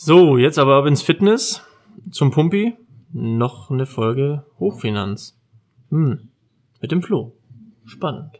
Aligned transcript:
So, 0.00 0.38
jetzt 0.38 0.60
aber 0.60 0.76
ab 0.76 0.86
ins 0.86 1.02
Fitness 1.02 1.60
zum 2.12 2.30
Pumpi. 2.30 2.76
Noch 3.12 3.68
eine 3.68 3.84
Folge 3.84 4.44
Hochfinanz. 4.60 5.36
Hm, 5.90 6.28
mit 6.80 6.92
dem 6.92 7.02
Flo. 7.02 7.34
Spannend. 7.84 8.38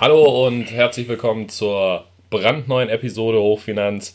Hallo 0.00 0.46
und 0.46 0.72
herzlich 0.72 1.08
willkommen 1.08 1.50
zur 1.50 2.06
brandneuen 2.30 2.88
Episode 2.88 3.38
Hochfinanz. 3.38 4.14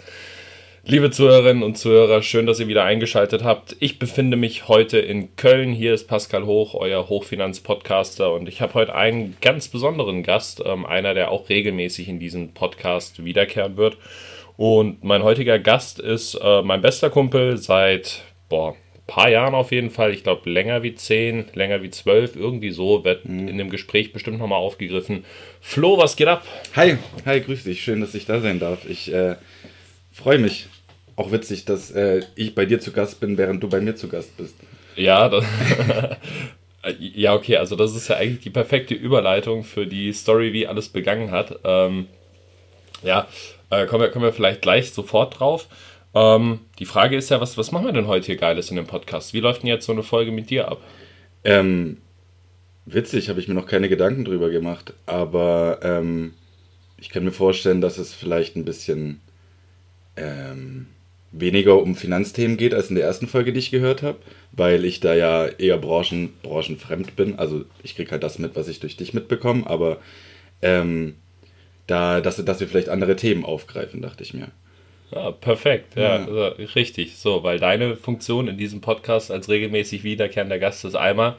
Liebe 0.83 1.11
Zuhörerinnen 1.11 1.61
und 1.61 1.77
Zuhörer, 1.77 2.23
schön, 2.23 2.47
dass 2.47 2.59
ihr 2.59 2.67
wieder 2.67 2.83
eingeschaltet 2.83 3.43
habt. 3.43 3.77
Ich 3.79 3.99
befinde 3.99 4.35
mich 4.35 4.67
heute 4.67 4.97
in 4.97 5.35
Köln. 5.35 5.73
Hier 5.73 5.93
ist 5.93 6.07
Pascal 6.07 6.47
Hoch, 6.47 6.73
euer 6.73 7.07
Hochfinanz-Podcaster. 7.07 8.33
Und 8.33 8.49
ich 8.49 8.61
habe 8.61 8.73
heute 8.73 8.95
einen 8.95 9.37
ganz 9.41 9.67
besonderen 9.67 10.23
Gast, 10.23 10.59
ähm, 10.65 10.87
einer, 10.87 11.13
der 11.13 11.29
auch 11.29 11.49
regelmäßig 11.49 12.09
in 12.09 12.17
diesem 12.19 12.55
Podcast 12.55 13.23
wiederkehren 13.23 13.77
wird. 13.77 13.97
Und 14.57 15.03
mein 15.03 15.21
heutiger 15.21 15.59
Gast 15.59 15.99
ist 15.99 16.33
äh, 16.33 16.63
mein 16.63 16.81
bester 16.81 17.11
Kumpel 17.11 17.57
seit, 17.57 18.23
boah, 18.49 18.75
paar 19.07 19.29
Jahren 19.29 19.53
auf 19.53 19.71
jeden 19.71 19.91
Fall. 19.91 20.13
Ich 20.13 20.23
glaube, 20.23 20.49
länger 20.49 20.83
wie 20.83 20.95
zehn, 20.95 21.45
länger 21.53 21.83
wie 21.83 21.89
zwölf, 21.89 22.35
irgendwie 22.35 22.71
so, 22.71 23.03
wird 23.03 23.25
mhm. 23.25 23.47
in 23.47 23.57
dem 23.57 23.69
Gespräch 23.69 24.13
bestimmt 24.13 24.39
nochmal 24.39 24.59
aufgegriffen. 24.59 25.25
Flo, 25.61 25.97
was 25.97 26.15
geht 26.15 26.27
ab? 26.27 26.45
Hi, 26.75 26.97
hi, 27.25 27.41
grüß 27.41 27.63
dich. 27.63 27.83
Schön, 27.83 28.01
dass 28.01 28.15
ich 28.15 28.25
da 28.25 28.41
sein 28.41 28.59
darf. 28.59 28.89
Ich 28.89 29.13
äh, 29.13 29.35
freue 30.11 30.39
mich. 30.39 30.67
Auch 31.17 31.31
witzig, 31.31 31.63
dass 31.63 31.91
äh, 31.91 32.23
ich 32.35 32.55
bei 32.55 32.65
dir 32.65 32.81
zu 32.81 32.91
Gast 32.91 33.21
bin, 33.21 33.37
während 33.37 33.63
du 33.63 33.69
bei 33.69 33.79
mir 33.79 33.95
zu 33.95 34.09
Gast 34.09 34.35
bist. 34.35 34.55
Ja, 34.97 35.29
das, 35.29 35.45
ja, 36.99 37.33
okay, 37.33 37.57
also 37.57 37.77
das 37.77 37.95
ist 37.95 38.09
ja 38.09 38.17
eigentlich 38.17 38.41
die 38.41 38.49
perfekte 38.49 38.95
Überleitung 38.95 39.63
für 39.63 39.87
die 39.87 40.11
Story, 40.11 40.51
wie 40.51 40.67
alles 40.67 40.89
begangen 40.89 41.31
hat. 41.31 41.57
Ähm, 41.63 42.07
ja, 43.01 43.27
äh, 43.69 43.85
kommen, 43.85 44.03
wir, 44.03 44.09
kommen 44.09 44.25
wir 44.25 44.33
vielleicht 44.33 44.61
gleich 44.61 44.91
sofort 44.91 45.39
drauf. 45.39 45.67
Ähm, 46.15 46.61
die 46.79 46.85
Frage 46.85 47.17
ist 47.17 47.29
ja, 47.29 47.41
was, 47.41 47.57
was 47.57 47.71
machen 47.71 47.85
wir 47.85 47.91
denn 47.91 48.07
heute 48.07 48.27
hier 48.27 48.37
Geiles 48.37 48.69
in 48.69 48.77
dem 48.77 48.87
Podcast? 48.87 49.33
Wie 49.33 49.41
läuft 49.41 49.61
denn 49.61 49.69
jetzt 49.69 49.85
so 49.85 49.91
eine 49.91 50.03
Folge 50.03 50.31
mit 50.31 50.49
dir 50.49 50.69
ab? 50.69 50.81
Ähm, 51.43 51.97
witzig, 52.85 53.29
habe 53.29 53.39
ich 53.39 53.49
mir 53.49 53.53
noch 53.53 53.67
keine 53.67 53.89
Gedanken 53.89 54.23
drüber 54.23 54.49
gemacht, 54.49 54.93
aber 55.05 55.79
ähm, 55.83 56.33
ich 56.97 57.09
kann 57.09 57.25
mir 57.25 57.33
vorstellen, 57.33 57.81
dass 57.81 57.97
es 57.97 58.13
vielleicht 58.13 58.55
ein 58.55 58.63
bisschen 58.63 59.19
ähm, 60.15 60.87
weniger 61.33 61.81
um 61.81 61.95
Finanzthemen 61.95 62.55
geht 62.55 62.73
als 62.73 62.89
in 62.89 62.95
der 62.95 63.05
ersten 63.05 63.27
Folge, 63.27 63.51
die 63.51 63.59
ich 63.59 63.71
gehört 63.71 64.01
habe, 64.01 64.19
weil 64.53 64.85
ich 64.85 65.01
da 65.01 65.13
ja 65.13 65.45
eher 65.45 65.77
branchen, 65.77 66.33
branchenfremd 66.43 67.17
bin. 67.17 67.37
Also 67.37 67.65
ich 67.83 67.95
kriege 67.95 68.11
halt 68.11 68.23
das 68.23 68.39
mit, 68.39 68.55
was 68.55 68.69
ich 68.69 68.79
durch 68.79 68.95
dich 68.95 69.13
mitbekomme, 69.13 69.67
aber 69.67 69.97
ähm, 70.61 71.15
da, 71.87 72.21
dass, 72.21 72.43
dass 72.43 72.61
wir 72.61 72.67
vielleicht 72.69 72.89
andere 72.89 73.17
Themen 73.17 73.43
aufgreifen, 73.43 74.01
dachte 74.01 74.23
ich 74.23 74.33
mir. 74.33 74.47
Ja, 75.11 75.31
perfekt, 75.31 75.95
ja, 75.95 76.01
ja. 76.01 76.25
Also, 76.25 76.45
richtig. 76.75 77.17
So, 77.17 77.43
weil 77.43 77.59
deine 77.59 77.95
Funktion 77.95 78.47
in 78.47 78.57
diesem 78.57 78.81
Podcast 78.81 79.31
als 79.31 79.49
regelmäßig 79.49 80.03
wiederkehrender 80.03 80.59
Gast 80.59 80.83
ist 80.85 80.95
einmal, 80.95 81.35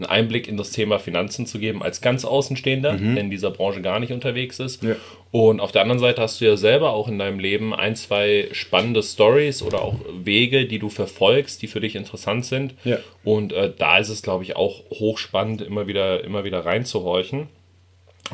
einen 0.00 0.06
Einblick 0.06 0.48
in 0.48 0.56
das 0.56 0.70
Thema 0.70 0.98
Finanzen 0.98 1.44
zu 1.46 1.58
geben 1.58 1.82
als 1.82 2.00
ganz 2.00 2.24
Außenstehender, 2.24 2.94
mhm. 2.94 3.14
der 3.14 3.24
in 3.24 3.30
dieser 3.30 3.50
Branche 3.50 3.82
gar 3.82 4.00
nicht 4.00 4.12
unterwegs 4.12 4.58
ist. 4.58 4.82
Ja. 4.82 4.96
Und 5.30 5.60
auf 5.60 5.72
der 5.72 5.82
anderen 5.82 5.98
Seite 5.98 6.22
hast 6.22 6.40
du 6.40 6.46
ja 6.46 6.56
selber 6.56 6.94
auch 6.94 7.06
in 7.06 7.18
deinem 7.18 7.38
Leben 7.38 7.74
ein, 7.74 7.96
zwei 7.96 8.48
spannende 8.52 9.02
Stories 9.02 9.62
oder 9.62 9.82
auch 9.82 9.96
Wege, 10.12 10.66
die 10.66 10.78
du 10.78 10.88
verfolgst, 10.88 11.60
die 11.60 11.66
für 11.66 11.80
dich 11.80 11.96
interessant 11.96 12.46
sind. 12.46 12.74
Ja. 12.84 12.98
Und 13.24 13.52
äh, 13.52 13.70
da 13.76 13.98
ist 13.98 14.08
es, 14.08 14.22
glaube 14.22 14.44
ich, 14.44 14.56
auch 14.56 14.82
hochspannend, 14.90 15.60
immer 15.60 15.86
wieder, 15.86 16.24
immer 16.24 16.44
wieder 16.44 16.64
reinzuhorchen. 16.64 17.48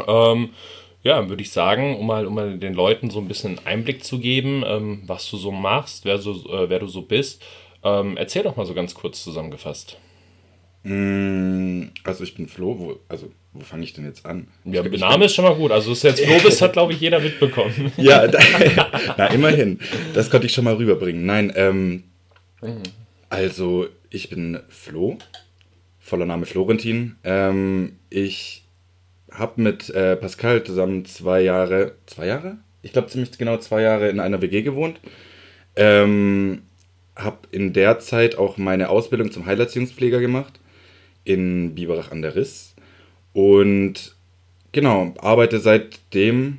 Ähm, 0.07 0.51
ja, 1.07 1.29
würde 1.29 1.43
ich 1.43 1.53
sagen, 1.53 1.97
um 1.97 2.07
mal, 2.07 2.27
um 2.27 2.35
mal 2.35 2.59
den 2.59 2.75
Leuten 2.75 3.11
so 3.11 3.21
ein 3.21 3.29
bisschen 3.29 3.61
Einblick 3.65 4.05
zu 4.05 4.19
geben, 4.19 4.65
ähm, 4.67 5.03
was 5.07 5.31
du 5.31 5.37
so 5.37 5.53
machst, 5.53 6.05
wer, 6.05 6.19
so, 6.19 6.33
äh, 6.53 6.69
wer 6.69 6.81
du 6.81 6.89
so 6.89 7.03
bist. 7.03 7.43
Ähm, 7.85 8.17
erzähl 8.17 8.43
doch 8.43 8.57
mal 8.57 8.67
so 8.67 8.75
ganz 8.75 8.93
kurz 8.95 9.23
zusammengefasst. 9.23 9.99
Mm, 10.83 11.85
also 12.03 12.25
ich 12.25 12.35
bin 12.35 12.49
Flo, 12.49 12.79
wo, 12.79 13.01
also 13.09 13.31
wo 13.53 13.61
fange 13.61 13.85
ich 13.85 13.93
denn 13.93 14.05
jetzt 14.05 14.27
an? 14.27 14.49
Ja, 14.65 14.83
der 14.83 14.99
Name 14.99 15.27
ist 15.27 15.35
schon 15.35 15.45
mal 15.45 15.55
gut. 15.55 15.71
Also 15.71 15.95
du 15.95 16.07
jetzt 16.09 16.21
Flo 16.21 16.39
bist, 16.43 16.61
hat 16.61 16.73
glaube 16.73 16.93
ich 16.93 17.01
jeder 17.01 17.21
mitbekommen. 17.21 17.93
ja, 17.97 18.27
da, 18.27 18.41
na 19.17 19.27
immerhin. 19.29 19.79
Das 20.13 20.29
konnte 20.29 20.47
ich 20.47 20.53
schon 20.53 20.65
mal 20.65 20.75
rüberbringen. 20.75 21.25
Nein, 21.25 21.53
ähm, 21.55 22.03
also 23.31 23.87
ich 24.11 24.29
bin 24.29 24.59
Flo, 24.69 25.19
voller 26.01 26.27
Name 26.27 26.47
Florentin. 26.47 27.15
Ähm, 27.23 27.99
ich 28.11 28.66
habe 29.39 29.61
mit 29.61 29.91
äh, 29.91 30.17
Pascal 30.17 30.65
zusammen 30.65 31.05
zwei 31.05 31.41
Jahre, 31.43 31.93
zwei 32.07 32.27
Jahre? 32.27 32.59
Ich 32.83 32.93
glaube 32.93 33.09
ziemlich 33.09 33.37
genau 33.37 33.57
zwei 33.59 33.83
Jahre 33.83 34.09
in 34.09 34.21
einer 34.21 34.41
WG 34.41 34.63
gewohnt. 34.63 35.01
Ähm, 35.75 36.63
habe 37.17 37.39
in 37.51 37.73
der 37.73 37.99
Zeit 37.99 38.37
auch 38.37 38.57
meine 38.59 38.89
Ausbildung 38.89 39.33
zum 39.33 39.47
Heilerziehungspfleger 39.47 40.21
gemacht 40.21 40.61
in 41.25 41.75
Biberach 41.75 42.13
an 42.13 42.23
der 42.23 42.37
Riss. 42.37 42.75
Und 43.33 44.15
genau, 44.73 45.15
arbeite 45.19 45.59
seitdem 45.59 46.59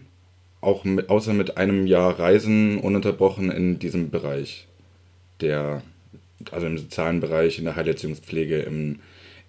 auch 0.62 0.84
mit, 0.84 1.10
außer 1.10 1.34
mit 1.34 1.58
einem 1.58 1.88
Jahr 1.88 2.20
Reisen 2.20 2.80
ununterbrochen 2.80 3.52
in 3.52 3.80
diesem 3.80 4.10
Bereich. 4.10 4.68
Der, 5.42 5.82
also 6.52 6.68
im 6.68 6.78
sozialen 6.78 7.20
Bereich, 7.20 7.60
in 7.60 7.66
der 7.66 7.76
Heilerziehungspflege, 7.76 8.60
im, 8.60 9.00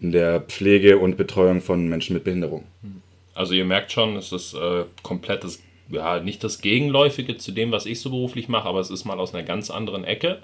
in 0.00 0.12
der 0.12 0.40
Pflege 0.40 0.98
und 0.98 1.16
Betreuung 1.16 1.60
von 1.60 1.88
Menschen 1.88 2.14
mit 2.14 2.24
Behinderung. 2.24 2.64
Mhm. 2.82 3.02
Also 3.38 3.54
ihr 3.54 3.64
merkt 3.64 3.92
schon, 3.92 4.16
es 4.16 4.32
ist 4.32 4.54
äh, 4.54 4.82
komplettes, 5.04 5.62
ja, 5.88 6.18
nicht 6.18 6.42
das 6.42 6.60
Gegenläufige 6.60 7.36
zu 7.36 7.52
dem, 7.52 7.70
was 7.70 7.86
ich 7.86 8.00
so 8.00 8.10
beruflich 8.10 8.48
mache, 8.48 8.68
aber 8.68 8.80
es 8.80 8.90
ist 8.90 9.04
mal 9.04 9.20
aus 9.20 9.32
einer 9.32 9.44
ganz 9.44 9.70
anderen 9.70 10.02
Ecke. 10.02 10.38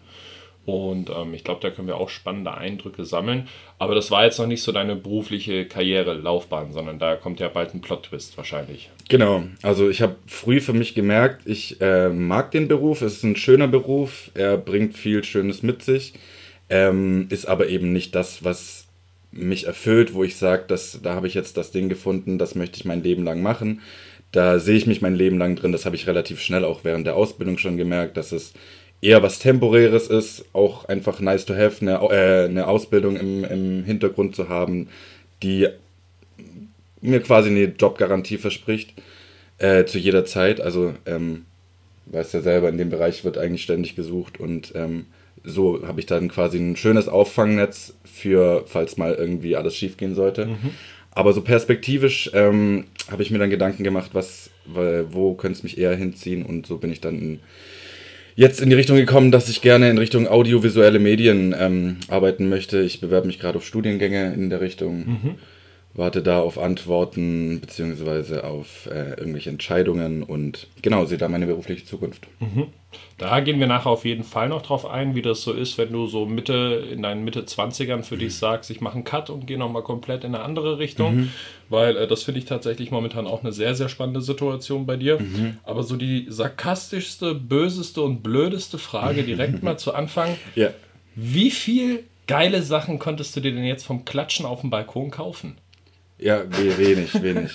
Und 0.64 1.10
ähm, 1.10 1.34
ich 1.34 1.42
glaube, 1.42 1.60
da 1.60 1.70
können 1.70 1.88
wir 1.88 1.96
auch 1.96 2.08
spannende 2.08 2.54
Eindrücke 2.54 3.04
sammeln. 3.04 3.48
Aber 3.80 3.96
das 3.96 4.12
war 4.12 4.24
jetzt 4.24 4.38
noch 4.38 4.46
nicht 4.46 4.62
so 4.62 4.70
deine 4.70 4.94
berufliche 4.94 5.66
Karriere, 5.66 6.14
Laufbahn, 6.14 6.72
sondern 6.72 7.00
da 7.00 7.16
kommt 7.16 7.40
ja 7.40 7.48
bald 7.48 7.74
ein 7.74 7.80
Plot-Twist 7.80 8.36
wahrscheinlich. 8.36 8.90
Genau, 9.08 9.42
also 9.62 9.90
ich 9.90 10.00
habe 10.00 10.14
früh 10.28 10.60
für 10.60 10.72
mich 10.72 10.94
gemerkt, 10.94 11.48
ich 11.48 11.80
äh, 11.80 12.10
mag 12.10 12.52
den 12.52 12.68
Beruf, 12.68 13.02
es 13.02 13.14
ist 13.14 13.24
ein 13.24 13.34
schöner 13.34 13.66
Beruf, 13.66 14.30
er 14.34 14.56
bringt 14.56 14.96
viel 14.96 15.24
Schönes 15.24 15.64
mit 15.64 15.82
sich, 15.82 16.14
ähm, 16.70 17.26
ist 17.28 17.46
aber 17.46 17.68
eben 17.68 17.92
nicht 17.92 18.14
das, 18.14 18.44
was 18.44 18.83
mich 19.36 19.66
erfüllt, 19.66 20.14
wo 20.14 20.24
ich 20.24 20.36
sage, 20.36 20.64
da 21.02 21.14
habe 21.14 21.26
ich 21.26 21.34
jetzt 21.34 21.56
das 21.56 21.70
Ding 21.70 21.88
gefunden, 21.88 22.38
das 22.38 22.54
möchte 22.54 22.76
ich 22.76 22.84
mein 22.84 23.02
Leben 23.02 23.24
lang 23.24 23.42
machen. 23.42 23.80
Da 24.32 24.58
sehe 24.58 24.76
ich 24.76 24.86
mich 24.86 25.00
mein 25.00 25.14
Leben 25.14 25.38
lang 25.38 25.56
drin. 25.56 25.72
Das 25.72 25.86
habe 25.86 25.96
ich 25.96 26.06
relativ 26.06 26.40
schnell 26.40 26.64
auch 26.64 26.80
während 26.82 27.06
der 27.06 27.16
Ausbildung 27.16 27.58
schon 27.58 27.76
gemerkt, 27.76 28.16
dass 28.16 28.32
es 28.32 28.52
eher 29.00 29.22
was 29.22 29.38
Temporäres 29.38 30.08
ist, 30.08 30.44
auch 30.52 30.86
einfach 30.86 31.20
nice 31.20 31.44
to 31.44 31.54
have, 31.54 31.80
eine, 31.82 32.00
äh, 32.10 32.44
eine 32.46 32.66
Ausbildung 32.66 33.16
im, 33.16 33.44
im 33.44 33.84
Hintergrund 33.84 34.34
zu 34.34 34.48
haben, 34.48 34.88
die 35.42 35.68
mir 37.00 37.20
quasi 37.20 37.50
eine 37.50 37.64
Jobgarantie 37.64 38.38
verspricht, 38.38 38.94
äh, 39.58 39.84
zu 39.84 39.98
jeder 39.98 40.24
Zeit. 40.24 40.60
Also, 40.60 40.94
ähm, 41.06 41.44
weißt 42.06 42.34
ja 42.34 42.40
selber, 42.40 42.68
in 42.70 42.78
dem 42.78 42.90
Bereich 42.90 43.24
wird 43.24 43.38
eigentlich 43.38 43.62
ständig 43.62 43.94
gesucht 43.94 44.40
und 44.40 44.72
ähm, 44.74 45.06
so 45.44 45.86
habe 45.86 46.00
ich 46.00 46.06
dann 46.06 46.28
quasi 46.28 46.58
ein 46.58 46.76
schönes 46.76 47.06
Auffangnetz 47.08 47.94
für, 48.04 48.64
falls 48.66 48.96
mal 48.96 49.14
irgendwie 49.14 49.56
alles 49.56 49.76
schief 49.76 49.96
gehen 49.96 50.14
sollte. 50.14 50.46
Mhm. 50.46 50.70
Aber 51.10 51.32
so 51.32 51.42
perspektivisch 51.42 52.30
ähm, 52.34 52.84
habe 53.10 53.22
ich 53.22 53.30
mir 53.30 53.38
dann 53.38 53.50
Gedanken 53.50 53.84
gemacht, 53.84 54.10
was, 54.14 54.50
wo 54.66 55.34
könnte 55.34 55.58
es 55.58 55.62
mich 55.62 55.78
eher 55.78 55.94
hinziehen 55.94 56.44
und 56.44 56.66
so 56.66 56.78
bin 56.78 56.90
ich 56.90 57.00
dann 57.00 57.18
in, 57.20 57.40
jetzt 58.34 58.60
in 58.60 58.70
die 58.70 58.74
Richtung 58.74 58.96
gekommen, 58.96 59.30
dass 59.30 59.48
ich 59.48 59.60
gerne 59.60 59.90
in 59.90 59.98
Richtung 59.98 60.26
audiovisuelle 60.26 60.98
Medien 60.98 61.54
ähm, 61.56 61.98
arbeiten 62.08 62.48
möchte. 62.48 62.80
Ich 62.80 63.00
bewerbe 63.00 63.28
mich 63.28 63.38
gerade 63.38 63.58
auf 63.58 63.66
Studiengänge 63.66 64.32
in 64.34 64.50
der 64.50 64.60
Richtung. 64.60 65.06
Mhm 65.06 65.34
warte 65.94 66.22
da 66.22 66.40
auf 66.40 66.58
Antworten 66.58 67.60
beziehungsweise 67.60 68.44
auf 68.44 68.86
äh, 68.86 69.10
irgendwelche 69.10 69.50
Entscheidungen 69.50 70.22
und 70.22 70.66
genau, 70.82 71.04
sehe 71.04 71.18
da 71.18 71.28
meine 71.28 71.46
berufliche 71.46 71.84
Zukunft. 71.84 72.26
Mhm. 72.40 72.66
Da 73.18 73.40
gehen 73.40 73.60
wir 73.60 73.66
nachher 73.66 73.90
auf 73.90 74.04
jeden 74.04 74.24
Fall 74.24 74.48
noch 74.48 74.62
drauf 74.62 74.86
ein, 74.86 75.14
wie 75.14 75.22
das 75.22 75.42
so 75.42 75.52
ist, 75.52 75.78
wenn 75.78 75.92
du 75.92 76.06
so 76.06 76.26
Mitte, 76.26 76.84
in 76.92 77.02
deinen 77.02 77.24
Mitte 77.24 77.42
20ern 77.42 78.02
für 78.02 78.16
mhm. 78.16 78.20
dich 78.20 78.36
sagst, 78.36 78.70
ich 78.70 78.80
mache 78.80 78.94
einen 78.94 79.04
Cut 79.04 79.30
und 79.30 79.46
gehe 79.46 79.58
nochmal 79.58 79.82
komplett 79.82 80.24
in 80.24 80.34
eine 80.34 80.44
andere 80.44 80.78
Richtung, 80.78 81.16
mhm. 81.16 81.32
weil 81.68 81.96
äh, 81.96 82.06
das 82.08 82.24
finde 82.24 82.40
ich 82.40 82.46
tatsächlich 82.46 82.90
momentan 82.90 83.26
auch 83.26 83.42
eine 83.42 83.52
sehr, 83.52 83.74
sehr 83.74 83.88
spannende 83.88 84.20
Situation 84.20 84.86
bei 84.86 84.96
dir. 84.96 85.20
Mhm. 85.20 85.58
Aber 85.62 85.84
so 85.84 85.96
die 85.96 86.26
sarkastischste, 86.28 87.34
böseste 87.34 88.02
und 88.02 88.22
blödeste 88.22 88.78
Frage 88.78 89.22
direkt 89.22 89.62
mal 89.62 89.78
zu 89.78 89.94
Anfang. 89.94 90.36
Ja. 90.56 90.70
Wie 91.14 91.50
viel 91.50 92.04
geile 92.26 92.62
Sachen 92.62 92.98
konntest 92.98 93.36
du 93.36 93.40
dir 93.40 93.52
denn 93.52 93.64
jetzt 93.64 93.84
vom 93.86 94.04
Klatschen 94.04 94.46
auf 94.46 94.62
dem 94.62 94.70
Balkon 94.70 95.10
kaufen? 95.10 95.56
Ja, 96.24 96.42
wenig, 96.48 97.22
wenig. 97.22 97.52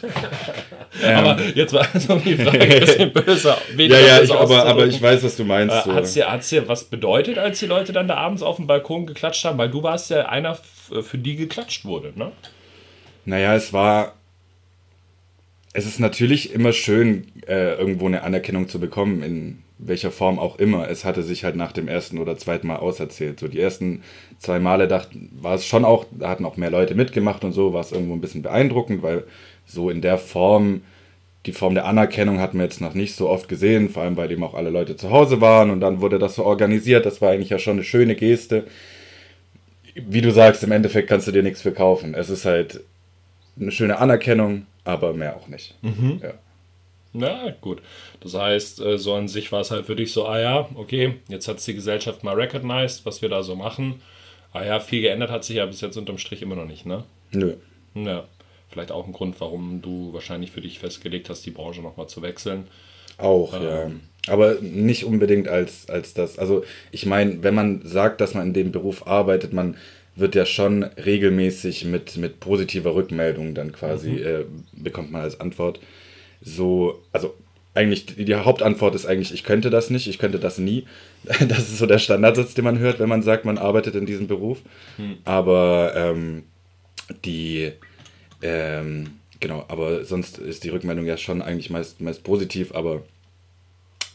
aber 1.03 1.41
jetzt 1.55 1.73
war 1.73 1.87
so 1.99 2.17
die 2.17 2.35
Frage 2.35 2.59
ein 2.59 2.79
bisschen 2.81 3.13
böser. 3.13 3.57
ja, 3.75 3.99
ja, 3.99 4.21
ich, 4.21 4.31
aber, 4.31 4.63
aber 4.63 4.85
ich 4.85 5.01
weiß, 5.01 5.23
was 5.23 5.35
du 5.35 5.43
meinst. 5.43 5.75
Äh, 5.75 5.81
so. 5.85 5.93
Hat 5.95 6.03
es 6.03 6.13
dir, 6.13 6.31
hat's 6.31 6.49
dir 6.49 6.67
was 6.67 6.83
bedeutet, 6.83 7.39
als 7.39 7.57
die 7.57 7.65
Leute 7.65 7.93
dann 7.93 8.07
da 8.07 8.17
abends 8.17 8.43
auf 8.43 8.57
dem 8.57 8.67
Balkon 8.67 9.07
geklatscht 9.07 9.43
haben? 9.43 9.57
Weil 9.57 9.71
du 9.71 9.81
warst 9.81 10.11
ja 10.11 10.27
einer, 10.27 10.55
für 11.01 11.17
die 11.17 11.35
geklatscht 11.35 11.83
wurde, 11.83 12.13
ne? 12.15 12.31
Naja, 13.25 13.55
es 13.55 13.73
war. 13.73 14.13
Es 15.73 15.87
ist 15.87 15.99
natürlich 15.99 16.53
immer 16.53 16.71
schön, 16.71 17.31
äh, 17.47 17.73
irgendwo 17.73 18.05
eine 18.05 18.21
Anerkennung 18.21 18.67
zu 18.67 18.79
bekommen, 18.79 19.23
in 19.23 19.63
welcher 19.79 20.11
Form 20.11 20.37
auch 20.37 20.59
immer. 20.59 20.89
Es 20.89 21.05
hatte 21.05 21.23
sich 21.23 21.45
halt 21.45 21.55
nach 21.55 21.71
dem 21.71 21.87
ersten 21.87 22.19
oder 22.19 22.37
zweiten 22.37 22.67
Mal 22.67 22.75
auserzählt. 22.75 23.39
So 23.39 23.47
die 23.47 23.59
ersten 23.59 24.03
zwei 24.37 24.59
Male 24.59 24.87
dachten, 24.87 25.31
war 25.41 25.55
es 25.55 25.65
schon 25.65 25.85
auch, 25.85 26.05
da 26.11 26.29
hatten 26.29 26.45
auch 26.45 26.57
mehr 26.57 26.69
Leute 26.69 26.95
mitgemacht 26.95 27.43
und 27.45 27.53
so, 27.53 27.73
war 27.73 27.81
es 27.81 27.93
irgendwo 27.93 28.13
ein 28.13 28.21
bisschen 28.21 28.41
beeindruckend, 28.41 29.01
weil 29.01 29.23
so 29.65 29.89
in 29.89 30.01
der 30.01 30.17
Form, 30.17 30.81
die 31.45 31.53
Form 31.53 31.75
der 31.75 31.85
Anerkennung 31.85 32.39
hatten 32.39 32.57
wir 32.57 32.65
jetzt 32.65 32.81
noch 32.81 32.93
nicht 32.93 33.15
so 33.15 33.29
oft 33.29 33.47
gesehen, 33.47 33.89
vor 33.89 34.03
allem 34.03 34.17
weil 34.17 34.29
eben 34.29 34.43
auch 34.43 34.53
alle 34.53 34.69
Leute 34.69 34.97
zu 34.97 35.11
Hause 35.11 35.39
waren 35.39 35.69
und 35.69 35.79
dann 35.79 36.01
wurde 36.01 36.19
das 36.19 36.35
so 36.35 36.43
organisiert. 36.43 37.05
Das 37.05 37.21
war 37.21 37.31
eigentlich 37.31 37.49
ja 37.49 37.57
schon 37.57 37.77
eine 37.77 37.83
schöne 37.83 38.15
Geste. 38.15 38.65
Wie 39.95 40.21
du 40.21 40.31
sagst, 40.31 40.61
im 40.63 40.73
Endeffekt 40.73 41.07
kannst 41.07 41.27
du 41.27 41.31
dir 41.31 41.43
nichts 41.43 41.61
für 41.61 41.71
kaufen. 41.71 42.13
Es 42.13 42.29
ist 42.29 42.43
halt 42.43 42.81
eine 43.59 43.71
schöne 43.71 43.97
Anerkennung, 43.97 44.65
aber 44.83 45.13
mehr 45.13 45.37
auch 45.37 45.47
nicht. 45.47 45.77
Mhm. 45.81 46.19
Ja. 46.21 46.33
Na 47.13 47.51
gut. 47.61 47.81
Das 48.19 48.35
heißt, 48.35 48.81
äh, 48.81 48.97
so 48.97 49.13
an 49.13 49.27
sich 49.27 49.51
war 49.51 49.61
es 49.61 49.71
halt 49.71 49.85
für 49.85 49.95
dich 49.95 50.11
so, 50.13 50.25
ah 50.25 50.39
ja, 50.39 50.69
okay, 50.75 51.15
jetzt 51.27 51.47
hat 51.47 51.57
es 51.57 51.65
die 51.65 51.73
Gesellschaft 51.73 52.23
mal 52.23 52.35
recognized, 52.35 53.05
was 53.05 53.21
wir 53.21 53.29
da 53.29 53.43
so 53.43 53.55
machen. 53.55 54.01
Ah 54.53 54.63
ja, 54.63 54.79
viel 54.79 55.01
geändert 55.01 55.29
hat 55.29 55.43
sich 55.43 55.57
ja 55.57 55.65
bis 55.65 55.81
jetzt 55.81 55.97
unterm 55.97 56.17
Strich 56.17 56.41
immer 56.41 56.55
noch 56.55 56.65
nicht, 56.65 56.85
ne? 56.85 57.03
Nö. 57.31 57.55
Ja. 57.95 58.25
Vielleicht 58.69 58.91
auch 58.91 59.07
ein 59.07 59.13
Grund, 59.13 59.39
warum 59.41 59.81
du 59.81 60.13
wahrscheinlich 60.13 60.51
für 60.51 60.61
dich 60.61 60.77
festgelegt 60.77 61.29
hast, 61.29 61.45
die 61.45 61.51
Branche 61.51 61.81
nochmal 61.81 62.07
zu 62.07 62.21
wechseln. 62.21 62.67
Auch, 63.17 63.53
ähm, 63.53 63.63
ja. 63.63 63.91
Aber 64.33 64.55
nicht 64.61 65.05
unbedingt 65.05 65.47
als, 65.47 65.89
als 65.89 66.13
das. 66.13 66.37
Also 66.37 66.63
ich 66.91 67.05
meine, 67.05 67.41
wenn 67.41 67.55
man 67.55 67.81
sagt, 67.83 68.21
dass 68.21 68.35
man 68.35 68.47
in 68.47 68.53
dem 68.53 68.71
Beruf 68.71 69.07
arbeitet, 69.07 69.53
man 69.53 69.75
wird 70.15 70.35
ja 70.35 70.45
schon 70.45 70.83
regelmäßig 70.83 71.85
mit, 71.85 72.17
mit 72.17 72.39
positiver 72.39 72.93
Rückmeldung 72.93 73.55
dann 73.55 73.71
quasi, 73.71 74.11
mhm. 74.11 74.25
äh, 74.25 74.43
bekommt 74.73 75.11
man 75.11 75.21
als 75.21 75.39
Antwort. 75.39 75.79
So, 76.41 77.01
also 77.11 77.35
eigentlich, 77.73 78.05
die, 78.05 78.35
Hauptantwort 78.35 78.95
ist 78.95 79.05
eigentlich, 79.05 79.33
ich 79.33 79.43
könnte 79.43 79.69
das 79.69 79.89
nicht, 79.89 80.07
ich 80.07 80.19
könnte 80.19 80.39
das 80.39 80.57
nie. 80.57 80.85
Das 81.47 81.59
ist 81.59 81.77
so 81.77 81.85
der 81.85 81.99
Standardsatz, 81.99 82.53
den 82.53 82.65
man 82.65 82.79
hört, 82.79 82.99
wenn 82.99 83.09
man 83.09 83.23
sagt, 83.23 83.45
man 83.45 83.57
arbeitet 83.57 83.95
in 83.95 84.05
diesem 84.05 84.27
Beruf. 84.27 84.59
Mhm. 84.97 85.17
Aber 85.25 85.93
ähm, 85.95 86.43
die, 87.25 87.71
ähm, 88.41 89.19
genau, 89.39 89.65
aber 89.67 90.05
sonst 90.05 90.37
ist 90.37 90.63
die 90.63 90.69
Rückmeldung 90.69 91.05
ja 91.05 91.17
schon 91.17 91.41
eigentlich 91.41 91.69
meist, 91.69 92.01
meist 92.01 92.23
positiv, 92.23 92.73
aber, 92.73 93.03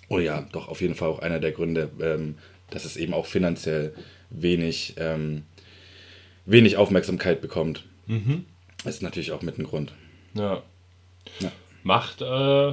oh 0.09 0.19
ja, 0.19 0.47
doch 0.53 0.69
auf 0.69 0.81
jeden 0.81 0.95
Fall 0.95 1.09
auch 1.09 1.21
einer 1.21 1.41
der 1.41 1.53
Gründe, 1.53 1.91
ähm, 2.01 2.37
dass 2.71 2.85
es 2.85 2.97
eben 2.97 3.15
auch 3.15 3.27
finanziell 3.27 3.95
wenig, 4.31 4.95
ähm, 4.99 5.43
wenig 6.45 6.77
Aufmerksamkeit 6.77 7.41
bekommt. 7.41 7.85
Mhm. 8.07 8.45
Ist 8.85 9.03
natürlich 9.03 9.33
auch 9.33 9.43
mit 9.43 9.59
ein 9.59 9.65
Grund. 9.65 9.93
Ja. 10.35 10.63
ja. 11.41 11.53
Macht, 11.85 12.23
äh, 12.23 12.73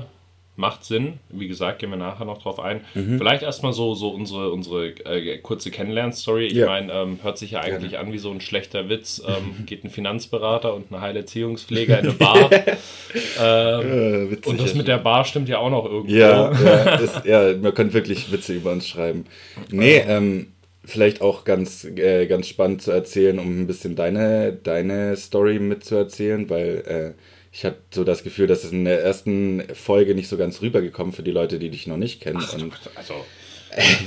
macht 0.55 0.85
Sinn. 0.85 1.19
Wie 1.29 1.49
gesagt, 1.49 1.79
gehen 1.79 1.89
wir 1.89 1.97
nachher 1.97 2.23
noch 2.23 2.41
drauf 2.41 2.59
ein. 2.59 2.81
Mhm. 2.93 3.17
Vielleicht 3.17 3.43
erstmal 3.43 3.73
so, 3.73 3.93
so 3.93 4.09
unsere, 4.09 4.51
unsere 4.51 4.87
äh, 5.05 5.37
kurze 5.39 5.69
Kennenlern-Story. 5.69 6.47
Ich 6.47 6.53
ja. 6.53 6.67
meine, 6.67 6.93
ähm, 6.93 7.19
hört 7.21 7.37
sich 7.37 7.51
ja 7.51 7.59
eigentlich 7.59 7.91
Gerne. 7.91 8.07
an 8.07 8.13
wie 8.13 8.17
so 8.17 8.31
ein 8.31 8.39
schlechter 8.39 8.87
Witz. 8.87 9.21
Ähm, 9.27 9.65
geht 9.65 9.83
ein 9.83 9.89
Finanzberater 9.89 10.73
und 10.73 10.91
ein 10.91 11.01
Heilerziehungspfleger 11.01 11.99
in 11.99 12.05
eine 12.05 12.13
Bar. 12.13 12.49
ähm, 13.39 14.31
ja, 14.31 14.49
und 14.49 14.59
das 14.61 14.73
mit 14.73 14.87
der 14.87 14.97
Bar 14.97 15.25
stimmt 15.25 15.49
ja 15.49 15.57
auch 15.57 15.69
noch 15.69 15.85
irgendwie. 15.85 16.17
Ja, 16.17 16.51
ja, 16.53 16.95
ist, 16.95 17.25
ja, 17.25 17.53
man 17.57 17.73
könnte 17.73 17.93
wirklich 17.93 18.31
Witze 18.31 18.53
über 18.53 18.71
uns 18.71 18.87
schreiben. 18.87 19.25
Nee, 19.71 19.97
ähm, 20.07 20.53
vielleicht 20.85 21.21
auch 21.21 21.43
ganz, 21.43 21.83
äh, 21.83 22.27
ganz 22.27 22.47
spannend 22.47 22.81
zu 22.81 22.91
erzählen, 22.91 23.39
um 23.39 23.61
ein 23.61 23.67
bisschen 23.67 23.95
deine, 23.95 24.53
deine 24.53 25.17
Story 25.17 25.59
mitzuerzählen, 25.59 26.49
weil 26.49 27.15
äh, 27.17 27.21
ich 27.51 27.65
habe 27.65 27.77
so 27.94 28.03
das 28.03 28.24
Gefühl, 28.24 28.48
dass 28.48 28.63
es 28.63 28.71
in 28.71 28.86
der 28.86 29.03
ersten 29.03 29.63
Folge 29.74 30.15
nicht 30.15 30.30
so 30.30 30.38
ganz 30.38 30.62
rübergekommen 30.62 31.13
für 31.13 31.24
die 31.24 31.31
Leute, 31.31 31.59
die 31.59 31.69
dich 31.69 31.86
noch 31.86 31.98
nicht 31.98 32.21
kennen. 32.21 32.39
Ach, 32.42 32.53
und 32.53 32.74
also. 32.95 33.13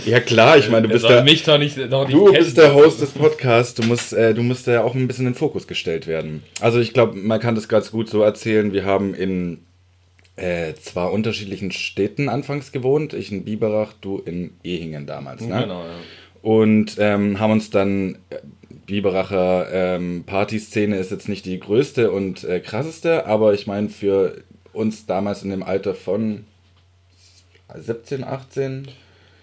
Ja 0.05 0.21
klar, 0.21 0.59
ich 0.59 0.69
meine, 0.69 0.87
du 0.87 0.93
bist 0.93 1.09
der, 1.09 1.25
mich 1.25 1.43
doch 1.43 1.57
nicht, 1.57 1.79
doch 1.91 2.07
nicht 2.07 2.15
du 2.15 2.31
bist 2.31 2.59
der 2.59 2.75
Host 2.75 3.01
des 3.01 3.13
Podcasts. 3.13 3.73
Du 3.73 3.83
musst, 3.83 4.13
äh, 4.13 4.35
du 4.35 4.43
musst 4.43 4.67
ja 4.67 4.85
auch 4.85 4.95
ein 4.95 5.07
bisschen 5.07 5.27
in 5.27 5.33
den 5.33 5.39
Fokus 5.39 5.67
gestellt 5.67 6.07
werden. 6.07 6.43
Also 6.61 6.81
ich 6.81 6.93
glaube, 6.93 7.17
man 7.17 7.41
kann 7.41 7.55
das 7.55 7.67
ganz 7.67 7.91
gut 7.91 8.11
so 8.11 8.21
erzählen. 8.21 8.75
Wir 8.75 8.85
haben 8.85 9.15
in 9.15 9.65
äh, 10.37 10.75
zwar 10.75 11.13
unterschiedlichen 11.13 11.71
Städten 11.73 12.29
anfangs 12.29 12.73
gewohnt. 12.73 13.15
Ich 13.15 13.33
in 13.33 13.45
Biberach, 13.45 13.95
du 14.01 14.19
in 14.19 14.53
Ehingen 14.65 15.07
damals. 15.07 15.41
Ne? 15.43 15.63
Genau. 15.63 15.85
Ja. 15.85 15.95
Und 16.43 16.97
ähm, 16.99 17.39
haben 17.41 17.53
uns 17.53 17.71
dann 17.71 18.19
Biberacher 18.87 19.69
ähm, 19.73 20.25
Partyszene 20.27 20.97
ist 20.97 21.11
jetzt 21.11 21.29
nicht 21.29 21.47
die 21.47 21.59
größte 21.59 22.11
und 22.11 22.45
äh, 22.45 22.61
krasseste, 22.61 23.27
aber 23.27 23.55
ich 23.55 23.67
meine, 23.67 23.89
für 23.89 24.43
uns 24.73 25.07
damals 25.07 25.43
in 25.43 25.51
dem 25.51 25.63
Alter 25.63 25.95
von 25.95 26.45
17, 27.75 28.25
18. 28.25 28.89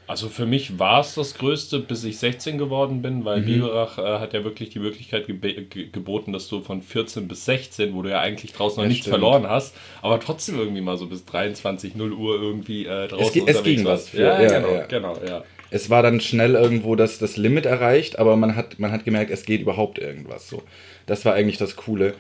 Also 0.08 0.28
für 0.28 0.46
mich 0.46 0.78
war 0.78 1.00
es 1.00 1.16
das 1.16 1.36
Größte, 1.36 1.80
bis 1.80 2.04
ich 2.04 2.18
16 2.18 2.58
geworden 2.58 3.02
bin, 3.02 3.24
weil 3.24 3.42
mhm. 3.42 3.46
Biberach 3.46 3.98
äh, 3.98 4.20
hat 4.20 4.34
ja 4.34 4.44
wirklich 4.44 4.70
die 4.70 4.80
Möglichkeit 4.80 5.26
ge 5.26 5.38
ge 5.38 5.88
geboten, 5.90 6.34
dass 6.34 6.50
du 6.50 6.62
von 6.62 6.82
14 6.82 7.30
bis 7.30 7.46
16, 7.46 7.94
wo 7.94 8.02
du 8.02 8.10
ja 8.10 8.20
eigentlich 8.20 8.52
draußen 8.52 8.78
noch 8.78 8.84
ja, 8.84 8.90
nichts 8.90 9.06
stimmt. 9.06 9.20
verloren 9.20 9.48
hast, 9.48 9.74
aber 10.02 10.20
trotzdem 10.20 10.60
irgendwie 10.60 10.82
mal 10.82 10.98
so 10.98 11.08
bis 11.08 11.24
23, 11.26 11.96
0 11.96 12.12
Uhr 12.12 12.42
irgendwie 12.42 12.86
äh, 12.86 13.08
draußen 13.08 13.48
es, 13.48 13.56
es 13.56 13.64
ging 13.64 13.86
was. 13.86 14.10
Für, 14.10 14.22
ja, 14.22 14.42
ja, 14.42 14.60
genau, 14.60 14.74
ja. 14.74 14.86
genau, 14.88 15.18
ja 15.26 15.44
es 15.72 15.90
war 15.90 16.04
dann 16.04 16.20
schnell 16.20 16.54
irgendwo 16.54 16.96
das, 16.96 17.18
das 17.18 17.38
Limit 17.38 17.66
erreicht, 17.66 18.20
aber 18.20 18.36
man 18.36 18.56
hat, 18.56 18.78
man 18.78 18.92
hat 18.92 19.06
gemerkt, 19.06 19.32
es 19.32 19.46
geht 19.46 19.62
überhaupt 19.62 19.98
irgendwas 19.98 20.48
so. 20.48 20.62
Das 21.06 21.26
war 21.26 21.34
eigentlich 21.34 21.58
das 21.58 21.78
Coole. 21.78 22.14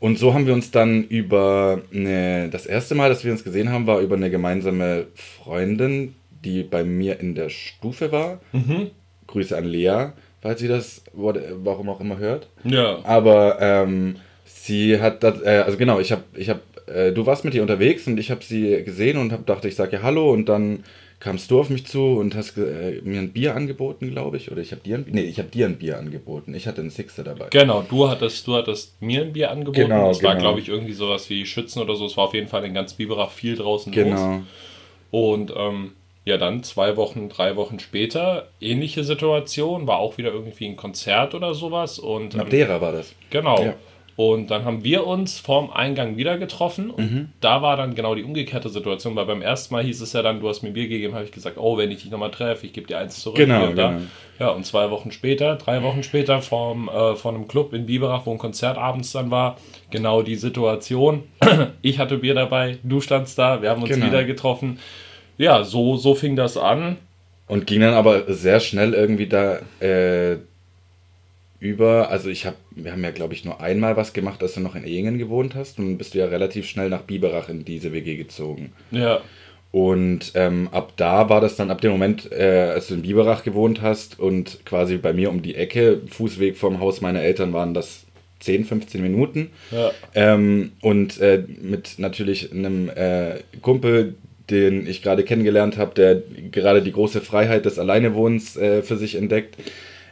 Und 0.00 0.18
so 0.18 0.34
haben 0.34 0.46
wir 0.46 0.54
uns 0.54 0.70
dann 0.70 1.04
über 1.04 1.82
eine, 1.92 2.48
das 2.48 2.66
erste 2.66 2.94
Mal, 2.94 3.10
dass 3.10 3.24
wir 3.24 3.30
uns 3.30 3.44
gesehen 3.44 3.70
haben, 3.70 3.86
war 3.86 4.00
über 4.00 4.16
eine 4.16 4.30
gemeinsame 4.30 5.06
Freundin, 5.14 6.14
die 6.44 6.62
bei 6.62 6.82
mir 6.82 7.20
in 7.20 7.34
der 7.34 7.50
Stufe 7.50 8.10
war. 8.10 8.40
Mhm. 8.52 8.90
Grüße 9.26 9.56
an 9.56 9.64
Lea, 9.64 10.08
falls 10.40 10.60
sie 10.60 10.68
das, 10.68 11.04
warum 11.12 11.88
auch 11.88 12.00
immer 12.00 12.18
hört. 12.18 12.48
Ja. 12.64 12.98
Aber 13.04 13.58
ähm, 13.60 14.16
sie 14.44 15.00
hat 15.00 15.22
das, 15.22 15.42
äh, 15.42 15.62
also 15.64 15.76
genau, 15.76 16.00
ich 16.00 16.10
habe, 16.10 16.24
ich 16.34 16.48
habe, 16.48 16.60
äh, 16.86 17.12
du 17.12 17.26
warst 17.26 17.44
mit 17.44 17.54
ihr 17.54 17.62
unterwegs 17.62 18.06
und 18.06 18.18
ich 18.18 18.30
habe 18.30 18.44
sie 18.44 18.82
gesehen 18.82 19.18
und 19.18 19.32
hab, 19.32 19.46
dachte, 19.46 19.68
ich 19.68 19.76
sage 19.76 19.96
ja 19.96 20.02
Hallo 20.02 20.30
und 20.30 20.48
dann 20.48 20.84
kamst 21.24 21.50
du 21.50 21.58
auf 21.58 21.70
mich 21.70 21.86
zu 21.86 22.18
und 22.18 22.34
hast 22.34 22.58
äh, 22.58 23.00
mir 23.02 23.18
ein 23.18 23.32
Bier 23.32 23.56
angeboten, 23.56 24.10
glaube 24.10 24.36
ich, 24.36 24.52
oder 24.52 24.60
ich 24.60 24.72
habe 24.72 24.82
dir 24.82 24.98
ein, 24.98 25.06
nee, 25.10 25.22
ich 25.22 25.38
habe 25.38 25.48
dir 25.48 25.64
ein 25.64 25.78
Bier 25.78 25.98
angeboten. 25.98 26.52
Ich 26.52 26.66
hatte 26.66 26.82
einen 26.82 26.90
Sixer 26.90 27.24
dabei. 27.24 27.48
Genau, 27.48 27.80
du 27.80 28.10
hattest, 28.10 28.46
du 28.46 28.54
hattest 28.54 29.00
mir 29.00 29.22
ein 29.22 29.32
Bier 29.32 29.50
angeboten. 29.50 29.88
Genau, 29.88 30.08
das 30.08 30.18
genau. 30.18 30.32
war, 30.32 30.38
glaube 30.38 30.60
ich, 30.60 30.68
irgendwie 30.68 30.92
sowas 30.92 31.30
wie 31.30 31.46
Schützen 31.46 31.80
oder 31.80 31.96
so. 31.96 32.04
Es 32.04 32.18
war 32.18 32.24
auf 32.24 32.34
jeden 32.34 32.48
Fall 32.48 32.66
in 32.66 32.74
ganz 32.74 32.92
Biberach 32.92 33.30
viel 33.30 33.56
draußen 33.56 33.90
genau. 33.90 34.34
los. 34.34 34.42
Und 35.10 35.54
ähm, 35.56 35.92
ja, 36.26 36.36
dann 36.36 36.62
zwei 36.62 36.98
Wochen, 36.98 37.30
drei 37.30 37.56
Wochen 37.56 37.78
später, 37.78 38.48
ähnliche 38.60 39.02
Situation, 39.02 39.86
war 39.86 40.00
auch 40.00 40.18
wieder 40.18 40.30
irgendwie 40.30 40.66
ein 40.66 40.76
Konzert 40.76 41.34
oder 41.34 41.54
sowas. 41.54 41.98
Und, 41.98 42.34
ähm, 42.34 42.40
Madeira 42.40 42.82
war 42.82 42.92
das. 42.92 43.14
Genau. 43.30 43.62
Ja. 43.62 43.74
Und 44.16 44.50
dann 44.50 44.64
haben 44.64 44.84
wir 44.84 45.06
uns 45.06 45.40
vorm 45.40 45.70
Eingang 45.70 46.16
wieder 46.16 46.38
getroffen. 46.38 46.90
Und 46.90 47.12
mhm. 47.12 47.28
da 47.40 47.62
war 47.62 47.76
dann 47.76 47.96
genau 47.96 48.14
die 48.14 48.22
umgekehrte 48.22 48.68
Situation, 48.68 49.16
weil 49.16 49.26
beim 49.26 49.42
ersten 49.42 49.74
Mal 49.74 49.82
hieß 49.82 50.00
es 50.00 50.12
ja 50.12 50.22
dann, 50.22 50.40
du 50.40 50.48
hast 50.48 50.62
mir 50.62 50.70
Bier 50.70 50.86
gegeben, 50.86 51.14
habe 51.14 51.24
ich 51.24 51.32
gesagt, 51.32 51.56
oh, 51.58 51.76
wenn 51.76 51.90
ich 51.90 52.02
dich 52.02 52.10
nochmal 52.12 52.30
treffe, 52.30 52.66
ich 52.66 52.72
gebe 52.72 52.86
dir 52.86 52.98
eins 52.98 53.20
zurück. 53.20 53.36
Genau, 53.36 53.68
genau. 53.68 53.94
Ja, 54.38 54.50
und 54.50 54.64
zwei 54.66 54.90
Wochen 54.90 55.10
später, 55.10 55.56
drei 55.56 55.82
Wochen 55.82 56.02
später, 56.04 56.42
vorm, 56.42 56.88
äh, 56.88 57.16
vor 57.16 57.34
einem 57.34 57.48
Club 57.48 57.72
in 57.72 57.86
Biberach, 57.86 58.26
wo 58.26 58.32
ein 58.32 58.38
Konzert 58.38 58.78
abends 58.78 59.10
dann 59.12 59.30
war, 59.32 59.56
genau 59.90 60.22
die 60.22 60.36
Situation. 60.36 61.24
ich 61.82 61.98
hatte 61.98 62.18
Bier 62.18 62.34
dabei, 62.34 62.78
du 62.84 63.00
standst 63.00 63.36
da, 63.38 63.62
wir 63.62 63.70
haben 63.70 63.82
uns 63.82 63.90
genau. 63.90 64.06
wieder 64.06 64.24
getroffen. 64.24 64.78
Ja, 65.38 65.64
so, 65.64 65.96
so 65.96 66.14
fing 66.14 66.36
das 66.36 66.56
an. 66.56 66.98
Und 67.46 67.66
ging 67.66 67.80
dann 67.80 67.94
aber 67.94 68.32
sehr 68.32 68.60
schnell 68.60 68.94
irgendwie 68.94 69.26
da 69.26 69.58
äh, 69.80 70.38
über, 71.64 72.10
also 72.10 72.28
ich 72.28 72.44
habe, 72.44 72.56
wir 72.72 72.92
haben 72.92 73.02
ja 73.02 73.10
glaube 73.10 73.32
ich 73.32 73.44
nur 73.44 73.60
einmal 73.60 73.96
was 73.96 74.12
gemacht, 74.12 74.42
als 74.42 74.54
du 74.54 74.60
noch 74.60 74.76
in 74.76 74.84
Ehingen 74.84 75.16
gewohnt 75.16 75.54
hast 75.54 75.78
und 75.78 75.86
dann 75.86 75.98
bist 75.98 76.14
du 76.14 76.18
ja 76.18 76.26
relativ 76.26 76.68
schnell 76.68 76.90
nach 76.90 77.02
Biberach 77.02 77.48
in 77.48 77.64
diese 77.64 77.92
WG 77.92 78.16
gezogen. 78.16 78.72
Ja. 78.90 79.22
Und 79.72 80.32
ähm, 80.34 80.68
ab 80.70 80.92
da 80.96 81.30
war 81.30 81.40
das 81.40 81.56
dann, 81.56 81.70
ab 81.70 81.80
dem 81.80 81.90
Moment, 81.90 82.30
äh, 82.30 82.70
als 82.74 82.88
du 82.88 82.94
in 82.94 83.02
Biberach 83.02 83.42
gewohnt 83.42 83.80
hast 83.80 84.20
und 84.20 84.64
quasi 84.66 84.98
bei 84.98 85.12
mir 85.12 85.30
um 85.30 85.42
die 85.42 85.56
Ecke, 85.56 86.02
Fußweg 86.06 86.56
vom 86.56 86.80
Haus 86.80 87.00
meiner 87.00 87.22
Eltern 87.22 87.52
waren 87.52 87.74
das 87.74 88.04
10, 88.40 88.66
15 88.66 89.02
Minuten. 89.02 89.50
Ja. 89.72 89.90
Ähm, 90.14 90.72
und 90.82 91.18
äh, 91.20 91.42
mit 91.62 91.94
natürlich 91.98 92.52
einem 92.52 92.90
äh, 92.90 93.38
Kumpel, 93.62 94.14
den 94.50 94.86
ich 94.86 95.02
gerade 95.02 95.24
kennengelernt 95.24 95.78
habe, 95.78 95.94
der 95.94 96.22
gerade 96.52 96.82
die 96.82 96.92
große 96.92 97.22
Freiheit 97.22 97.64
des 97.64 97.78
Alleinewohnens 97.78 98.56
äh, 98.56 98.82
für 98.82 98.98
sich 98.98 99.14
entdeckt. 99.16 99.56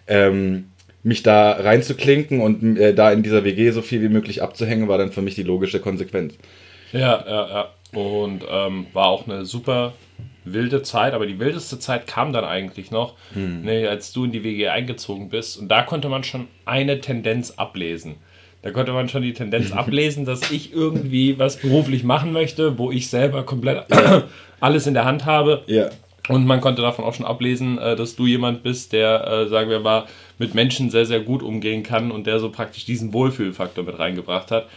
Ähm, 0.09 0.72
mich 1.03 1.23
da 1.23 1.53
reinzuklinken 1.53 2.41
und 2.41 2.79
äh, 2.79 2.95
da 2.95 3.13
in 3.13 3.23
dieser 3.23 3.45
WG 3.45 3.71
so 3.71 3.83
viel 3.83 4.03
wie 4.03 4.09
möglich 4.09 4.43
abzuhängen, 4.43 4.89
war 4.89 4.99
dann 4.99 5.13
für 5.13 5.23
mich 5.23 5.35
die 5.35 5.43
logische 5.43 5.81
Konsequenz. 5.81 6.35
Ja, 6.93 7.25
ja, 7.27 7.49
ja. 7.49 7.69
Und 7.99 8.45
ähm, 8.51 8.87
war 8.93 9.07
auch 9.07 9.27
eine 9.27 9.45
super 9.45 9.93
wilde 10.45 10.83
Zeit, 10.83 11.13
aber 11.13 11.27
die 11.27 11.39
wildeste 11.39 11.79
Zeit 11.79 12.07
kam 12.07 12.33
dann 12.33 12.45
eigentlich 12.45 12.91
noch, 12.91 13.15
hm. 13.35 13.63
ne, 13.63 13.89
als 13.89 14.13
du 14.13 14.25
in 14.25 14.33
die 14.33 14.45
WG 14.45 14.69
eingezogen 14.69 15.29
bist. 15.29 15.59
Und 15.59 15.69
da 15.69 15.83
konnte 15.83 16.09
man 16.09 16.25
schon 16.25 16.49
eine 16.65 17.01
Tendenz 17.01 17.53
ablesen. 17.53 18.17
Da 18.63 18.71
konnte 18.71 18.93
man 18.93 19.09
schon 19.09 19.23
die 19.23 19.35
Tendenz 19.35 19.73
ablesen, 19.73 20.25
dass 20.25 20.51
ich 20.51 20.73
irgendwie 20.73 21.39
was 21.39 21.57
beruflich 21.57 22.05
machen 22.05 22.33
möchte, 22.33 22.79
wo 22.79 22.91
ich 22.91 23.09
selber 23.09 23.43
komplett 23.45 23.85
ja. 23.91 24.25
alles 24.61 24.87
in 24.87 24.95
der 24.95 25.05
Hand 25.05 25.27
habe. 25.27 25.63
Ja. 25.67 25.91
Und 26.29 26.47
man 26.47 26.61
konnte 26.61 26.83
davon 26.83 27.05
auch 27.05 27.15
schon 27.15 27.27
ablesen, 27.27 27.79
äh, 27.79 27.97
dass 27.97 28.15
du 28.15 28.27
jemand 28.27 28.63
bist, 28.63 28.93
der, 28.93 29.27
äh, 29.27 29.49
sagen 29.49 29.71
wir 29.71 29.81
mal, 29.81 30.07
mit 30.39 30.55
Menschen 30.55 30.91
sehr, 30.91 31.07
sehr 31.07 31.21
gut 31.21 31.43
umgehen 31.43 31.83
kann 31.83 32.11
und 32.11 32.27
der 32.27 32.41
so 32.41 32.51
praktisch 32.51 32.85
diesen 32.85 33.13
Wohlfühlfaktor 33.13 33.85
mit 33.85 33.99
reingebracht 33.99 34.51
hat. 34.51 34.69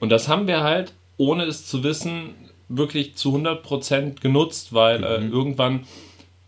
Und 0.00 0.10
das 0.10 0.28
haben 0.28 0.46
wir 0.46 0.62
halt, 0.62 0.92
ohne 1.16 1.44
es 1.44 1.66
zu 1.66 1.82
wissen, 1.84 2.34
wirklich 2.68 3.14
zu 3.14 3.36
100% 3.36 4.20
genutzt, 4.20 4.72
weil 4.72 5.04
äh, 5.04 5.20
mhm. 5.20 5.32
irgendwann 5.32 5.86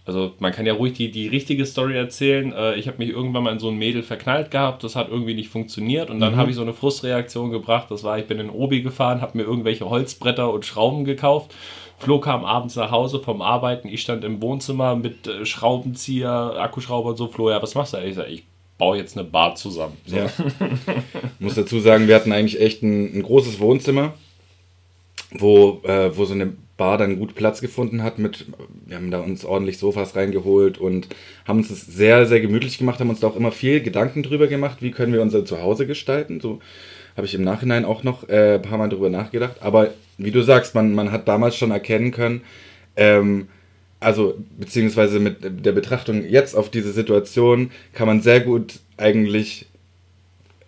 also 0.07 0.33
man 0.39 0.53
kann 0.53 0.67
ja 0.67 0.73
ruhig 0.73 0.93
die, 0.93 1.11
die 1.11 1.27
richtige 1.27 1.67
Story 1.67 1.97
erzählen. 1.97 2.53
Äh, 2.53 2.77
ich 2.77 2.87
habe 2.87 2.99
mich 2.99 3.11
irgendwann 3.11 3.43
mal 3.43 3.53
in 3.53 3.59
so 3.59 3.69
ein 3.69 3.77
Mädel 3.77 4.05
verknallt 4.05 4.53
gehabt, 4.53 4.85
das 4.85 4.95
hat 4.95 5.09
irgendwie 5.11 5.35
nicht 5.35 5.49
funktioniert 5.49 6.11
und 6.11 6.21
dann 6.21 6.35
mhm. 6.35 6.37
habe 6.37 6.51
ich 6.51 6.57
so 6.57 6.63
eine 6.63 6.73
Frustreaktion 6.73 7.51
gebracht. 7.51 7.91
Das 7.91 8.05
war, 8.05 8.17
ich 8.17 8.27
bin 8.27 8.39
in 8.39 8.49
Obi 8.49 8.83
gefahren, 8.83 9.21
habe 9.21 9.37
mir 9.37 9.45
irgendwelche 9.45 9.91
Holzbretter 9.91 10.53
und 10.53 10.65
Schrauben 10.65 11.05
gekauft. 11.05 11.55
Flo 11.99 12.21
kam 12.21 12.45
abends 12.45 12.77
nach 12.77 12.93
Hause 12.93 13.19
vom 13.19 13.43
Arbeiten, 13.43 13.89
ich 13.89 14.03
stand 14.03 14.23
im 14.23 14.41
Wohnzimmer 14.41 14.95
mit 14.95 15.27
äh, 15.27 15.45
Schraubenzieher, 15.45 16.55
Akkuschrauber 16.57 17.11
und 17.11 17.17
so. 17.17 17.27
Flo, 17.27 17.51
ja, 17.51 17.61
was 17.61 17.75
machst 17.75 17.95
du? 17.95 17.99
Ich 17.99 18.15
sage, 18.15 18.31
ich 18.31 18.45
baue 18.79 18.99
jetzt 18.99 19.17
eine 19.17 19.27
Bar 19.27 19.55
zusammen. 19.55 19.97
So. 20.07 20.17
Ja. 20.17 20.27
ich 20.27 20.33
muss 21.39 21.55
dazu 21.55 21.81
sagen, 21.81 22.09
wir 22.09 22.15
hatten 22.15 22.33
eigentlich 22.33 22.61
echt 22.61 22.83
ein, 22.83 23.19
ein 23.19 23.23
großes 23.23 23.59
Wohnzimmer, 23.59 24.15
wo, 25.33 25.81
äh, 25.85 26.17
wo 26.17 26.25
so 26.25 26.35
eine 26.35 26.53
Bar 26.77 26.99
dann 26.99 27.19
gut 27.19 27.35
Platz 27.35 27.63
gefunden 27.63 28.03
hat 28.03 28.19
mit, 28.19 28.47
wir 28.85 28.97
haben 28.97 29.11
da 29.11 29.21
uns 29.21 29.47
ordentlich 29.47 29.79
Sofas 29.79 30.15
reingeholt 30.15 30.77
und 30.77 31.09
haben 31.47 31.59
uns 31.59 31.69
das 31.69 31.87
sehr, 31.87 32.27
sehr 32.27 32.41
gemütlich 32.41 32.77
gemacht, 32.77 33.01
haben 33.01 33.09
uns 33.09 33.21
da 33.21 33.29
auch 33.29 33.37
immer 33.37 33.51
viel 33.51 33.81
Gedanken 33.81 34.23
drüber 34.23 34.47
gemacht, 34.47 34.79
wie 34.83 34.91
können 34.91 35.15
wir 35.15 35.23
unser 35.23 35.47
Zuhause 35.47 35.87
gestalten. 35.87 36.41
So 36.41 36.61
habe 37.17 37.27
ich 37.27 37.35
im 37.35 37.45
Nachhinein 37.45 37.87
auch 37.87 38.03
noch 38.03 38.29
äh, 38.29 38.57
ein 38.57 38.63
paar 38.63 38.77
Mal 38.77 38.91
drüber 38.91 39.09
nachgedacht. 39.09 39.63
Aber 39.63 39.95
wie 40.19 40.31
du 40.31 40.43
sagst, 40.43 40.75
man, 40.75 40.95
man 40.95 41.13
hat 41.13 41.27
damals 41.29 41.57
schon 41.57 41.71
erkennen 41.71 42.11
können, 42.11 42.43
ähm, 42.95 43.49
also 44.01 44.37
beziehungsweise 44.59 45.19
mit 45.19 45.65
der 45.65 45.73
Betrachtung 45.73 46.25
jetzt 46.29 46.55
auf 46.55 46.71
diese 46.71 46.93
Situation 46.93 47.71
kann 47.93 48.07
man 48.07 48.21
sehr 48.21 48.41
gut 48.41 48.81
eigentlich, 48.97 49.67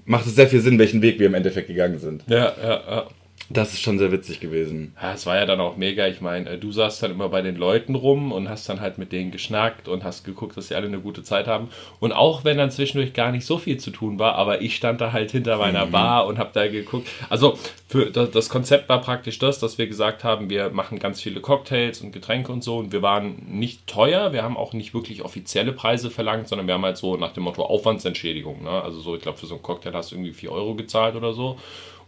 macht 0.05 0.27
es 0.27 0.35
sehr 0.35 0.49
viel 0.49 0.61
Sinn, 0.61 0.79
welchen 0.79 1.03
Weg 1.03 1.19
wir 1.19 1.27
im 1.27 1.35
Endeffekt 1.35 1.69
gegangen 1.69 1.99
sind. 1.99 2.25
Ja, 2.27 2.55
ja, 2.63 2.83
ja. 2.89 3.09
Das 3.51 3.73
ist 3.73 3.81
schon 3.81 3.99
sehr 3.99 4.13
witzig 4.13 4.41
gewesen. 4.41 4.95
Ja, 5.01 5.15
es 5.15 5.25
war 5.25 5.37
ja 5.37 5.47
dann 5.47 5.61
auch 5.61 5.77
mega. 5.77 6.07
Ich 6.07 6.21
meine, 6.21 6.51
äh, 6.51 6.59
du 6.59 6.71
saßt 6.71 7.03
dann 7.03 7.13
immer 7.13 7.31
bei 7.31 7.41
den 7.41 7.57
Leuten 7.57 7.95
rum 7.95 8.31
und 8.31 8.49
hast 8.49 8.69
dann 8.69 8.81
halt 8.81 8.99
mit 8.99 9.11
denen 9.11 9.31
geschnackt 9.31 9.89
und 9.89 10.05
hast 10.05 10.25
geguckt, 10.25 10.57
dass 10.57 10.69
sie 10.69 10.75
alle 10.75 10.87
eine 10.87 11.01
gute 11.01 11.23
Zeit 11.23 11.47
haben. 11.47 11.69
Und 11.99 12.13
auch 12.13 12.45
wenn 12.45 12.59
dann 12.59 12.71
zwischendurch 12.71 13.15
gar 13.15 13.33
nicht 13.33 13.47
so 13.47 13.57
viel 13.57 13.79
zu 13.79 13.91
tun 13.91 14.19
war, 14.19 14.35
aber 14.35 14.61
ich 14.61 14.77
stand 14.77 15.01
da 15.01 15.13
halt 15.13 15.31
hinter 15.31 15.57
meiner 15.57 15.87
mhm. 15.87 15.93
Bar 15.93 16.27
und 16.27 16.39
habe 16.39 16.51
da 16.53 16.69
geguckt. 16.69 17.09
Also 17.31 17.59
für 17.89 18.11
das 18.11 18.51
Konzept 18.51 18.89
war 18.91 19.01
praktisch 19.01 19.39
das, 19.39 19.59
dass 19.59 19.79
wir 19.79 19.87
gesagt 19.87 20.25
haben, 20.25 20.51
wir 20.51 20.69
machen 20.69 20.99
ganz 20.99 21.23
viele 21.23 21.41
Cocktails 21.41 22.03
und 22.03 22.13
Getränke 22.13 22.53
und 22.53 22.63
so. 22.63 22.77
Und 22.77 22.93
wir 22.93 23.01
waren 23.01 23.37
nicht 23.47 23.87
teuer. 23.87 24.35
Wir 24.35 24.43
haben 24.43 24.59
auch 24.59 24.75
nicht 24.75 24.93
wirklich 24.93 25.23
offizielle 25.23 25.73
Preise 25.73 26.11
verlangt, 26.11 26.49
sondern 26.49 26.67
wir 26.67 26.75
haben 26.75 26.85
halt 26.85 26.99
so 26.99 27.17
nach 27.17 27.33
dem 27.33 27.45
Motto 27.45 27.63
Aufwandsentschädigung. 27.65 28.63
Ne? 28.63 28.83
Also 28.83 29.01
so, 29.01 29.17
ich 29.17 29.23
glaube, 29.23 29.39
für 29.39 29.47
so 29.47 29.55
einen 29.55 29.63
Cocktail 29.63 29.95
hast 29.95 30.11
du 30.11 30.17
irgendwie 30.17 30.35
4 30.35 30.53
Euro 30.53 30.75
gezahlt 30.75 31.17
oder 31.17 31.33
so. 31.33 31.57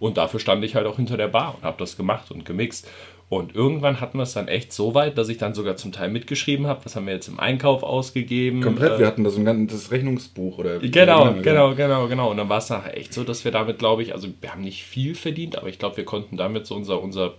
Und 0.00 0.16
dafür 0.16 0.40
stand 0.40 0.64
ich 0.64 0.74
halt 0.74 0.86
auch 0.86 0.96
hinter 0.96 1.16
der 1.16 1.28
Bar 1.28 1.54
und 1.56 1.62
habe 1.62 1.76
das 1.78 1.96
gemacht 1.96 2.32
und 2.32 2.44
gemixt. 2.44 2.88
Und 3.28 3.54
irgendwann 3.54 4.00
hatten 4.00 4.18
wir 4.18 4.24
es 4.24 4.32
dann 4.32 4.48
echt 4.48 4.72
so 4.72 4.94
weit, 4.94 5.16
dass 5.16 5.28
ich 5.28 5.38
dann 5.38 5.54
sogar 5.54 5.76
zum 5.76 5.92
Teil 5.92 6.10
mitgeschrieben 6.10 6.66
habe, 6.66 6.84
was 6.84 6.96
haben 6.96 7.06
wir 7.06 7.14
jetzt 7.14 7.28
im 7.28 7.38
Einkauf 7.38 7.84
ausgegeben. 7.84 8.60
Komplett, 8.60 8.94
äh, 8.94 8.98
wir 8.98 9.06
hatten 9.06 9.22
da 9.22 9.30
so 9.30 9.38
ein 9.38 9.44
ganzes 9.44 9.92
Rechnungsbuch 9.92 10.58
oder. 10.58 10.80
Genau, 10.80 11.32
genau, 11.40 11.76
genau, 11.76 12.08
genau. 12.08 12.30
Und 12.32 12.38
dann 12.38 12.48
war 12.48 12.58
es 12.58 12.68
nachher 12.70 12.96
echt 12.96 13.14
so, 13.14 13.22
dass 13.22 13.44
wir 13.44 13.52
damit, 13.52 13.78
glaube 13.78 14.02
ich, 14.02 14.14
also 14.14 14.26
wir 14.40 14.50
haben 14.50 14.62
nicht 14.62 14.82
viel 14.82 15.14
verdient, 15.14 15.56
aber 15.56 15.68
ich 15.68 15.78
glaube, 15.78 15.96
wir 15.96 16.04
konnten 16.04 16.36
damit 16.36 16.66
so 16.66 16.74
unser, 16.74 17.00
unser 17.00 17.34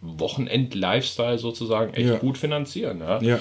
Wochenend-Lifestyle 0.00 1.36
sozusagen 1.36 1.92
echt 1.92 2.08
ja. 2.08 2.16
gut 2.16 2.38
finanzieren. 2.38 3.00
Ja. 3.00 3.20
ja. 3.20 3.40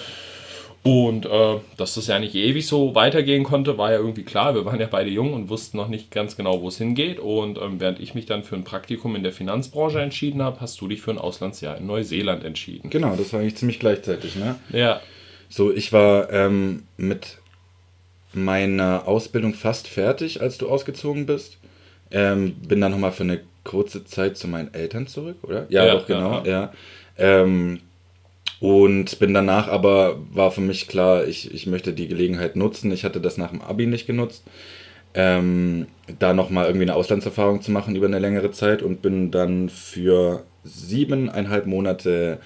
Und 0.86 1.26
äh, 1.26 1.56
dass 1.78 1.96
das 1.96 2.06
ja 2.06 2.20
nicht 2.20 2.36
ewig 2.36 2.68
so 2.68 2.94
weitergehen 2.94 3.44
konnte, 3.44 3.76
war 3.80 3.92
ja 3.92 3.98
irgendwie 3.98 4.22
klar. 4.22 4.54
Wir 4.54 4.66
waren 4.66 4.80
ja 4.80 4.86
beide 4.86 5.10
jung 5.10 5.34
und 5.34 5.50
wussten 5.50 5.78
noch 5.78 5.88
nicht 5.88 6.12
ganz 6.12 6.38
genau, 6.38 6.62
wo 6.62 6.68
es 6.68 6.78
hingeht. 6.78 7.18
Und 7.18 7.58
ähm, 7.58 7.80
während 7.80 8.00
ich 8.00 8.14
mich 8.14 8.28
dann 8.28 8.44
für 8.44 8.56
ein 8.56 8.64
Praktikum 8.64 9.16
in 9.16 9.24
der 9.24 9.32
Finanzbranche 9.32 10.00
entschieden 10.00 10.44
habe, 10.44 10.62
hast 10.62 10.80
du 10.80 10.88
dich 10.88 11.02
für 11.02 11.10
ein 11.10 11.18
Auslandsjahr 11.18 11.80
in 11.80 11.88
Neuseeland 11.88 12.44
entschieden. 12.44 12.92
Genau, 12.92 13.16
das 13.16 13.34
war 13.34 13.40
eigentlich 13.40 13.58
ziemlich 13.58 13.80
gleichzeitig, 13.80 14.36
ne? 14.36 14.58
Ja. 14.72 15.02
So, 15.50 15.74
ich 15.74 15.92
war 15.92 16.32
ähm, 16.32 16.84
mit 16.98 17.40
meiner 18.34 19.08
Ausbildung 19.08 19.56
fast 19.56 19.88
fertig, 19.88 20.40
als 20.40 20.60
du 20.60 20.70
ausgezogen 20.70 21.26
bist. 21.26 21.58
Ähm, 22.12 22.58
bin 22.58 22.80
dann 22.80 22.92
nochmal 22.92 23.12
für 23.12 23.24
eine 23.24 23.40
kurze 23.64 24.06
Zeit 24.06 24.38
zu 24.38 24.48
meinen 24.48 24.72
Eltern 24.72 25.08
zurück, 25.08 25.38
oder? 25.42 25.66
Ja, 25.70 25.84
ja 25.84 25.96
doch, 25.96 26.06
genau, 26.06 26.44
ja. 26.44 26.46
ja. 26.46 26.74
Ähm, 27.18 27.82
und 28.60 29.20
bin 29.20 29.34
danach 29.34 29.68
aber, 29.68 30.18
war 30.32 30.52
für 30.52 30.62
mich 30.62 30.88
klar, 30.88 31.28
ich, 31.28 31.54
ich 31.54 31.68
möchte 31.68 31.94
die 31.94 32.08
Gelegenheit 32.08 32.56
nutzen. 32.56 32.92
Ich 32.92 33.04
hatte 33.04 33.20
das 33.20 33.38
nach 33.38 33.52
dem 33.52 33.62
Abi 33.62 33.86
nicht 33.86 34.08
genutzt, 34.08 34.44
ähm, 35.14 35.88
da 36.20 36.34
nochmal 36.34 36.66
irgendwie 36.66 36.86
eine 36.86 36.96
Auslandserfahrung 36.96 37.62
zu 37.62 37.72
machen 37.72 37.96
über 37.96 38.08
eine 38.08 38.20
längere 38.20 38.52
Zeit 38.52 38.82
und 38.82 39.02
bin 39.02 39.32
dann 39.32 39.70
für 39.70 40.44
siebeneinhalb 40.64 41.66
Monate 41.66 42.40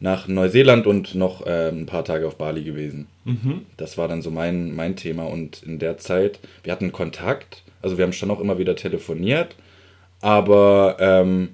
nach 0.00 0.28
Neuseeland 0.28 0.86
und 0.86 1.14
noch 1.14 1.46
äh, 1.46 1.68
ein 1.68 1.86
paar 1.86 2.04
Tage 2.04 2.26
auf 2.26 2.36
Bali 2.36 2.62
gewesen. 2.62 3.06
Mhm. 3.24 3.62
Das 3.76 3.96
war 3.96 4.08
dann 4.08 4.22
so 4.22 4.30
mein, 4.30 4.74
mein 4.74 4.96
Thema. 4.96 5.24
Und 5.24 5.62
in 5.62 5.78
der 5.78 5.98
Zeit, 5.98 6.40
wir 6.62 6.72
hatten 6.72 6.92
Kontakt, 6.92 7.62
also 7.80 7.96
wir 7.96 8.04
haben 8.04 8.12
schon 8.12 8.30
auch 8.30 8.40
immer 8.40 8.58
wieder 8.58 8.76
telefoniert, 8.76 9.56
aber 10.20 10.96
ähm, 10.98 11.50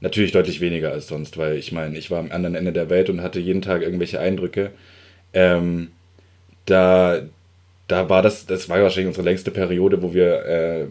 Natürlich 0.00 0.32
deutlich 0.32 0.60
weniger 0.60 0.92
als 0.92 1.08
sonst, 1.08 1.36
weil 1.36 1.56
ich 1.56 1.72
meine, 1.72 1.98
ich 1.98 2.10
war 2.10 2.18
am 2.20 2.32
anderen 2.32 2.54
Ende 2.54 2.72
der 2.72 2.88
Welt 2.88 3.10
und 3.10 3.22
hatte 3.22 3.38
jeden 3.38 3.60
Tag 3.60 3.82
irgendwelche 3.82 4.18
Eindrücke. 4.18 4.70
Ähm, 5.34 5.90
da, 6.64 7.22
da 7.86 8.08
war 8.08 8.22
das, 8.22 8.46
das 8.46 8.68
war 8.68 8.80
wahrscheinlich 8.82 9.08
unsere 9.08 9.26
längste 9.26 9.50
Periode, 9.50 10.02
wo 10.02 10.14
wir, 10.14 10.44
äh, 10.46 10.86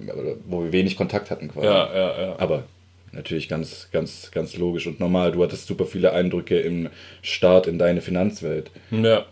wo 0.46 0.64
wir 0.64 0.72
wenig 0.72 0.96
Kontakt 0.96 1.32
hatten 1.32 1.50
quasi. 1.50 1.66
Ja, 1.66 1.90
ja, 1.94 2.22
ja. 2.22 2.36
Aber 2.38 2.64
natürlich 3.12 3.50
ganz, 3.50 3.90
ganz, 3.92 4.30
ganz 4.32 4.56
logisch 4.58 4.86
und 4.86 5.00
normal. 5.00 5.32
Du 5.32 5.44
hattest 5.44 5.68
super 5.68 5.86
viele 5.86 6.14
Eindrücke 6.14 6.60
im 6.60 6.90
Start 7.22 7.66
in 7.66 7.80
deine 7.80 8.02
Finanzwelt. 8.02 8.70
Ja. 8.92 9.26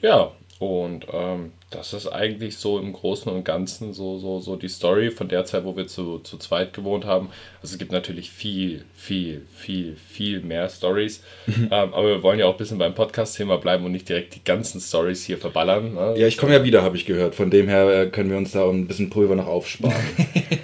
Ja, 0.00 0.32
und 0.58 1.06
ähm, 1.12 1.52
das 1.74 1.92
ist 1.92 2.06
eigentlich 2.06 2.56
so 2.56 2.78
im 2.78 2.92
Großen 2.92 3.30
und 3.30 3.44
Ganzen 3.44 3.92
so, 3.92 4.18
so, 4.18 4.40
so 4.40 4.56
die 4.56 4.68
Story 4.68 5.10
von 5.10 5.28
der 5.28 5.44
Zeit, 5.44 5.64
wo 5.64 5.76
wir 5.76 5.86
zu, 5.86 6.18
zu 6.20 6.38
zweit 6.38 6.72
gewohnt 6.72 7.04
haben. 7.04 7.30
Also 7.60 7.74
es 7.74 7.78
gibt 7.78 7.92
natürlich 7.92 8.30
viel, 8.30 8.84
viel, 8.94 9.42
viel, 9.54 9.96
viel 9.96 10.40
mehr 10.40 10.68
Stories. 10.68 11.22
ähm, 11.48 11.68
aber 11.70 12.06
wir 12.06 12.22
wollen 12.22 12.38
ja 12.38 12.46
auch 12.46 12.52
ein 12.52 12.58
bisschen 12.58 12.78
beim 12.78 12.94
Podcast-Thema 12.94 13.58
bleiben 13.58 13.84
und 13.84 13.92
nicht 13.92 14.08
direkt 14.08 14.34
die 14.34 14.44
ganzen 14.44 14.80
Stories 14.80 15.24
hier 15.24 15.38
verballern. 15.38 15.94
Ne? 15.94 16.14
Ja, 16.16 16.26
ich 16.26 16.36
komme 16.36 16.52
ja 16.52 16.62
wieder, 16.62 16.82
habe 16.82 16.96
ich 16.96 17.06
gehört. 17.06 17.34
Von 17.34 17.50
dem 17.50 17.68
her 17.68 18.02
äh, 18.02 18.06
können 18.06 18.30
wir 18.30 18.36
uns 18.36 18.52
da 18.52 18.68
ein 18.68 18.86
bisschen 18.86 19.10
Pulver 19.10 19.34
noch 19.34 19.46
aufsparen. 19.46 19.94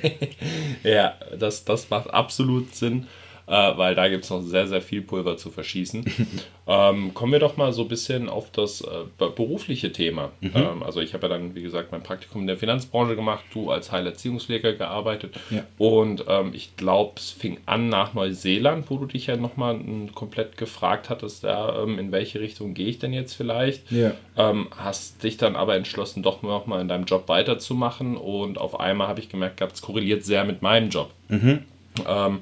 ja, 0.85 1.15
das, 1.39 1.65
das 1.65 1.91
macht 1.91 2.11
absolut 2.11 2.75
Sinn 2.75 3.07
äh, 3.51 3.77
weil 3.77 3.97
da 3.97 4.09
gibt 4.09 4.23
es 4.23 4.31
noch 4.31 4.43
sehr, 4.43 4.69
sehr 4.69 4.81
viel 4.81 5.03
Pulver 5.03 5.37
zu 5.37 5.51
verschießen. 5.51 6.05
ähm, 6.69 7.13
kommen 7.15 7.33
wir 7.33 7.41
doch 7.41 7.57
mal 7.57 7.73
so 7.73 7.83
ein 7.83 7.89
bisschen 7.89 8.29
auf 8.29 8.53
das 8.53 8.81
äh, 8.81 9.05
berufliche 9.19 9.91
Thema. 9.91 10.31
Mhm. 10.41 10.53
Ähm, 10.55 10.83
also 10.85 11.01
ich 11.01 11.15
habe 11.15 11.27
ja 11.27 11.37
dann, 11.37 11.57
wie 11.57 11.63
gesagt, 11.63 11.91
mein 11.91 12.05
Praktikum 12.05 12.43
in 12.43 12.47
der 12.47 12.57
Finanzbranche 12.57 13.17
gemacht, 13.17 13.45
du 13.53 13.73
als 13.73 13.91
Heilerziehungspfleger 13.91 14.75
gearbeitet 14.75 15.35
ja. 15.51 15.65
und 15.79 16.25
ähm, 16.29 16.53
ich 16.55 16.77
glaube, 16.77 17.15
es 17.17 17.33
fing 17.33 17.59
an 17.67 17.89
nach 17.89 18.15
Neuseeland, 18.15 18.89
wo 18.89 18.99
du 18.99 19.07
dich 19.07 19.27
ja 19.27 19.37
nochmal 19.37 19.81
komplett 20.15 20.57
gefragt 20.57 21.11
hattest, 21.11 21.43
ja, 21.43 21.83
ähm, 21.83 21.99
in 21.99 22.13
welche 22.13 22.39
Richtung 22.39 22.75
gehe 22.75 22.87
ich 22.87 23.01
denn 23.01 23.13
jetzt 23.13 23.35
vielleicht? 23.35 23.91
Ja. 23.91 24.13
Ähm, 24.37 24.69
hast 24.77 25.25
dich 25.25 25.39
dann 25.39 25.57
aber 25.57 25.75
entschlossen, 25.75 26.23
doch 26.23 26.43
nochmal 26.43 26.81
in 26.81 26.89
deinem 26.89 27.05
Job 27.05 27.29
weiterzumachen 27.29 28.17
und 28.17 28.59
auf 28.59 28.79
einmal 28.79 29.09
habe 29.09 29.19
ich 29.19 29.29
gemerkt, 29.29 29.61
es 29.73 29.83
korreliert 29.83 30.25
sehr 30.25 30.45
mit 30.45 30.63
meinem 30.63 30.89
Job. 30.89 31.11
Mhm. 31.29 31.65
Ähm, 32.07 32.39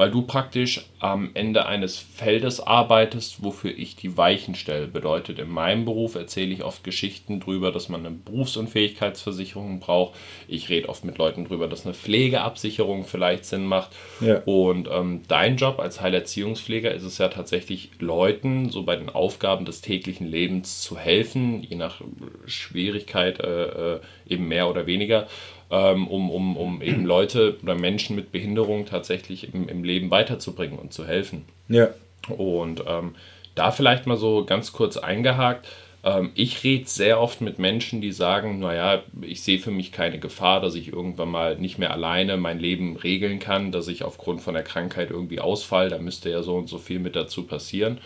weil 0.00 0.10
du 0.10 0.22
praktisch 0.22 0.86
am 0.98 1.28
Ende 1.34 1.66
eines 1.66 1.98
Feldes 1.98 2.58
arbeitest, 2.58 3.44
wofür 3.44 3.76
ich 3.76 3.96
die 3.96 4.16
Weichen 4.16 4.54
stelle. 4.54 4.86
Bedeutet, 4.86 5.38
in 5.38 5.50
meinem 5.50 5.84
Beruf 5.84 6.14
erzähle 6.14 6.54
ich 6.54 6.64
oft 6.64 6.82
Geschichten 6.84 7.40
darüber, 7.40 7.70
dass 7.70 7.90
man 7.90 8.06
eine 8.06 8.16
Berufsunfähigkeitsversicherung 8.16 9.78
braucht. 9.78 10.18
Ich 10.48 10.70
rede 10.70 10.88
oft 10.88 11.04
mit 11.04 11.18
Leuten 11.18 11.44
darüber, 11.44 11.68
dass 11.68 11.84
eine 11.84 11.92
Pflegeabsicherung 11.92 13.04
vielleicht 13.04 13.44
Sinn 13.44 13.66
macht. 13.66 13.90
Ja. 14.22 14.40
Und 14.46 14.88
ähm, 14.90 15.20
dein 15.28 15.58
Job 15.58 15.78
als 15.78 16.00
Heilerziehungspfleger 16.00 16.94
ist 16.94 17.04
es 17.04 17.18
ja 17.18 17.28
tatsächlich, 17.28 17.90
Leuten 17.98 18.70
so 18.70 18.84
bei 18.84 18.96
den 18.96 19.10
Aufgaben 19.10 19.66
des 19.66 19.82
täglichen 19.82 20.26
Lebens 20.26 20.80
zu 20.80 20.96
helfen, 20.96 21.62
je 21.62 21.76
nach 21.76 22.00
Schwierigkeit 22.46 23.38
äh, 23.40 23.96
äh 23.96 24.00
eben 24.26 24.46
mehr 24.46 24.70
oder 24.70 24.86
weniger 24.86 25.26
ähm, 25.70 26.08
um, 26.08 26.30
um, 26.30 26.56
um 26.56 26.82
eben 26.82 27.06
Leute 27.06 27.56
oder 27.62 27.74
Menschen 27.74 28.16
mit 28.16 28.32
Behinderung 28.32 28.86
tatsächlich 28.86 29.54
im, 29.54 29.68
im 29.68 29.84
Leben 29.84 30.10
weiterzubringen 30.10 30.78
und 30.78 30.92
zu 30.92 31.06
helfen. 31.06 31.44
Ja. 31.68 31.88
Und 32.28 32.82
ähm, 32.86 33.14
da 33.54 33.70
vielleicht 33.70 34.06
mal 34.06 34.16
so 34.16 34.44
ganz 34.44 34.72
kurz 34.72 34.96
eingehakt. 34.96 35.66
Ähm, 36.02 36.30
ich 36.34 36.64
rede 36.64 36.88
sehr 36.88 37.20
oft 37.20 37.40
mit 37.40 37.58
Menschen, 37.58 38.00
die 38.00 38.12
sagen, 38.12 38.58
naja, 38.58 39.02
ich 39.20 39.42
sehe 39.42 39.58
für 39.58 39.70
mich 39.70 39.92
keine 39.92 40.18
Gefahr, 40.18 40.60
dass 40.60 40.74
ich 40.74 40.92
irgendwann 40.92 41.30
mal 41.30 41.56
nicht 41.56 41.78
mehr 41.78 41.92
alleine 41.92 42.36
mein 42.36 42.58
Leben 42.58 42.96
regeln 42.96 43.38
kann, 43.38 43.70
dass 43.70 43.88
ich 43.88 44.02
aufgrund 44.02 44.40
von 44.40 44.54
der 44.54 44.62
Krankheit 44.62 45.10
irgendwie 45.10 45.40
ausfall, 45.40 45.88
da 45.88 45.98
müsste 45.98 46.30
ja 46.30 46.42
so 46.42 46.56
und 46.56 46.68
so 46.68 46.78
viel 46.78 46.98
mit 46.98 47.16
dazu 47.16 47.44
passieren. 47.44 47.98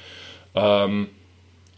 Ähm, 0.54 1.08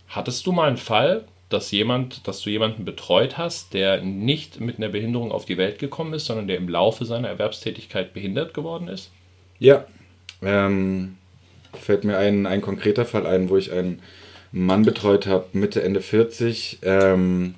hattest 0.09 0.47
du 0.47 0.53
mal 0.53 0.69
einen 0.69 0.77
Fall, 0.77 1.25
dass 1.49 1.71
jemand, 1.71 2.27
dass 2.27 2.41
du 2.41 2.51
jemanden 2.51 2.85
betreut 2.85 3.39
hast, 3.39 3.73
der 3.73 4.03
nicht 4.03 4.61
mit 4.61 4.79
einer 4.79 4.89
Behinderung 4.89 5.31
auf 5.31 5.45
die 5.45 5.57
Welt 5.57 5.79
gekommen 5.79 6.15
ist, 6.15 6.27
sondern 6.27 6.49
der 6.49 6.57
im 6.57 6.69
Laufe 6.69 7.05
seiner 7.05 7.29
Erwerbstätigkeit 7.29 8.13
behindert 8.13 8.53
geworden 8.53 8.89
ist? 8.89 9.11
Ja. 9.59 9.85
Ähm, 10.43 11.17
fällt 11.73 12.05
mir 12.05 12.19
ein, 12.19 12.47
ein 12.47 12.61
konkreter 12.61 13.05
Fall 13.05 13.27
ein, 13.27 13.49
wo 13.49 13.57
ich 13.57 13.73
einen 13.73 14.03
Mann 14.53 14.83
betreut 14.83 15.27
habe, 15.27 15.47
Mitte, 15.53 15.83
Ende 15.83 16.01
40, 16.01 16.81
ähm, 16.83 17.55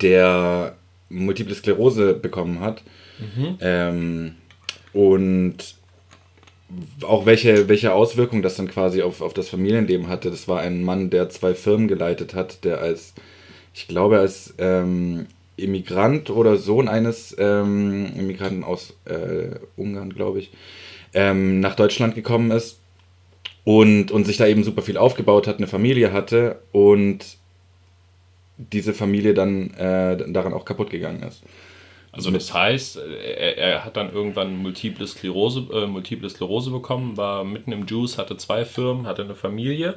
der 0.00 0.76
Multiple 1.08 1.54
Sklerose 1.54 2.14
bekommen 2.14 2.60
hat. 2.60 2.82
Mhm. 3.18 3.58
Ähm, 3.60 4.34
und 4.92 5.56
auch 7.02 7.26
welche, 7.26 7.68
welche 7.68 7.92
Auswirkungen 7.92 8.42
das 8.42 8.56
dann 8.56 8.68
quasi 8.68 9.02
auf, 9.02 9.20
auf 9.20 9.34
das 9.34 9.48
Familienleben 9.48 10.08
hatte. 10.08 10.30
Das 10.30 10.48
war 10.48 10.60
ein 10.60 10.82
Mann, 10.82 11.10
der 11.10 11.28
zwei 11.28 11.54
Firmen 11.54 11.88
geleitet 11.88 12.34
hat, 12.34 12.64
der 12.64 12.80
als, 12.80 13.14
ich 13.74 13.86
glaube, 13.86 14.18
als 14.18 14.54
ähm, 14.58 15.26
Immigrant 15.56 16.30
oder 16.30 16.56
Sohn 16.56 16.88
eines 16.88 17.34
ähm, 17.38 18.12
Immigranten 18.16 18.64
aus 18.64 18.94
äh, 19.04 19.56
Ungarn, 19.76 20.12
glaube 20.12 20.40
ich, 20.40 20.50
ähm, 21.12 21.60
nach 21.60 21.76
Deutschland 21.76 22.14
gekommen 22.14 22.50
ist 22.50 22.80
und, 23.64 24.10
und 24.10 24.24
sich 24.24 24.36
da 24.36 24.46
eben 24.46 24.64
super 24.64 24.82
viel 24.82 24.96
aufgebaut 24.96 25.46
hat, 25.46 25.58
eine 25.58 25.66
Familie 25.66 26.12
hatte 26.12 26.60
und 26.72 27.38
diese 28.56 28.94
Familie 28.94 29.34
dann 29.34 29.70
äh, 29.74 30.16
daran 30.30 30.52
auch 30.52 30.64
kaputt 30.64 30.90
gegangen 30.90 31.22
ist. 31.22 31.42
Also 32.14 32.30
das 32.30 32.54
heißt, 32.54 32.98
er, 32.98 33.58
er, 33.58 33.84
hat 33.84 33.96
dann 33.96 34.12
irgendwann 34.12 34.56
Multiple 34.56 35.06
Sklerose, 35.06 35.66
äh, 35.72 35.86
Multiple 35.86 36.30
Sklerose 36.30 36.70
bekommen, 36.70 37.16
war 37.16 37.44
mitten 37.44 37.72
im 37.72 37.86
Juice, 37.86 38.18
hatte 38.18 38.36
zwei 38.36 38.64
Firmen, 38.64 39.06
hatte 39.06 39.22
eine 39.22 39.34
Familie 39.34 39.96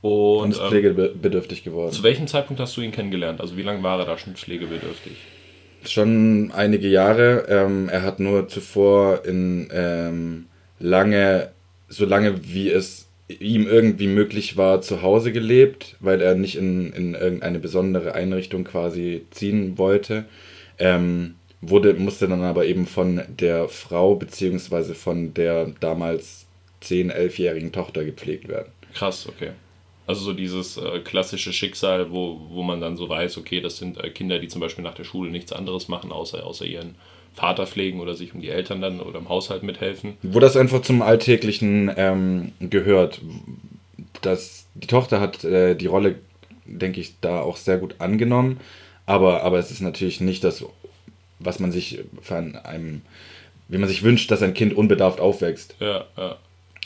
und, 0.00 0.42
und 0.42 0.50
ist 0.50 0.60
ähm, 0.60 0.68
pflegebedürftig 0.68 1.62
geworden. 1.62 1.92
Zu 1.92 2.02
welchem 2.02 2.26
Zeitpunkt 2.26 2.60
hast 2.60 2.76
du 2.76 2.80
ihn 2.80 2.90
kennengelernt? 2.90 3.40
Also 3.40 3.56
wie 3.56 3.62
lange 3.62 3.82
war 3.82 4.00
er 4.00 4.06
da 4.06 4.18
schon 4.18 4.34
pflegebedürftig? 4.34 5.16
Schon 5.86 6.50
einige 6.52 6.88
Jahre. 6.88 7.46
Ähm, 7.48 7.88
er 7.88 8.02
hat 8.02 8.18
nur 8.18 8.48
zuvor 8.48 9.24
in 9.24 9.68
ähm, 9.72 10.46
lange, 10.78 11.50
so 11.88 12.04
lange 12.04 12.52
wie 12.52 12.70
es 12.70 13.08
ihm 13.28 13.66
irgendwie 13.66 14.06
möglich 14.06 14.56
war, 14.56 14.80
zu 14.82 15.02
Hause 15.02 15.32
gelebt, 15.32 15.96
weil 16.00 16.20
er 16.20 16.34
nicht 16.34 16.56
in, 16.56 16.92
in 16.92 17.14
irgendeine 17.14 17.58
besondere 17.58 18.14
Einrichtung 18.14 18.64
quasi 18.64 19.24
ziehen 19.30 19.78
wollte. 19.78 20.24
Ähm, 20.78 21.36
wurde, 21.68 21.94
musste 21.94 22.28
dann 22.28 22.42
aber 22.42 22.66
eben 22.66 22.86
von 22.86 23.22
der 23.28 23.68
Frau 23.68 24.14
beziehungsweise 24.14 24.94
von 24.94 25.34
der 25.34 25.66
damals 25.80 26.46
10-, 26.82 27.12
11-jährigen 27.12 27.72
Tochter 27.72 28.04
gepflegt 28.04 28.48
werden. 28.48 28.72
Krass, 28.94 29.28
okay. 29.28 29.50
Also 30.06 30.22
so 30.22 30.32
dieses 30.34 30.76
äh, 30.76 31.00
klassische 31.00 31.52
Schicksal, 31.52 32.10
wo, 32.10 32.40
wo 32.50 32.62
man 32.62 32.80
dann 32.80 32.96
so 32.96 33.08
weiß, 33.08 33.38
okay, 33.38 33.60
das 33.60 33.78
sind 33.78 34.02
äh, 34.02 34.10
Kinder, 34.10 34.38
die 34.38 34.48
zum 34.48 34.60
Beispiel 34.60 34.84
nach 34.84 34.94
der 34.94 35.04
Schule 35.04 35.30
nichts 35.30 35.52
anderes 35.52 35.88
machen, 35.88 36.12
außer, 36.12 36.44
außer 36.44 36.66
ihren 36.66 36.96
Vater 37.32 37.66
pflegen 37.66 38.00
oder 38.00 38.14
sich 38.14 38.34
um 38.34 38.40
die 38.40 38.50
Eltern 38.50 38.80
dann 38.80 39.00
oder 39.00 39.18
im 39.18 39.28
Haushalt 39.28 39.62
mithelfen. 39.62 40.18
Wo 40.22 40.40
das 40.40 40.56
einfach 40.56 40.82
zum 40.82 41.02
Alltäglichen 41.02 41.90
ähm, 41.96 42.52
gehört. 42.60 43.20
Das, 44.20 44.66
die 44.74 44.86
Tochter 44.86 45.20
hat 45.20 45.42
äh, 45.42 45.74
die 45.74 45.86
Rolle, 45.86 46.16
denke 46.66 47.00
ich, 47.00 47.14
da 47.20 47.40
auch 47.40 47.56
sehr 47.56 47.78
gut 47.78 47.96
angenommen. 47.98 48.60
Aber, 49.06 49.42
aber 49.42 49.58
es 49.58 49.70
ist 49.70 49.80
natürlich 49.80 50.20
nicht 50.20 50.44
das 50.44 50.64
was 51.44 51.60
man 51.60 51.72
sich 51.72 52.00
von 52.20 52.56
einem, 52.56 53.02
wie 53.68 53.78
man 53.78 53.88
sich 53.88 54.02
wünscht, 54.02 54.30
dass 54.30 54.42
ein 54.42 54.54
Kind 54.54 54.74
unbedarft 54.74 55.20
aufwächst. 55.20 55.76
Ja, 55.80 56.04
ja. 56.16 56.36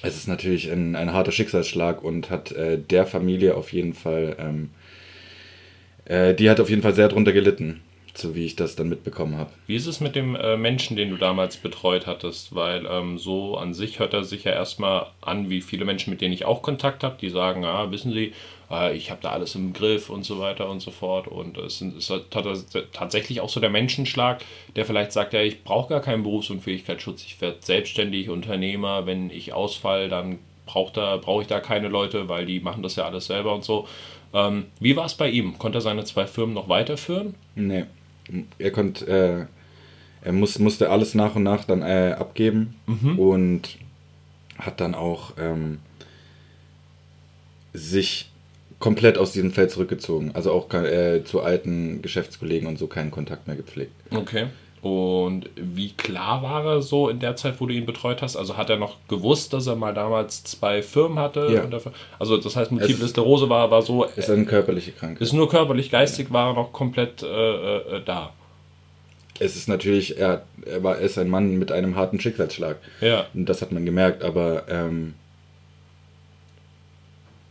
Es 0.02 0.16
ist 0.16 0.28
natürlich 0.28 0.70
ein, 0.70 0.94
ein 0.94 1.12
harter 1.12 1.32
Schicksalsschlag 1.32 2.02
und 2.02 2.30
hat 2.30 2.52
äh, 2.52 2.78
der 2.78 3.04
Familie 3.06 3.56
auf 3.56 3.72
jeden 3.72 3.94
Fall, 3.94 4.36
ähm, 4.38 4.70
äh, 6.04 6.34
die 6.34 6.48
hat 6.48 6.60
auf 6.60 6.70
jeden 6.70 6.82
Fall 6.82 6.94
sehr 6.94 7.08
drunter 7.08 7.32
gelitten, 7.32 7.80
so 8.14 8.36
wie 8.36 8.46
ich 8.46 8.54
das 8.54 8.76
dann 8.76 8.88
mitbekommen 8.88 9.36
habe. 9.36 9.50
Wie 9.66 9.74
ist 9.74 9.86
es 9.86 10.00
mit 10.00 10.14
dem 10.14 10.36
äh, 10.36 10.56
Menschen, 10.56 10.96
den 10.96 11.10
du 11.10 11.16
damals 11.16 11.56
betreut 11.56 12.06
hattest? 12.06 12.54
Weil 12.54 12.86
ähm, 12.86 13.18
so 13.18 13.56
an 13.56 13.74
sich 13.74 13.98
hört 13.98 14.14
er 14.14 14.22
sich 14.22 14.44
ja 14.44 14.52
erstmal 14.52 15.06
an, 15.20 15.50
wie 15.50 15.60
viele 15.60 15.84
Menschen, 15.84 16.10
mit 16.10 16.20
denen 16.20 16.32
ich 16.32 16.44
auch 16.44 16.62
Kontakt 16.62 17.02
habe, 17.02 17.16
die 17.20 17.30
sagen, 17.30 17.64
ah, 17.64 17.90
wissen 17.90 18.12
Sie, 18.12 18.32
äh, 18.70 18.96
ich 18.96 19.10
habe 19.10 19.20
da 19.22 19.30
alles 19.30 19.54
im 19.54 19.72
Griff 19.72 20.10
und 20.10 20.24
so 20.24 20.38
weiter 20.38 20.68
und 20.68 20.80
so 20.80 20.90
fort. 20.90 21.28
Und 21.28 21.58
es 21.58 21.80
ist 21.80 22.12
tatsächlich 22.92 23.40
auch 23.40 23.48
so 23.48 23.60
der 23.60 23.70
Menschenschlag, 23.70 24.42
der 24.76 24.84
vielleicht 24.84 25.12
sagt, 25.12 25.32
ja, 25.32 25.40
ich 25.40 25.64
brauche 25.64 25.88
gar 25.88 26.00
keinen 26.00 26.22
Berufsunfähigkeitsschutz, 26.22 27.24
ich 27.24 27.40
werde 27.40 27.58
selbstständig 27.60 28.28
Unternehmer, 28.28 29.06
wenn 29.06 29.30
ich 29.30 29.52
ausfall, 29.52 30.08
dann 30.08 30.38
brauche 30.66 30.92
da, 30.92 31.16
brauch 31.16 31.40
ich 31.40 31.46
da 31.46 31.60
keine 31.60 31.88
Leute, 31.88 32.28
weil 32.28 32.46
die 32.46 32.60
machen 32.60 32.82
das 32.82 32.96
ja 32.96 33.06
alles 33.06 33.26
selber 33.26 33.54
und 33.54 33.64
so. 33.64 33.88
Ähm, 34.34 34.66
wie 34.78 34.94
war 34.96 35.06
es 35.06 35.14
bei 35.14 35.30
ihm? 35.30 35.58
Konnte 35.58 35.78
er 35.78 35.82
seine 35.82 36.04
zwei 36.04 36.26
Firmen 36.26 36.54
noch 36.54 36.68
weiterführen? 36.68 37.34
Nee. 37.54 37.84
Er 38.58 38.70
konnte, 38.70 39.06
äh, 39.06 40.26
er 40.26 40.32
muss, 40.32 40.58
musste 40.58 40.90
alles 40.90 41.14
nach 41.14 41.34
und 41.34 41.44
nach 41.44 41.64
dann 41.64 41.80
äh, 41.80 42.14
abgeben 42.18 42.76
mhm. 42.86 43.18
und 43.18 43.78
hat 44.58 44.80
dann 44.80 44.94
auch 44.94 45.32
ähm, 45.38 45.78
sich 47.72 48.30
komplett 48.78 49.18
aus 49.18 49.32
diesem 49.32 49.52
Feld 49.52 49.70
zurückgezogen. 49.70 50.32
Also 50.34 50.52
auch 50.52 50.72
äh, 50.72 51.24
zu 51.24 51.40
alten 51.40 52.00
Geschäftskollegen 52.02 52.68
und 52.68 52.78
so 52.78 52.86
keinen 52.86 53.10
Kontakt 53.10 53.46
mehr 53.46 53.56
gepflegt. 53.56 53.92
Okay. 54.10 54.46
Und 54.80 55.50
wie 55.56 55.90
klar 55.90 56.42
war 56.44 56.64
er 56.64 56.82
so 56.82 57.08
in 57.08 57.18
der 57.18 57.34
Zeit, 57.34 57.60
wo 57.60 57.66
du 57.66 57.74
ihn 57.74 57.84
betreut 57.84 58.22
hast? 58.22 58.36
Also 58.36 58.56
hat 58.56 58.70
er 58.70 58.76
noch 58.76 58.96
gewusst, 59.08 59.52
dass 59.52 59.66
er 59.66 59.74
mal 59.74 59.92
damals 59.92 60.44
zwei 60.44 60.82
Firmen 60.82 61.18
hatte? 61.18 61.48
Ja. 61.52 61.66
Dafür, 61.66 61.92
also 62.20 62.36
das 62.36 62.54
heißt, 62.54 62.70
Multiple 62.70 63.08
Sklerose 63.08 63.48
war, 63.48 63.72
war 63.72 63.82
so... 63.82 64.04
Ist 64.04 64.30
eine 64.30 64.44
körperliche 64.44 64.92
Krankheit. 64.92 65.20
Ist 65.20 65.32
nur 65.32 65.48
körperlich, 65.48 65.90
geistig 65.90 66.28
ja. 66.28 66.34
war 66.34 66.50
er 66.50 66.54
noch 66.54 66.72
komplett 66.72 67.24
äh, 67.24 67.26
äh, 67.26 68.02
da. 68.04 68.32
Es 69.40 69.56
ist 69.56 69.68
natürlich, 69.68 70.16
er, 70.18 70.44
er, 70.64 70.84
war, 70.84 70.98
er 70.98 71.02
ist 71.02 71.18
ein 71.18 71.28
Mann 71.28 71.58
mit 71.58 71.72
einem 71.72 71.96
harten 71.96 72.20
Schicksalsschlag. 72.20 72.76
Ja. 73.00 73.26
Und 73.34 73.48
das 73.48 73.62
hat 73.62 73.72
man 73.72 73.84
gemerkt, 73.84 74.22
aber... 74.22 74.62
Ähm, 74.68 75.14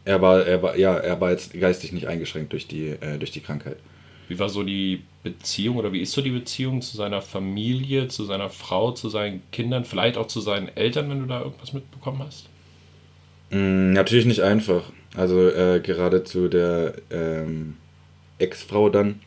er 0.08 0.22
war, 0.22 0.46
er 0.46 0.64
war, 0.64 0.78
ja, 0.78 0.96
er 0.96 1.20
war 1.20 1.32
jetzt 1.32 1.54
geistig 1.54 1.92
nicht 1.92 2.08
eingeschränkt 2.08 2.54
durch 2.54 2.68
die, 2.68 2.90
äh, 2.90 3.18
durch 3.18 3.32
die 3.32 3.42
Krankheit. 3.42 3.78
Wie 4.30 4.40
war 4.40 4.48
so 4.50 4.64
die 4.64 5.04
Beziehung 5.24 5.76
oder 5.76 5.92
wie 5.92 6.02
ist 6.02 6.14
so 6.14 6.22
die 6.22 6.32
Beziehung 6.32 6.82
zu 6.82 6.96
seiner 6.96 7.22
Familie, 7.22 8.08
zu 8.08 8.24
seiner 8.24 8.50
Frau, 8.50 8.92
zu 8.92 9.10
seinen 9.10 9.42
Kindern, 9.52 9.84
vielleicht 9.84 10.18
auch 10.18 10.28
zu 10.28 10.40
seinen 10.40 10.70
Eltern, 10.76 11.10
wenn 11.10 11.20
du 11.20 11.26
da 11.26 11.42
irgendwas 11.42 11.74
mitbekommen 11.74 12.20
hast? 12.26 12.48
Mm, 13.52 13.92
natürlich 13.92 14.26
nicht 14.26 14.42
einfach. 14.42 14.84
Also 15.16 15.50
äh, 15.50 15.82
gerade 15.82 16.24
zu 16.24 16.48
der 16.48 16.94
ähm, 17.10 17.76
Ex-Frau 18.40 18.90
dann 18.90 19.20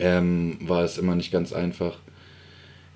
ähm, 0.00 0.58
war 0.60 0.84
es 0.84 0.98
immer 0.98 1.14
nicht 1.14 1.30
ganz 1.30 1.52
einfach. 1.52 1.96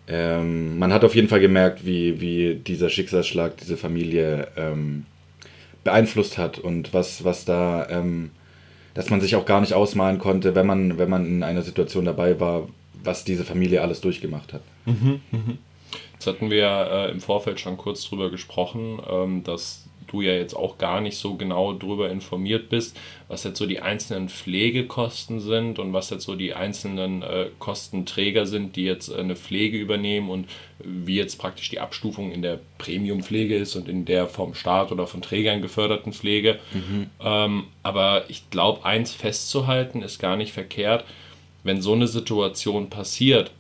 Ähm, 0.09 0.79
man 0.79 0.93
hat 0.93 1.05
auf 1.05 1.15
jeden 1.15 1.29
Fall 1.29 1.41
gemerkt, 1.41 1.87
wie, 1.87 2.21
wie 2.21 2.57
dieser 2.57 2.91
Schicksalsschlag 2.91 3.57
diese 3.59 3.77
Familie 3.77 4.49
ähm, 4.57 5.07
beeinflusst 5.85 6.39
hat 6.39 6.59
und 6.59 6.95
was, 6.95 7.25
was 7.25 7.45
da, 7.45 7.89
ähm, 7.91 8.31
dass 8.95 9.11
man 9.11 9.21
sich 9.21 9.37
auch 9.37 9.47
gar 9.47 9.61
nicht 9.61 9.75
ausmalen 9.75 10.19
konnte, 10.19 10.55
wenn 10.55 10.67
man, 10.67 10.99
wenn 10.99 11.11
man 11.11 11.27
in 11.27 11.43
einer 11.43 11.63
Situation 11.63 12.05
dabei 12.05 12.39
war, 12.41 12.69
was 13.03 13.25
diese 13.25 13.45
Familie 13.45 13.83
alles 13.83 14.01
durchgemacht 14.01 14.53
hat. 14.53 14.63
Mhm, 14.87 15.21
mhm. 15.31 15.59
Jetzt 16.13 16.27
hatten 16.27 16.51
wir 16.51 16.89
äh, 16.91 17.11
im 17.11 17.21
Vorfeld 17.21 17.59
schon 17.59 17.77
kurz 17.77 18.05
drüber 18.05 18.31
gesprochen, 18.31 19.01
ähm, 19.11 19.43
dass 19.45 19.82
du 20.13 20.21
ja 20.21 20.33
jetzt 20.33 20.55
auch 20.55 20.79
gar 20.79 21.01
nicht 21.01 21.17
so 21.17 21.35
genau 21.35 21.73
drüber 21.73 22.11
informiert 22.11 22.69
bist, 22.69 22.97
was 23.29 23.45
jetzt 23.45 23.59
so 23.59 23.67
die 23.67 23.81
einzelnen 23.81 24.29
Pflegekosten 24.29 25.41
sind 25.41 25.79
und 25.79 25.93
was 25.93 26.11
jetzt 26.11 26.25
so 26.25 26.35
die 26.35 26.55
einzelnen 26.55 27.23
äh, 27.23 27.47
Kostenträger 27.59 28.47
sind, 28.47 28.77
die 28.77 28.85
jetzt 28.85 29.09
äh, 29.09 29.17
eine 29.17 29.37
Pflege 29.37 29.79
übernehmen 29.79 30.31
und 30.31 30.49
wie 30.79 31.17
jetzt 31.17 31.37
praktisch 31.37 31.71
die 31.71 31.81
Abstufung 31.81 32.33
in 32.33 32.43
der 32.43 32.61
Premiumpflege 32.79 33.57
ist 33.57 33.75
und 33.77 33.89
in 33.89 34.05
der 34.05 34.27
vom 34.27 34.55
Staat 34.55 34.93
oder 34.93 35.07
von 35.07 35.23
Trägern 35.23 35.63
geförderten 35.63 36.13
Pflege. 36.13 36.59
Mhm. 36.73 37.07
Ähm, 37.23 37.65
aber 37.83 38.25
ich 38.29 38.51
glaube, 38.51 38.85
eins 38.85 39.13
festzuhalten 39.13 40.03
ist 40.03 40.19
gar 40.19 40.37
nicht 40.37 40.53
verkehrt, 40.53 41.05
wenn 41.65 41.81
so 41.81 41.93
eine 41.93 42.09
Situation 42.09 42.91
passiert, 42.91 43.53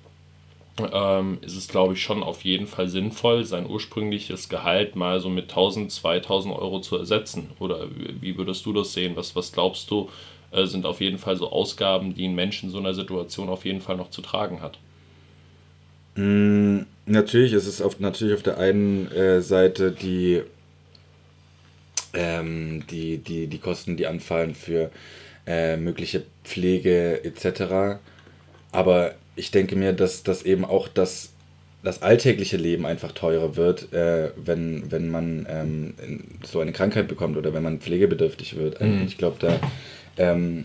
ähm, 0.79 1.39
ist 1.43 1.57
es, 1.57 1.69
glaube 1.69 1.95
ich, 1.95 2.03
schon 2.03 2.23
auf 2.23 2.43
jeden 2.45 2.67
Fall 2.67 2.89
sinnvoll, 2.89 3.45
sein 3.45 3.69
ursprüngliches 3.69 4.49
Gehalt 4.49 4.97
mal 4.97 5.21
so 5.21 5.29
mit 5.29 5.51
1000, 5.51 5.93
2000 5.93 6.55
Euro 6.55 6.81
zu 6.81 6.97
ersetzen. 6.97 7.51
Oder 7.59 7.89
wie 8.21 8.39
würdest 8.39 8.65
du 8.65 8.73
das 8.73 8.93
sehen? 8.93 9.15
Was, 9.15 9.37
was 9.37 9.53
glaubst 9.53 9.91
du, 9.91 10.09
äh, 10.51 10.65
sind 10.67 10.87
auf 10.87 11.01
jeden 11.01 11.19
Fall 11.19 11.37
so 11.37 11.51
Ausgaben, 11.51 12.15
die 12.15 12.27
ein 12.27 12.35
Mensch 12.35 12.63
in 12.63 12.71
so 12.71 12.79
einer 12.79 12.95
Situation 12.95 13.49
auf 13.49 13.65
jeden 13.65 13.81
Fall 13.81 13.97
noch 13.97 14.11
zu 14.11 14.23
tragen 14.23 14.63
hat? 14.63 14.79
Mm, 16.15 16.81
natürlich 17.07 17.53
ist 17.53 17.67
es 17.67 17.83
auf, 17.83 18.01
natürlich 18.01 18.35
auf 18.35 18.43
der 18.43 18.59
einen 18.59 19.11
äh, 19.13 19.43
Seite 19.43 19.93
die, 19.93 20.43
ähm, 22.15 22.85
die, 22.91 23.19
die, 23.19 23.47
die 23.47 23.59
Kosten, 23.59 23.97
die 23.97 24.07
anfallen 24.07 24.55
für 24.55 24.91
äh, 25.47 25.77
mögliche 25.77 26.23
Pflege 26.45 27.25
etc. 27.25 28.01
Aber 28.71 29.15
ich 29.37 29.51
denke 29.51 29.77
mir, 29.77 29.92
dass, 29.92 30.23
dass 30.23 30.42
eben 30.42 30.64
auch 30.64 30.88
das, 30.88 31.31
das 31.83 32.03
alltägliche 32.03 32.57
Leben 32.57 32.87
einfach 32.87 33.12
teurer 33.12 33.57
wird, 33.57 33.92
äh, 33.92 34.31
wenn, 34.37 34.90
wenn 34.90 35.11
man 35.11 35.47
ähm, 35.49 35.95
so 36.45 36.61
eine 36.61 36.73
Krankheit 36.73 37.09
bekommt 37.09 37.37
oder 37.37 37.55
wenn 37.55 37.62
man 37.62 37.81
pflegebedürftig 37.81 38.57
wird. 38.57 38.81
Mhm. 38.81 39.05
Ich 39.07 39.18
glaube, 39.18 39.37
da 39.40 39.59
ähm, 40.18 40.64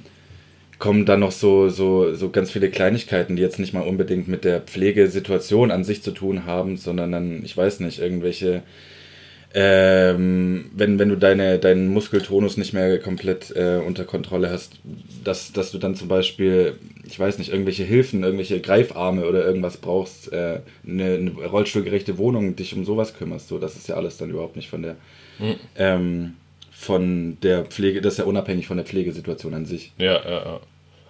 kommen 0.80 1.06
dann 1.06 1.22
noch 1.22 1.32
so, 1.32 1.70
so, 1.70 2.14
so 2.14 2.30
ganz 2.30 2.52
viele 2.52 2.70
Kleinigkeiten, 2.70 3.36
die 3.36 3.42
jetzt 3.42 3.60
nicht 3.60 3.74
mal 3.74 3.82
unbedingt 3.82 4.28
mit 4.28 4.44
der 4.44 4.62
Pflegesituation 4.62 5.72
an 5.72 5.84
sich 5.84 6.04
zu 6.04 6.12
tun 6.12 6.46
haben, 6.46 6.78
sondern 6.78 7.12
dann, 7.12 7.44
ich 7.44 7.56
weiß 7.56 7.80
nicht, 7.80 8.00
irgendwelche 8.00 8.62
ähm, 9.54 10.70
wenn, 10.76 11.00
wenn 11.00 11.10
du 11.10 11.16
deine, 11.16 11.58
deinen 11.58 11.88
Muskeltonus 11.88 12.58
nicht 12.58 12.74
mehr 12.74 13.00
komplett 13.00 13.56
äh, 13.56 13.82
unter 13.86 14.04
Kontrolle 14.04 14.50
hast, 14.50 14.80
dass, 15.24 15.54
dass 15.54 15.72
du 15.72 15.78
dann 15.78 15.96
zum 15.96 16.10
Beispiel, 16.10 16.76
ich 17.06 17.18
weiß 17.18 17.38
nicht, 17.38 17.52
irgendwelche 17.52 17.84
Hilfen, 17.84 18.24
irgendwelche 18.24 18.60
Greifarme 18.60 19.26
oder 19.26 19.46
irgendwas 19.46 19.78
brauchst, 19.78 20.32
äh, 20.34 20.60
eine, 20.86 21.14
eine 21.14 21.32
rollstuhlgerechte 21.46 22.18
Wohnung, 22.18 22.56
dich 22.56 22.76
um 22.76 22.84
sowas 22.84 23.14
kümmerst, 23.14 23.48
so, 23.48 23.58
das 23.58 23.76
ist 23.76 23.88
ja 23.88 23.96
alles 23.96 24.18
dann 24.18 24.30
überhaupt 24.30 24.58
nicht 24.58 24.70
von 24.70 24.82
der, 24.82 24.96
mhm. 25.40 25.56
ähm, 25.78 26.34
von 26.72 27.38
der 27.42 27.66
Pflege, 27.66 28.02
das 28.02 28.14
ist 28.14 28.20
ja 28.20 28.26
unabhängig 28.26 28.68
von 28.68 28.78
der 28.78 28.86
Pflegesituation 28.86 29.54
an 29.54 29.66
sich. 29.66 29.94
Ja, 29.98 30.24
ja, 30.24 30.46
ja. 30.46 30.60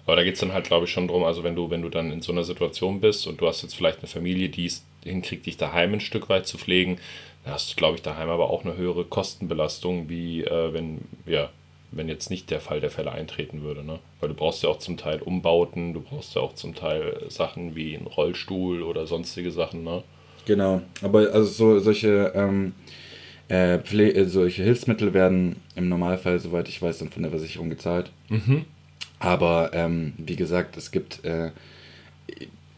Aber 0.06 0.16
da 0.16 0.24
geht 0.24 0.34
es 0.34 0.40
dann 0.40 0.54
halt, 0.54 0.64
glaube 0.64 0.86
ich, 0.86 0.90
schon 0.90 1.06
drum, 1.06 1.24
also 1.24 1.44
wenn 1.44 1.54
du, 1.54 1.68
wenn 1.68 1.82
du 1.82 1.90
dann 1.90 2.12
in 2.12 2.22
so 2.22 2.32
einer 2.32 2.44
Situation 2.44 3.00
bist 3.00 3.26
und 3.26 3.40
du 3.40 3.46
hast 3.46 3.62
jetzt 3.62 3.74
vielleicht 3.74 3.98
eine 3.98 4.08
Familie, 4.08 4.48
die 4.48 4.64
es 4.64 4.84
hinkriegt, 5.04 5.46
dich 5.46 5.56
daheim 5.56 5.94
ein 5.94 6.00
Stück 6.00 6.28
weit 6.28 6.46
zu 6.46 6.58
pflegen, 6.58 6.98
da 7.44 7.52
hast 7.52 7.72
du, 7.72 7.76
glaube 7.76 7.96
ich, 7.96 8.02
daheim 8.02 8.28
aber 8.28 8.50
auch 8.50 8.64
eine 8.64 8.76
höhere 8.76 9.04
Kostenbelastung, 9.04 10.08
wie 10.08 10.42
äh, 10.44 10.72
wenn, 10.72 10.98
ja, 11.26 11.50
wenn 11.90 12.08
jetzt 12.08 12.30
nicht 12.30 12.50
der 12.50 12.60
Fall 12.60 12.80
der 12.80 12.90
Fälle 12.90 13.12
eintreten 13.12 13.62
würde. 13.62 13.84
Ne? 13.84 13.98
Weil 14.20 14.28
du 14.28 14.34
brauchst 14.34 14.62
ja 14.62 14.68
auch 14.68 14.78
zum 14.78 14.96
Teil 14.96 15.22
Umbauten, 15.22 15.94
du 15.94 16.00
brauchst 16.00 16.34
ja 16.34 16.42
auch 16.42 16.54
zum 16.54 16.74
Teil 16.74 17.24
Sachen 17.28 17.74
wie 17.74 17.96
einen 17.96 18.06
Rollstuhl 18.06 18.82
oder 18.82 19.06
sonstige 19.06 19.50
Sachen. 19.50 19.84
Ne? 19.84 20.02
Genau, 20.44 20.82
aber 21.02 21.30
also 21.32 21.44
so, 21.44 21.78
solche, 21.78 22.32
ähm, 22.34 22.74
äh, 23.48 23.76
äh, 23.76 24.24
solche 24.24 24.62
Hilfsmittel 24.62 25.14
werden 25.14 25.56
im 25.74 25.88
Normalfall, 25.88 26.38
soweit 26.38 26.68
ich 26.68 26.82
weiß, 26.82 26.98
dann 26.98 27.10
von 27.10 27.22
der 27.22 27.30
Versicherung 27.30 27.70
gezahlt. 27.70 28.10
Mhm. 28.28 28.64
Aber 29.20 29.70
ähm, 29.72 30.12
wie 30.18 30.36
gesagt, 30.36 30.76
es 30.76 30.90
gibt 30.90 31.24
äh, 31.24 31.50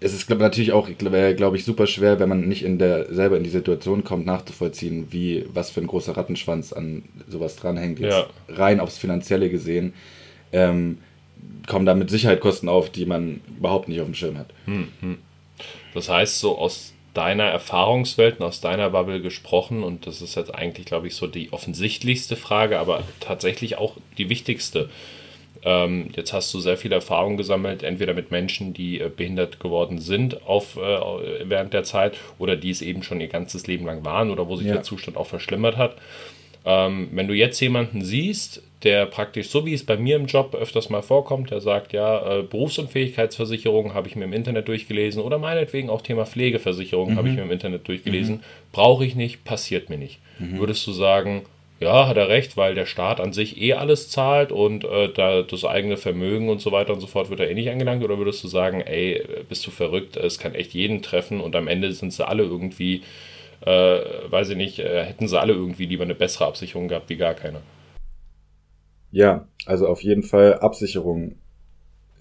es 0.00 0.14
ist 0.14 0.26
glaub, 0.26 0.38
natürlich 0.38 0.72
auch, 0.72 0.88
glaube 0.96 1.34
glaub 1.36 1.54
ich, 1.54 1.64
super 1.64 1.86
schwer, 1.86 2.18
wenn 2.18 2.28
man 2.28 2.48
nicht 2.48 2.64
in 2.64 2.78
der, 2.78 3.12
selber 3.12 3.36
in 3.36 3.44
die 3.44 3.50
Situation 3.50 4.02
kommt, 4.02 4.24
nachzuvollziehen, 4.24 5.08
wie, 5.10 5.44
was 5.52 5.70
für 5.70 5.80
ein 5.80 5.86
großer 5.86 6.16
Rattenschwanz 6.16 6.72
an 6.72 7.02
sowas 7.28 7.56
dranhängt. 7.56 8.00
Jetzt 8.00 8.14
ja. 8.14 8.26
rein 8.48 8.80
aufs 8.80 8.96
Finanzielle 8.96 9.50
gesehen, 9.50 9.92
ähm, 10.52 10.98
kommen 11.66 11.84
da 11.84 11.94
mit 11.94 12.08
Sicherheit 12.10 12.40
Kosten 12.40 12.68
auf, 12.68 12.88
die 12.90 13.04
man 13.04 13.42
überhaupt 13.58 13.88
nicht 13.88 14.00
auf 14.00 14.06
dem 14.06 14.14
Schirm 14.14 14.38
hat. 14.38 14.48
Hm, 14.64 14.88
hm. 15.00 15.18
Das 15.92 16.08
heißt, 16.08 16.40
so 16.40 16.56
aus 16.56 16.94
deiner 17.12 17.44
Erfahrungswelt 17.44 18.40
und 18.40 18.46
aus 18.46 18.60
deiner 18.60 18.88
Bubble 18.90 19.20
gesprochen, 19.20 19.82
und 19.82 20.06
das 20.06 20.22
ist 20.22 20.34
jetzt 20.34 20.54
eigentlich, 20.54 20.86
glaube 20.86 21.08
ich, 21.08 21.14
so 21.14 21.26
die 21.26 21.52
offensichtlichste 21.52 22.36
Frage, 22.36 22.78
aber 22.78 23.02
tatsächlich 23.20 23.76
auch 23.76 23.96
die 24.16 24.30
wichtigste. 24.30 24.88
Ähm, 25.62 26.08
jetzt 26.16 26.32
hast 26.32 26.52
du 26.54 26.60
sehr 26.60 26.76
viel 26.76 26.92
Erfahrung 26.92 27.36
gesammelt, 27.36 27.82
entweder 27.82 28.14
mit 28.14 28.30
Menschen, 28.30 28.72
die 28.72 29.00
äh, 29.00 29.10
behindert 29.14 29.60
geworden 29.60 29.98
sind 29.98 30.46
auf, 30.46 30.76
äh, 30.76 31.48
während 31.48 31.74
der 31.74 31.84
Zeit 31.84 32.16
oder 32.38 32.56
die 32.56 32.70
es 32.70 32.80
eben 32.80 33.02
schon 33.02 33.20
ihr 33.20 33.28
ganzes 33.28 33.66
Leben 33.66 33.84
lang 33.84 34.04
waren 34.04 34.30
oder 34.30 34.48
wo 34.48 34.56
sich 34.56 34.66
ja. 34.66 34.74
der 34.74 34.82
Zustand 34.82 35.16
auch 35.16 35.26
verschlimmert 35.26 35.76
hat. 35.76 35.96
Ähm, 36.64 37.08
wenn 37.12 37.28
du 37.28 37.34
jetzt 37.34 37.60
jemanden 37.60 38.02
siehst, 38.02 38.62
der 38.82 39.06
praktisch, 39.06 39.48
so 39.48 39.66
wie 39.66 39.74
es 39.74 39.84
bei 39.84 39.96
mir 39.96 40.16
im 40.16 40.26
Job 40.26 40.54
öfters 40.54 40.88
mal 40.88 41.02
vorkommt, 41.02 41.50
der 41.50 41.60
sagt, 41.60 41.92
ja, 41.92 42.38
äh, 42.38 42.42
Berufsunfähigkeitsversicherung 42.42 43.92
habe 43.94 44.08
ich 44.08 44.16
mir 44.16 44.24
im 44.24 44.32
Internet 44.32 44.68
durchgelesen 44.68 45.22
oder 45.22 45.38
meinetwegen 45.38 45.90
auch 45.90 46.02
Thema 46.02 46.26
Pflegeversicherung 46.26 47.12
mhm. 47.12 47.16
habe 47.16 47.28
ich 47.28 47.34
mir 47.34 47.42
im 47.42 47.50
Internet 47.50 47.86
durchgelesen, 47.88 48.36
mhm. 48.36 48.40
brauche 48.72 49.04
ich 49.04 49.14
nicht, 49.14 49.44
passiert 49.44 49.90
mir 49.90 49.98
nicht. 49.98 50.18
Mhm. 50.38 50.58
Würdest 50.58 50.86
du 50.86 50.92
sagen, 50.92 51.42
ja, 51.80 52.06
hat 52.06 52.18
er 52.18 52.28
recht, 52.28 52.58
weil 52.58 52.74
der 52.74 52.84
Staat 52.84 53.20
an 53.20 53.32
sich 53.32 53.60
eh 53.60 53.72
alles 53.72 54.10
zahlt 54.10 54.52
und 54.52 54.84
äh, 54.84 55.10
da 55.12 55.40
das 55.40 55.64
eigene 55.64 55.96
Vermögen 55.96 56.50
und 56.50 56.60
so 56.60 56.72
weiter 56.72 56.92
und 56.92 57.00
so 57.00 57.06
fort 57.06 57.30
wird 57.30 57.40
er 57.40 57.50
eh 57.50 57.54
nicht 57.54 57.70
angelangt? 57.70 58.04
Oder 58.04 58.18
würdest 58.18 58.44
du 58.44 58.48
sagen, 58.48 58.82
ey, 58.82 59.24
bist 59.48 59.66
du 59.66 59.70
verrückt, 59.70 60.16
es 60.16 60.38
kann 60.38 60.54
echt 60.54 60.74
jeden 60.74 61.00
treffen 61.00 61.40
und 61.40 61.56
am 61.56 61.68
Ende 61.68 61.90
sind 61.92 62.12
sie 62.12 62.26
alle 62.26 62.42
irgendwie, 62.42 63.02
äh, 63.62 63.98
weiß 64.28 64.50
ich 64.50 64.56
nicht, 64.58 64.78
äh, 64.78 65.04
hätten 65.04 65.26
sie 65.26 65.40
alle 65.40 65.54
irgendwie 65.54 65.86
lieber 65.86 66.04
eine 66.04 66.14
bessere 66.14 66.46
Absicherung 66.46 66.86
gehabt 66.88 67.08
wie 67.08 67.16
gar 67.16 67.32
keine? 67.32 67.62
Ja, 69.10 69.48
also 69.64 69.86
auf 69.88 70.02
jeden 70.02 70.22
Fall 70.22 70.58
Absicherung 70.58 71.36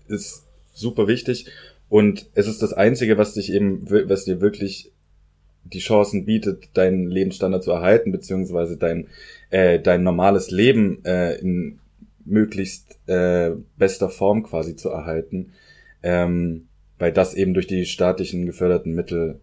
ist 0.08 0.48
super 0.74 1.08
wichtig 1.08 1.48
und 1.90 2.28
es 2.34 2.48
ist 2.48 2.62
das 2.62 2.72
Einzige, 2.72 3.18
was 3.18 3.34
dich 3.34 3.52
eben, 3.52 3.90
was 3.90 4.24
dir 4.24 4.40
wirklich 4.40 4.94
die 5.74 5.80
Chancen 5.80 6.26
bietet, 6.26 6.70
deinen 6.76 7.10
Lebensstandard 7.10 7.64
zu 7.64 7.72
erhalten, 7.72 8.12
beziehungsweise 8.12 8.78
dein, 8.78 9.08
äh, 9.50 9.80
dein 9.80 10.04
normales 10.04 10.52
Leben 10.52 11.04
äh, 11.06 11.36
in 11.36 11.80
möglichst 12.26 13.00
äh, 13.08 13.52
bester 13.78 14.10
Form 14.10 14.44
quasi 14.44 14.76
zu 14.76 14.90
erhalten, 14.90 15.54
ähm, 16.04 16.68
weil 16.98 17.12
das 17.12 17.34
eben 17.34 17.54
durch 17.54 17.68
die 17.68 17.86
staatlichen 17.86 18.46
geförderten 18.46 18.94
Mittel 18.94 19.40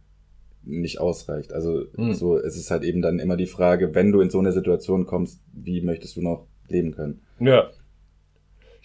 nicht 0.63 1.01
ausreicht. 1.01 1.53
Also 1.53 1.85
hm. 1.95 2.13
so, 2.13 2.39
es 2.39 2.57
ist 2.57 2.71
halt 2.71 2.85
eben 2.85 3.03
dann 3.03 3.19
immer 3.19 3.37
die 3.37 3.47
Frage, 3.47 3.95
wenn 3.95 4.13
du 4.13 4.21
in 4.21 4.31
so 4.31 4.39
eine 4.39 4.53
Situation 4.53 5.07
kommst, 5.07 5.41
wie 5.53 5.81
möchtest 5.81 6.17
du 6.17 6.23
noch 6.23 6.47
leben 6.69 6.93
können? 6.93 7.23
Ja, 7.39 7.71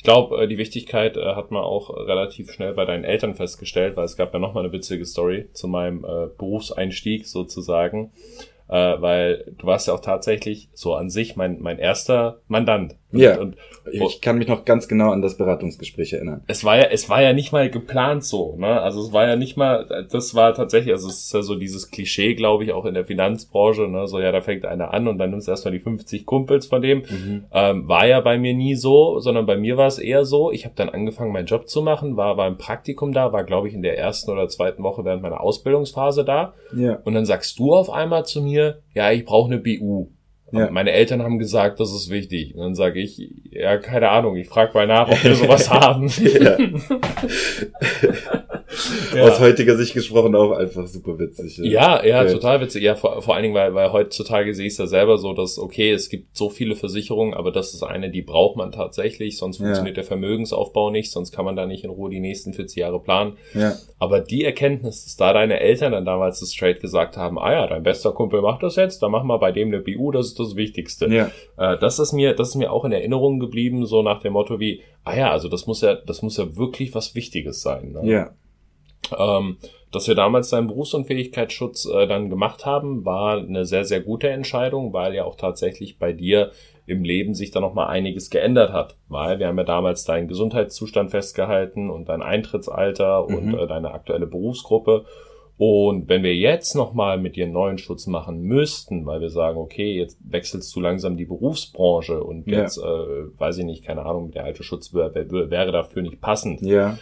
ich 0.02 0.04
glaube, 0.04 0.42
äh, 0.42 0.48
die 0.48 0.58
Wichtigkeit 0.58 1.16
äh, 1.16 1.36
hat 1.36 1.52
man 1.52 1.62
auch 1.62 1.92
relativ 1.92 2.52
schnell 2.52 2.74
bei 2.74 2.86
deinen 2.86 3.04
Eltern 3.04 3.36
festgestellt, 3.36 3.96
weil 3.96 4.06
es 4.06 4.18
gab 4.18 4.34
ja 4.34 4.40
nochmal 4.40 4.64
eine 4.64 4.74
witzige 4.74 5.06
Story 5.06 5.50
zu 5.54 5.68
meinem 5.68 6.04
äh, 6.04 6.26
Berufseinstieg 6.40 7.28
sozusagen 7.28 8.12
äh, 8.68 9.00
weil 9.00 9.54
du 9.58 9.68
warst 9.68 9.88
ja 9.88 9.94
auch 9.94 10.00
tatsächlich 10.00 10.70
so 10.74 10.96
an 10.96 11.10
sich 11.10 11.36
mein, 11.36 11.62
mein 11.62 11.78
erster 11.78 12.42
Mandant. 12.48 12.96
Und, 13.12 13.20
ja, 13.20 13.40
und, 13.40 13.56
ich 13.92 14.22
kann 14.22 14.38
mich 14.38 14.48
noch 14.48 14.64
ganz 14.64 14.88
genau 14.88 15.12
an 15.12 15.22
das 15.22 15.38
Beratungsgespräch 15.38 16.14
erinnern. 16.14 16.44
Es 16.48 16.64
war 16.64 16.78
ja, 16.78 16.84
es 16.92 17.10
war 17.10 17.22
ja 17.22 17.34
nicht 17.34 17.52
mal 17.52 17.70
geplant 17.70 18.24
so, 18.24 18.56
ne? 18.58 18.80
Also 18.82 19.02
es 19.02 19.12
war 19.12 19.28
ja 19.28 19.36
nicht 19.36 19.58
mal, 19.58 20.06
das 20.12 20.36
war 20.36 20.54
tatsächlich, 20.54 20.94
also 20.94 21.10
es 21.10 21.24
ist 21.24 21.34
ja 21.34 21.42
so 21.42 21.56
dieses 21.56 21.90
Klischee, 21.90 22.36
glaube 22.36 22.64
ich, 22.64 22.74
auch 22.74 22.86
in 22.86 22.94
der 22.94 23.06
Finanzbranche, 23.06 23.88
ne? 23.88 24.08
So, 24.08 24.20
ja, 24.20 24.32
da 24.32 24.42
fängt 24.42 24.66
einer 24.66 24.94
an 24.94 25.08
und 25.08 25.18
dann 25.18 25.32
nimmst 25.32 25.48
du 25.48 25.52
erstmal 25.52 25.74
die 25.74 25.80
50 25.80 26.26
Kumpels 26.26 26.68
von 26.68 26.82
dem. 26.82 27.00
Mhm. 27.00 27.46
Ähm, 27.52 27.88
war 27.88 28.06
ja 28.06 28.22
bei 28.22 28.38
mir 28.38 28.54
nie 28.54 28.76
so, 28.76 29.20
sondern 29.20 29.48
bei 29.48 29.58
mir 29.58 29.78
war 29.78 29.88
es 29.88 29.98
eher 29.98 30.26
so, 30.26 30.52
ich 30.52 30.66
habe 30.66 30.76
dann 30.76 30.90
angefangen, 30.90 31.32
meinen 31.32 31.48
Job 31.48 31.68
zu 31.68 31.82
machen, 31.82 32.16
war, 32.16 32.38
war 32.38 32.48
im 32.48 32.58
Praktikum 32.58 33.12
da, 33.12 33.34
war, 33.34 33.44
glaube 33.44 33.68
ich, 33.68 33.74
in 33.74 33.82
der 33.82 33.98
ersten 33.98 34.30
oder 34.30 34.48
zweiten 34.48 34.84
Woche 34.84 35.04
während 35.04 35.24
meiner 35.24 35.42
Ausbildungsphase 35.42 36.24
da. 36.24 36.54
Ja. 36.76 37.00
Und 37.04 37.16
dann 37.16 37.26
sagst 37.26 37.58
du 37.58 37.74
auf 37.74 37.90
einmal 37.90 38.26
zu 38.26 38.42
mir, 38.42 38.52
mir, 38.52 38.82
ja, 38.94 39.12
ich 39.12 39.26
brauche 39.26 39.52
eine 39.52 39.60
BU. 39.60 40.08
Ja. 40.52 40.70
Meine 40.70 40.92
Eltern 40.92 41.24
haben 41.24 41.40
gesagt, 41.40 41.80
das 41.80 41.94
ist 41.94 42.10
wichtig. 42.10 42.54
Und 42.56 42.62
dann 42.62 42.76
sage 42.76 43.00
ich, 43.00 43.32
ja, 43.52 43.78
keine 43.78 44.10
Ahnung, 44.10 44.36
ich 44.36 44.50
frage 44.50 44.74
mal 44.74 44.88
nach, 44.88 45.10
ob 45.10 45.24
wir 45.24 45.36
sowas 45.36 45.70
haben. 45.70 46.10
ja. 49.16 49.24
aus 49.24 49.40
heutiger 49.40 49.76
Sicht 49.76 49.94
gesprochen 49.94 50.36
auch 50.36 50.52
einfach 50.52 50.88
super 50.88 51.20
witzig. 51.20 51.58
Ja, 51.58 52.04
ja, 52.04 52.24
ja 52.24 52.32
total 52.32 52.62
witzig. 52.62 52.84
Ja, 52.84 52.96
vor, 52.96 53.22
vor 53.22 53.36
allen 53.36 53.44
Dingen, 53.44 53.56
weil, 53.56 53.74
weil 53.74 53.92
heutzutage 53.92 54.54
sehe 54.54 54.68
ich 54.68 54.74
es 54.74 54.80
ja 54.80 54.88
selber 54.88 55.18
so, 55.18 55.34
dass, 55.34 55.58
okay, 55.58 55.92
es 55.92 56.10
gibt 56.10 56.36
so 56.36 56.50
viele 56.50 56.76
Versicherungen, 56.76 57.34
aber 57.34 57.52
das 57.52 57.74
ist 57.74 57.84
eine, 57.84 58.10
die 58.10 58.22
braucht 58.22 58.58
man 58.58 58.72
tatsächlich, 58.72 59.38
sonst 59.38 59.58
funktioniert 59.58 59.98
ja. 59.98 60.02
der 60.02 60.08
Vermögensaufbau 60.08 60.90
nicht, 60.90 61.12
sonst 61.12 61.32
kann 61.32 61.46
man 61.46 61.56
da 61.56 61.66
nicht 61.66 61.84
in 61.84 61.90
Ruhe 61.90 62.10
die 62.10 62.20
nächsten 62.20 62.54
40 62.54 62.78
Jahre 62.78 63.00
planen. 63.00 63.38
Ja. 63.54 63.76
Aber 64.00 64.20
die 64.20 64.44
Erkenntnis, 64.44 65.04
dass 65.04 65.16
da 65.18 65.34
deine 65.34 65.60
Eltern 65.60 65.92
dann 65.92 66.06
damals 66.06 66.40
das 66.40 66.54
straight 66.54 66.82
gesagt 66.82 67.18
haben, 67.18 67.38
ah 67.38 67.52
ja, 67.52 67.68
dein 67.68 67.84
bester 67.84 68.12
Kumpel 68.12 68.42
macht 68.42 68.64
das 68.64 68.76
jetzt, 68.76 69.04
dann 69.04 69.12
mach 69.12 69.24
mal 69.24 69.38
bei 69.38 69.52
dem 69.52 69.68
eine 69.68 69.80
BU, 69.80 70.12
das 70.12 70.28
ist 70.28 70.40
das 70.40 70.56
Wichtigste. 70.56 71.08
Ja. 71.08 71.32
Äh, 71.58 71.78
das 71.80 72.00
ist 72.00 72.14
mir, 72.14 72.34
das 72.34 72.50
ist 72.50 72.56
mir 72.56 72.72
auch 72.72 72.86
in 72.86 72.92
Erinnerung 72.92 73.40
geblieben, 73.40 73.86
so 73.86 74.02
nach 74.02 74.22
dem 74.22 74.34
Motto 74.34 74.60
wie, 74.60 74.82
ah 75.04 75.16
ja, 75.16 75.32
also 75.32 75.48
das 75.48 75.68
muss 75.68 75.82
ja, 75.82 75.96
das 75.96 76.22
muss 76.22 76.38
ja 76.38 76.56
wirklich 76.56 76.94
was 76.96 77.16
Wichtiges 77.16 77.62
sein. 77.62 77.92
Ne? 77.94 78.02
Ja. 78.04 78.32
Ähm, 79.18 79.58
dass 79.92 80.08
wir 80.08 80.16
damals 80.16 80.50
seinen 80.50 80.68
Berufsunfähigkeitsschutz 80.68 81.86
äh, 81.86 82.08
dann 82.08 82.30
gemacht 82.30 82.66
haben, 82.66 83.06
war 83.06 83.38
eine 83.38 83.66
sehr, 83.66 83.84
sehr 83.84 84.00
gute 84.00 84.30
Entscheidung, 84.30 84.94
weil 84.94 85.14
ja 85.14 85.26
auch 85.26 85.36
tatsächlich 85.36 86.00
bei 86.00 86.14
dir 86.14 86.52
im 86.86 87.04
Leben 87.04 87.34
sich 87.36 87.52
da 87.52 87.60
nochmal 87.60 87.88
einiges 87.88 88.30
geändert 88.30 88.72
hat. 88.72 88.98
Weil 89.10 89.40
wir 89.40 89.48
haben 89.48 89.58
ja 89.58 89.64
damals 89.64 90.06
deinen 90.06 90.28
Gesundheitszustand 90.28 91.12
festgehalten 91.12 91.90
und 91.90 92.10
dein 92.10 92.22
Eintrittsalter 92.22 93.28
mhm. 93.28 93.36
und 93.36 93.54
äh, 93.54 93.68
deine 93.68 93.92
aktuelle 93.92 94.28
Berufsgruppe. 94.28 95.06
Und 95.58 96.10
wenn 96.10 96.24
wir 96.24 96.36
jetzt 96.36 96.74
nochmal 96.74 97.20
mit 97.20 97.36
dir 97.36 97.44
einen 97.44 97.54
neuen 97.54 97.78
Schutz 97.78 98.08
machen 98.08 98.42
müssten, 98.42 99.06
weil 99.06 99.22
wir 99.22 99.30
sagen, 99.30 99.60
okay, 99.60 99.96
jetzt 99.96 100.18
wechselst 100.24 100.76
du 100.76 100.80
langsam 100.80 101.18
die 101.18 101.26
Berufsbranche 101.26 102.24
und 102.24 102.48
ja. 102.48 102.62
jetzt, 102.62 102.78
äh, 102.78 102.82
weiß 102.82 103.60
ich 103.60 103.66
nicht, 103.66 103.86
keine 103.86 104.04
Ahnung, 104.04 104.32
der 104.32 104.46
alte 104.46 104.64
Schutz 104.64 104.94
wäre 104.94 105.72
dafür 105.72 106.02
nicht 106.02 106.20
passend. 106.20 106.62
Ja 106.62 106.98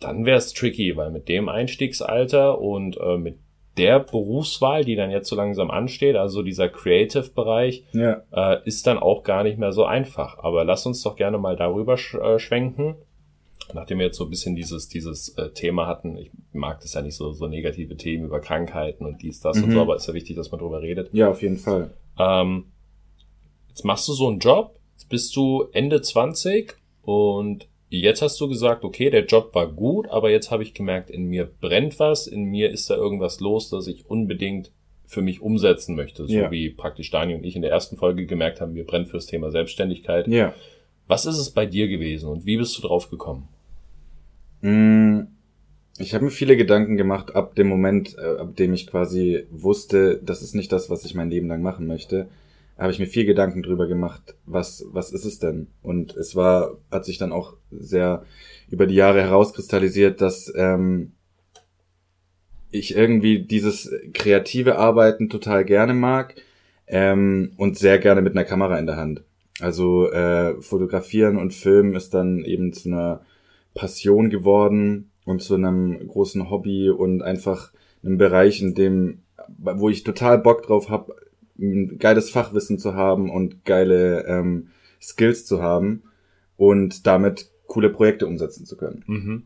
dann 0.00 0.24
wäre 0.24 0.38
es 0.38 0.52
tricky, 0.52 0.96
weil 0.96 1.10
mit 1.10 1.28
dem 1.28 1.48
Einstiegsalter 1.48 2.60
und 2.60 2.98
äh, 2.98 3.16
mit 3.16 3.38
der 3.76 4.00
Berufswahl, 4.00 4.84
die 4.84 4.96
dann 4.96 5.10
jetzt 5.10 5.28
so 5.28 5.36
langsam 5.36 5.70
ansteht, 5.70 6.16
also 6.16 6.42
dieser 6.42 6.68
Creative-Bereich, 6.68 7.84
ja. 7.92 8.22
äh, 8.32 8.58
ist 8.64 8.86
dann 8.86 8.98
auch 8.98 9.22
gar 9.22 9.42
nicht 9.42 9.58
mehr 9.58 9.72
so 9.72 9.84
einfach. 9.84 10.38
Aber 10.38 10.64
lass 10.64 10.86
uns 10.86 11.02
doch 11.02 11.16
gerne 11.16 11.38
mal 11.38 11.56
darüber 11.56 11.96
sch 11.96 12.14
äh, 12.14 12.38
schwenken. 12.38 12.96
Nachdem 13.74 13.98
wir 13.98 14.06
jetzt 14.06 14.16
so 14.16 14.24
ein 14.24 14.30
bisschen 14.30 14.54
dieses, 14.54 14.88
dieses 14.88 15.30
äh, 15.36 15.50
Thema 15.50 15.86
hatten, 15.86 16.16
ich 16.16 16.30
mag 16.52 16.80
das 16.80 16.94
ja 16.94 17.02
nicht 17.02 17.16
so, 17.16 17.32
so 17.32 17.48
negative 17.48 17.96
Themen 17.96 18.24
über 18.24 18.40
Krankheiten 18.40 19.04
und 19.04 19.22
dies, 19.22 19.40
das 19.40 19.58
mhm. 19.58 19.64
und 19.64 19.72
so, 19.72 19.80
aber 19.80 19.96
ist 19.96 20.06
ja 20.06 20.14
wichtig, 20.14 20.36
dass 20.36 20.50
man 20.52 20.60
drüber 20.60 20.80
redet. 20.80 21.12
Ja, 21.12 21.28
auf 21.28 21.42
jeden 21.42 21.56
Fall. 21.56 21.90
Ähm, 22.18 22.66
jetzt 23.68 23.84
machst 23.84 24.06
du 24.08 24.12
so 24.12 24.28
einen 24.28 24.38
Job, 24.38 24.78
jetzt 24.92 25.08
bist 25.08 25.34
du 25.34 25.64
Ende 25.72 26.00
20 26.00 26.76
und 27.02 27.68
Jetzt 27.88 28.20
hast 28.20 28.40
du 28.40 28.48
gesagt, 28.48 28.84
okay, 28.84 29.10
der 29.10 29.26
Job 29.26 29.54
war 29.54 29.70
gut, 29.70 30.08
aber 30.08 30.30
jetzt 30.30 30.50
habe 30.50 30.62
ich 30.62 30.74
gemerkt, 30.74 31.08
in 31.08 31.26
mir 31.26 31.46
brennt 31.46 31.98
was, 32.00 32.26
in 32.26 32.44
mir 32.44 32.70
ist 32.70 32.90
da 32.90 32.96
irgendwas 32.96 33.38
los, 33.38 33.70
das 33.70 33.86
ich 33.86 34.10
unbedingt 34.10 34.72
für 35.04 35.22
mich 35.22 35.40
umsetzen 35.40 35.94
möchte. 35.94 36.26
So 36.26 36.34
ja. 36.34 36.50
wie 36.50 36.70
praktisch 36.70 37.10
Daniel 37.10 37.38
und 37.38 37.44
ich 37.44 37.54
in 37.54 37.62
der 37.62 37.70
ersten 37.70 37.96
Folge 37.96 38.26
gemerkt 38.26 38.60
haben, 38.60 38.72
mir 38.72 38.84
brennt 38.84 39.08
fürs 39.08 39.26
Thema 39.26 39.52
Selbstständigkeit. 39.52 40.26
Ja. 40.26 40.52
Was 41.06 41.26
ist 41.26 41.38
es 41.38 41.50
bei 41.50 41.64
dir 41.64 41.86
gewesen 41.86 42.28
und 42.28 42.44
wie 42.44 42.56
bist 42.56 42.76
du 42.76 42.82
drauf 42.82 43.08
gekommen? 43.08 43.46
Mm, 44.62 45.20
ich 45.98 46.12
habe 46.12 46.24
mir 46.24 46.32
viele 46.32 46.56
Gedanken 46.56 46.96
gemacht 46.96 47.36
ab 47.36 47.54
dem 47.54 47.68
Moment, 47.68 48.16
äh, 48.18 48.40
ab 48.40 48.56
dem 48.56 48.74
ich 48.74 48.88
quasi 48.88 49.44
wusste, 49.50 50.20
das 50.24 50.42
ist 50.42 50.56
nicht 50.56 50.72
das, 50.72 50.90
was 50.90 51.04
ich 51.04 51.14
mein 51.14 51.30
Leben 51.30 51.46
lang 51.46 51.62
machen 51.62 51.86
möchte 51.86 52.26
habe 52.78 52.92
ich 52.92 52.98
mir 52.98 53.06
viel 53.06 53.24
Gedanken 53.24 53.62
drüber 53.62 53.86
gemacht, 53.86 54.34
was, 54.44 54.84
was 54.90 55.12
ist 55.12 55.24
es 55.24 55.38
denn? 55.38 55.68
Und 55.82 56.14
es 56.14 56.36
war, 56.36 56.76
hat 56.90 57.04
sich 57.04 57.18
dann 57.18 57.32
auch 57.32 57.54
sehr 57.70 58.24
über 58.68 58.86
die 58.86 58.94
Jahre 58.94 59.22
herauskristallisiert, 59.22 60.20
dass 60.20 60.52
ähm, 60.56 61.12
ich 62.70 62.94
irgendwie 62.94 63.40
dieses 63.40 63.90
kreative 64.12 64.78
Arbeiten 64.78 65.30
total 65.30 65.64
gerne 65.64 65.94
mag 65.94 66.34
ähm, 66.86 67.52
und 67.56 67.78
sehr 67.78 67.98
gerne 67.98 68.20
mit 68.20 68.32
einer 68.34 68.44
Kamera 68.44 68.78
in 68.78 68.86
der 68.86 68.96
Hand. 68.96 69.22
Also 69.60 70.10
äh, 70.10 70.60
fotografieren 70.60 71.38
und 71.38 71.54
filmen 71.54 71.94
ist 71.94 72.12
dann 72.12 72.44
eben 72.44 72.74
zu 72.74 72.90
einer 72.90 73.22
Passion 73.74 74.28
geworden 74.28 75.10
und 75.24 75.42
zu 75.42 75.54
einem 75.54 76.06
großen 76.06 76.50
Hobby 76.50 76.90
und 76.90 77.22
einfach 77.22 77.72
einem 78.04 78.18
Bereich, 78.18 78.60
in 78.60 78.74
dem, 78.74 79.22
wo 79.58 79.88
ich 79.88 80.04
total 80.04 80.38
Bock 80.38 80.62
drauf 80.62 80.90
habe, 80.90 81.14
geiles 81.98 82.30
Fachwissen 82.30 82.78
zu 82.78 82.94
haben 82.94 83.30
und 83.30 83.64
geile 83.64 84.26
ähm, 84.26 84.68
Skills 85.00 85.46
zu 85.46 85.62
haben 85.62 86.02
und 86.56 87.06
damit 87.06 87.50
coole 87.66 87.90
Projekte 87.90 88.26
umsetzen 88.26 88.66
zu 88.66 88.76
können. 88.76 89.04
Mhm. 89.06 89.42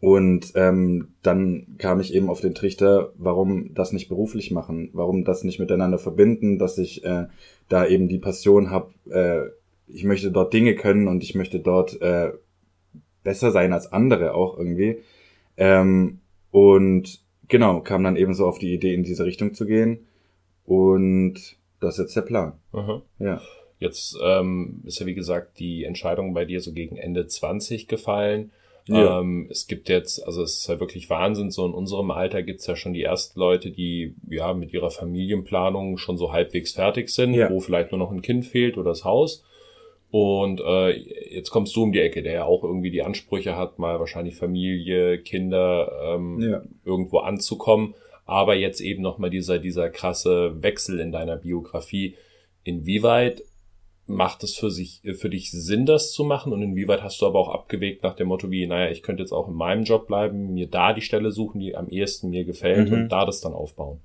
Und 0.00 0.52
ähm, 0.54 1.08
dann 1.22 1.74
kam 1.78 1.98
ich 1.98 2.14
eben 2.14 2.30
auf 2.30 2.40
den 2.40 2.54
Trichter, 2.54 3.12
warum 3.16 3.74
das 3.74 3.92
nicht 3.92 4.08
beruflich 4.08 4.52
machen, 4.52 4.90
warum 4.92 5.24
das 5.24 5.42
nicht 5.42 5.58
miteinander 5.58 5.98
verbinden, 5.98 6.58
dass 6.58 6.78
ich 6.78 7.04
äh, 7.04 7.26
da 7.68 7.86
eben 7.86 8.08
die 8.08 8.18
Passion 8.18 8.70
habe, 8.70 8.92
äh, 9.10 9.50
ich 9.92 10.04
möchte 10.04 10.30
dort 10.30 10.52
Dinge 10.52 10.76
können 10.76 11.08
und 11.08 11.24
ich 11.24 11.34
möchte 11.34 11.58
dort 11.58 12.00
äh, 12.00 12.32
besser 13.24 13.50
sein 13.50 13.72
als 13.72 13.92
andere 13.92 14.34
auch 14.34 14.56
irgendwie. 14.56 14.98
Ähm, 15.56 16.20
und 16.52 17.20
genau, 17.48 17.80
kam 17.80 18.04
dann 18.04 18.16
eben 18.16 18.34
so 18.34 18.46
auf 18.46 18.58
die 18.58 18.72
Idee, 18.72 18.94
in 18.94 19.02
diese 19.02 19.24
Richtung 19.24 19.54
zu 19.54 19.66
gehen. 19.66 20.06
Und 20.68 21.56
das 21.80 21.94
ist 21.94 21.98
jetzt 21.98 22.16
der 22.16 22.22
Plan. 22.22 22.52
Aha. 22.72 23.02
Ja. 23.18 23.40
Jetzt 23.78 24.18
ähm, 24.22 24.82
ist 24.84 24.98
ja 24.98 25.06
wie 25.06 25.14
gesagt 25.14 25.58
die 25.58 25.84
Entscheidung 25.84 26.34
bei 26.34 26.44
dir 26.44 26.60
so 26.60 26.72
gegen 26.72 26.96
Ende 26.96 27.26
20 27.26 27.88
gefallen. 27.88 28.50
Ja. 28.86 29.20
Ähm, 29.20 29.46
es 29.50 29.66
gibt 29.66 29.88
jetzt, 29.88 30.26
also 30.26 30.42
es 30.42 30.58
ist 30.58 30.68
ja 30.68 30.78
wirklich 30.78 31.08
Wahnsinn, 31.08 31.50
so 31.50 31.64
in 31.64 31.72
unserem 31.72 32.10
Alter 32.10 32.42
gibt's 32.42 32.66
ja 32.66 32.76
schon 32.76 32.92
die 32.92 33.02
ersten 33.02 33.38
Leute, 33.38 33.70
die 33.70 34.14
ja 34.28 34.52
mit 34.52 34.74
ihrer 34.74 34.90
Familienplanung 34.90 35.96
schon 35.96 36.18
so 36.18 36.32
halbwegs 36.32 36.72
fertig 36.72 37.08
sind, 37.08 37.32
ja. 37.32 37.50
wo 37.50 37.60
vielleicht 37.60 37.92
nur 37.92 37.98
noch 37.98 38.10
ein 38.10 38.22
Kind 38.22 38.44
fehlt 38.44 38.76
oder 38.76 38.90
das 38.90 39.04
Haus. 39.04 39.44
Und 40.10 40.60
äh, 40.60 40.90
jetzt 41.34 41.50
kommst 41.50 41.76
du 41.76 41.82
um 41.82 41.92
die 41.92 42.00
Ecke, 42.00 42.22
der 42.22 42.32
ja 42.32 42.44
auch 42.44 42.62
irgendwie 42.62 42.90
die 42.90 43.02
Ansprüche 43.02 43.56
hat, 43.56 43.78
mal 43.78 44.00
wahrscheinlich 44.00 44.36
Familie, 44.36 45.18
Kinder 45.18 46.14
ähm, 46.14 46.40
ja. 46.40 46.62
irgendwo 46.84 47.18
anzukommen 47.18 47.94
aber 48.28 48.54
jetzt 48.54 48.82
eben 48.82 49.02
nochmal 49.02 49.30
dieser, 49.30 49.58
dieser 49.58 49.88
krasse 49.88 50.62
Wechsel 50.62 51.00
in 51.00 51.12
deiner 51.12 51.36
Biografie. 51.36 52.14
Inwieweit 52.62 53.42
macht 54.06 54.44
es 54.44 54.54
für 54.54 54.70
sich, 54.70 55.00
für 55.18 55.30
dich 55.30 55.50
Sinn, 55.50 55.86
das 55.86 56.12
zu 56.12 56.24
machen? 56.24 56.52
Und 56.52 56.62
inwieweit 56.62 57.02
hast 57.02 57.22
du 57.22 57.26
aber 57.26 57.38
auch 57.38 57.48
abgewegt 57.48 58.02
nach 58.02 58.14
dem 58.14 58.28
Motto 58.28 58.50
wie, 58.50 58.66
naja, 58.66 58.90
ich 58.90 59.02
könnte 59.02 59.22
jetzt 59.22 59.32
auch 59.32 59.48
in 59.48 59.54
meinem 59.54 59.84
Job 59.84 60.06
bleiben, 60.06 60.52
mir 60.52 60.66
da 60.66 60.92
die 60.92 61.00
Stelle 61.00 61.30
suchen, 61.30 61.58
die 61.58 61.74
am 61.74 61.88
ehesten 61.88 62.28
mir 62.28 62.44
gefällt 62.44 62.90
mhm. 62.90 62.94
und 62.94 63.08
da 63.08 63.24
das 63.24 63.40
dann 63.40 63.54
aufbauen? 63.54 64.00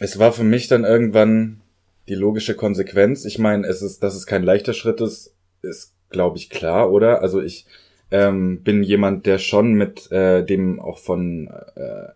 Es 0.00 0.18
war 0.18 0.32
für 0.32 0.42
mich 0.42 0.66
dann 0.66 0.82
irgendwann 0.82 1.60
die 2.08 2.16
logische 2.16 2.56
Konsequenz. 2.56 3.24
Ich 3.24 3.38
meine, 3.38 3.68
es 3.68 3.82
ist, 3.82 4.02
dass 4.02 4.16
es 4.16 4.26
kein 4.26 4.42
leichter 4.42 4.74
Schritt 4.74 5.00
ist, 5.00 5.32
ist, 5.62 5.94
glaube 6.10 6.38
ich, 6.38 6.50
klar, 6.50 6.90
oder? 6.90 7.22
Also 7.22 7.40
ich 7.40 7.66
ähm, 8.10 8.64
bin 8.64 8.82
jemand, 8.82 9.26
der 9.26 9.38
schon 9.38 9.74
mit 9.74 10.10
äh, 10.10 10.44
dem 10.44 10.80
auch 10.80 10.98
von 10.98 11.46
äh, 11.76 12.08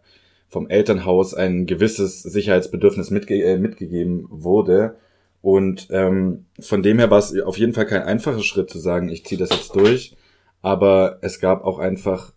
vom 0.48 0.68
Elternhaus 0.68 1.34
ein 1.34 1.66
gewisses 1.66 2.22
Sicherheitsbedürfnis 2.22 3.10
mitge 3.10 3.42
äh, 3.42 3.58
mitgegeben 3.58 4.26
wurde. 4.30 4.96
Und 5.40 5.88
ähm, 5.90 6.46
von 6.58 6.82
dem 6.82 6.98
her 6.98 7.10
war 7.10 7.18
es 7.18 7.38
auf 7.40 7.58
jeden 7.58 7.74
Fall 7.74 7.86
kein 7.86 8.02
einfacher 8.02 8.42
Schritt 8.42 8.70
zu 8.70 8.78
sagen, 8.78 9.08
ich 9.08 9.24
ziehe 9.24 9.38
das 9.38 9.50
jetzt 9.50 9.74
durch. 9.76 10.16
Aber 10.62 11.18
es 11.20 11.38
gab 11.38 11.64
auch 11.64 11.78
einfach, 11.78 12.32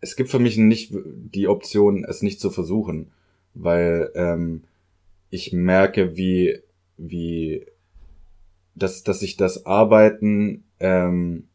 es 0.00 0.16
gibt 0.16 0.30
für 0.30 0.38
mich 0.38 0.58
nicht 0.58 0.92
die 0.94 1.48
Option, 1.48 2.04
es 2.04 2.22
nicht 2.22 2.40
zu 2.40 2.50
versuchen, 2.50 3.12
weil 3.54 4.10
ähm, 4.14 4.64
ich 5.30 5.52
merke, 5.52 6.16
wie, 6.16 6.60
wie, 6.96 7.66
dass, 8.74 9.04
dass 9.04 9.22
ich 9.22 9.36
das 9.36 9.64
Arbeiten 9.64 10.64
ähm, 10.80 11.48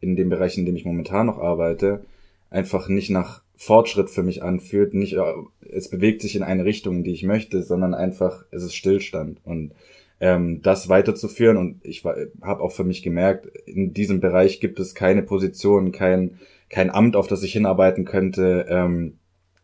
in 0.00 0.16
dem 0.16 0.28
Bereich, 0.28 0.58
in 0.58 0.66
dem 0.66 0.76
ich 0.76 0.84
momentan 0.84 1.26
noch 1.26 1.38
arbeite, 1.38 2.04
einfach 2.50 2.88
nicht 2.88 3.10
nach 3.10 3.42
Fortschritt 3.56 4.10
für 4.10 4.22
mich 4.22 4.42
anfühlt. 4.42 4.94
Nicht, 4.94 5.14
äh, 5.14 5.22
es 5.68 5.88
bewegt 5.88 6.22
sich 6.22 6.36
in 6.36 6.42
eine 6.42 6.64
Richtung, 6.64 7.04
die 7.04 7.12
ich 7.12 7.22
möchte, 7.22 7.62
sondern 7.62 7.94
einfach, 7.94 8.44
es 8.50 8.62
ist 8.62 8.74
Stillstand. 8.74 9.40
Und 9.44 9.72
ähm, 10.20 10.62
das 10.62 10.88
weiterzuführen 10.88 11.56
und 11.56 11.84
ich 11.84 12.04
habe 12.04 12.62
auch 12.62 12.72
für 12.72 12.84
mich 12.84 13.02
gemerkt, 13.02 13.46
in 13.66 13.92
diesem 13.92 14.20
Bereich 14.20 14.60
gibt 14.60 14.80
es 14.80 14.94
keine 14.94 15.22
Position, 15.22 15.92
kein, 15.92 16.38
kein 16.70 16.90
Amt, 16.90 17.16
auf 17.16 17.26
das 17.26 17.42
ich 17.42 17.52
hinarbeiten 17.52 18.04
könnte, 18.04 18.66
ähm, 18.68 19.18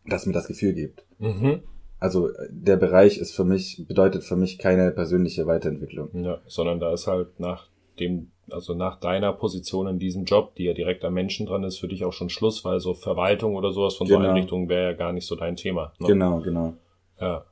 das 0.05 0.25
mir 0.25 0.33
das 0.33 0.47
Gefühl 0.47 0.73
gibt. 0.73 1.05
Mhm. 1.19 1.61
Also 1.99 2.29
der 2.49 2.75
Bereich 2.75 3.17
ist 3.17 3.33
für 3.33 3.45
mich, 3.45 3.85
bedeutet 3.87 4.23
für 4.23 4.35
mich 4.35 4.59
keine 4.59 4.91
persönliche 4.91 5.47
Weiterentwicklung. 5.47 6.09
Ja, 6.13 6.41
sondern 6.47 6.79
da 6.79 6.93
ist 6.93 7.07
halt 7.07 7.39
nach 7.39 7.69
dem 7.99 8.31
also 8.51 8.73
nach 8.73 8.99
deiner 8.99 9.33
Position 9.33 9.87
in 9.87 9.99
diesem 9.99 10.25
Job, 10.25 10.55
die 10.55 10.65
ja 10.65 10.73
direkt 10.73 11.05
am 11.05 11.13
Menschen 11.13 11.45
dran 11.45 11.63
ist, 11.63 11.79
für 11.79 11.87
dich 11.87 12.03
auch 12.03 12.13
schon 12.13 12.29
Schluss, 12.29 12.65
weil 12.65 12.79
so 12.79 12.93
Verwaltung 12.93 13.55
oder 13.55 13.71
sowas 13.71 13.95
von 13.95 14.07
genau. 14.07 14.21
so 14.21 14.27
Einrichtungen 14.27 14.69
wäre 14.69 14.91
ja 14.91 14.93
gar 14.93 15.13
nicht 15.13 15.25
so 15.25 15.35
dein 15.35 15.55
Thema. 15.55 15.93
Ne? 15.99 16.07
Genau, 16.07 16.39
genau. 16.39 16.73
Ja. 17.19 17.45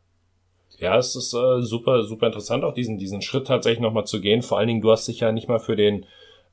Ja, 0.80 0.98
es 0.98 1.16
ist 1.16 1.34
äh, 1.34 1.62
super, 1.62 2.04
super 2.04 2.28
interessant, 2.28 2.64
auch 2.64 2.74
diesen, 2.74 2.98
diesen 2.98 3.22
Schritt 3.22 3.48
tatsächlich 3.48 3.82
nochmal 3.82 4.06
zu 4.06 4.20
gehen. 4.20 4.42
Vor 4.42 4.58
allen 4.58 4.68
Dingen, 4.68 4.82
du 4.82 4.92
hast 4.92 5.08
dich 5.08 5.20
ja 5.20 5.32
nicht 5.32 5.48
mal 5.48 5.60
für 5.60 5.76
den 5.76 6.06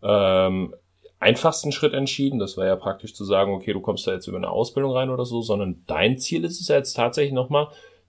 ähm, 0.03 0.74
einfachsten 1.18 1.72
Schritt 1.72 1.94
entschieden. 1.94 2.38
Das 2.38 2.57
war 2.57 2.66
ja 2.66 2.77
praktisch 2.77 3.14
zu 3.14 3.24
sagen, 3.24 3.55
okay, 3.55 3.72
du 3.72 3.81
kommst 3.81 4.07
da 4.07 4.12
jetzt 4.12 4.27
über 4.27 4.37
eine 4.37 4.51
Ausbildung 4.51 4.92
rein 4.92 5.11
oder 5.11 5.24
so, 5.24 5.40
sondern 5.40 5.83
dein 5.87 6.18
Ziel 6.18 6.44
ist 6.44 6.61
es 6.61 6.68
ja 6.68 6.77
jetzt 6.77 6.92
tatsächlich 6.94 7.33
nochmal 7.33 7.68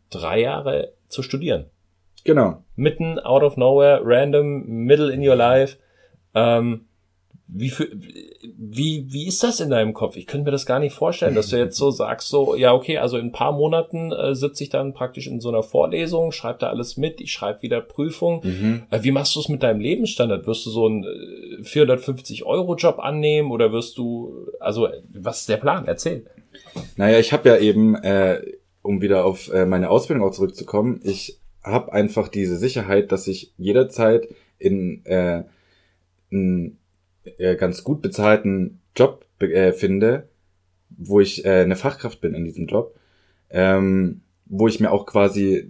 drei 0.09 0.41
Jahre 0.41 0.93
zu 1.07 1.23
studieren. 1.23 1.69
Genau. 2.23 2.63
Mitten 2.75 3.19
out 3.19 3.43
of 3.43 3.57
nowhere, 3.57 4.01
random, 4.03 4.65
middle 4.65 5.11
in 5.11 5.27
your 5.27 5.35
life. 5.35 5.77
Ähm, 6.35 6.85
wie, 7.51 7.69
für, 7.69 7.87
wie, 8.57 9.05
wie 9.09 9.27
ist 9.27 9.41
das 9.41 9.59
in 9.59 9.71
deinem 9.71 9.93
Kopf? 9.93 10.15
Ich 10.15 10.27
könnte 10.27 10.45
mir 10.45 10.51
das 10.51 10.67
gar 10.67 10.77
nicht 10.79 10.93
vorstellen, 10.93 11.33
dass 11.33 11.49
du 11.49 11.57
jetzt 11.57 11.77
so 11.77 11.89
sagst, 11.89 12.27
so, 12.29 12.55
ja, 12.55 12.73
okay, 12.73 12.99
also 12.99 13.17
in 13.17 13.27
ein 13.27 13.31
paar 13.31 13.53
Monaten 13.53 14.11
äh, 14.11 14.35
sitze 14.35 14.63
ich 14.63 14.69
dann 14.69 14.93
praktisch 14.93 15.25
in 15.25 15.41
so 15.41 15.49
einer 15.49 15.63
Vorlesung, 15.63 16.31
schreibe 16.31 16.59
da 16.59 16.69
alles 16.69 16.95
mit, 16.97 17.19
ich 17.19 17.31
schreibe 17.31 17.63
wieder 17.63 17.81
Prüfung. 17.81 18.41
Mhm. 18.43 18.83
Äh, 18.91 19.01
wie 19.01 19.11
machst 19.11 19.35
du 19.35 19.39
es 19.39 19.49
mit 19.49 19.63
deinem 19.63 19.79
Lebensstandard? 19.79 20.45
Wirst 20.45 20.65
du 20.67 20.69
so 20.69 20.85
einen 20.85 21.03
äh, 21.03 21.63
450-Euro-Job 21.63 22.99
annehmen 22.99 23.49
oder 23.49 23.71
wirst 23.71 23.97
du, 23.97 24.47
also, 24.59 24.87
was 25.11 25.41
ist 25.41 25.49
der 25.49 25.57
Plan? 25.57 25.85
Erzähl. 25.87 26.25
Naja, 26.97 27.17
ich 27.17 27.33
habe 27.33 27.49
ja 27.49 27.57
eben, 27.57 27.95
äh, 27.95 28.41
um 28.83 29.01
wieder 29.01 29.25
auf 29.25 29.51
äh, 29.51 29.65
meine 29.65 29.89
Ausbildung 29.89 30.27
auch 30.27 30.33
zurückzukommen, 30.33 30.99
ich 31.03 31.39
habe 31.63 31.93
einfach 31.93 32.27
diese 32.27 32.57
Sicherheit, 32.57 33.11
dass 33.11 33.27
ich 33.27 33.53
jederzeit 33.57 34.27
in 34.57 35.05
äh, 35.05 35.43
einen 36.31 36.77
äh, 37.37 37.55
ganz 37.55 37.83
gut 37.83 38.01
bezahlten 38.01 38.79
Job 38.95 39.25
äh, 39.39 39.71
finde, 39.71 40.29
wo 40.89 41.19
ich 41.19 41.45
äh, 41.45 41.61
eine 41.61 41.75
Fachkraft 41.75 42.21
bin 42.21 42.33
in 42.33 42.45
diesem 42.45 42.67
Job, 42.67 42.95
ähm, 43.49 44.21
wo 44.45 44.67
ich 44.67 44.79
mir 44.79 44.91
auch 44.91 45.05
quasi 45.05 45.69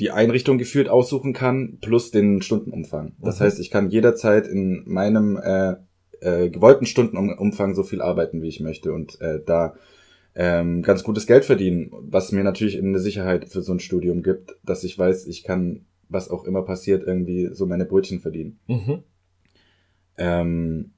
die 0.00 0.10
Einrichtung 0.10 0.58
gefühlt 0.58 0.88
aussuchen 0.88 1.32
kann, 1.32 1.78
plus 1.80 2.10
den 2.10 2.42
Stundenumfang. 2.42 3.12
Das 3.20 3.38
Mhm. 3.38 3.44
heißt, 3.44 3.60
ich 3.60 3.70
kann 3.70 3.90
jederzeit 3.90 4.46
in 4.48 4.82
meinem 4.86 5.36
äh, 5.36 5.74
äh, 6.20 6.50
gewollten 6.50 6.86
Stundenumfang 6.86 7.74
so 7.74 7.84
viel 7.84 8.02
arbeiten, 8.02 8.42
wie 8.42 8.48
ich 8.48 8.60
möchte 8.60 8.92
und 8.92 9.20
äh, 9.20 9.40
da 9.44 9.74
ähm, 10.34 10.82
ganz 10.82 11.04
gutes 11.04 11.26
Geld 11.26 11.44
verdienen, 11.44 11.90
was 11.92 12.32
mir 12.32 12.42
natürlich 12.42 12.78
eine 12.78 12.98
Sicherheit 12.98 13.48
für 13.48 13.62
so 13.62 13.72
ein 13.72 13.80
Studium 13.80 14.22
gibt, 14.22 14.56
dass 14.64 14.84
ich 14.84 14.98
weiß, 14.98 15.26
ich 15.26 15.44
kann, 15.44 15.86
was 16.08 16.28
auch 16.28 16.44
immer 16.44 16.62
passiert, 16.62 17.06
irgendwie 17.06 17.50
so 17.52 17.66
meine 17.66 17.84
Brötchen 17.84 18.20
verdienen. 18.20 18.58
Mhm. 18.66 19.02
Ähm, 20.16 20.92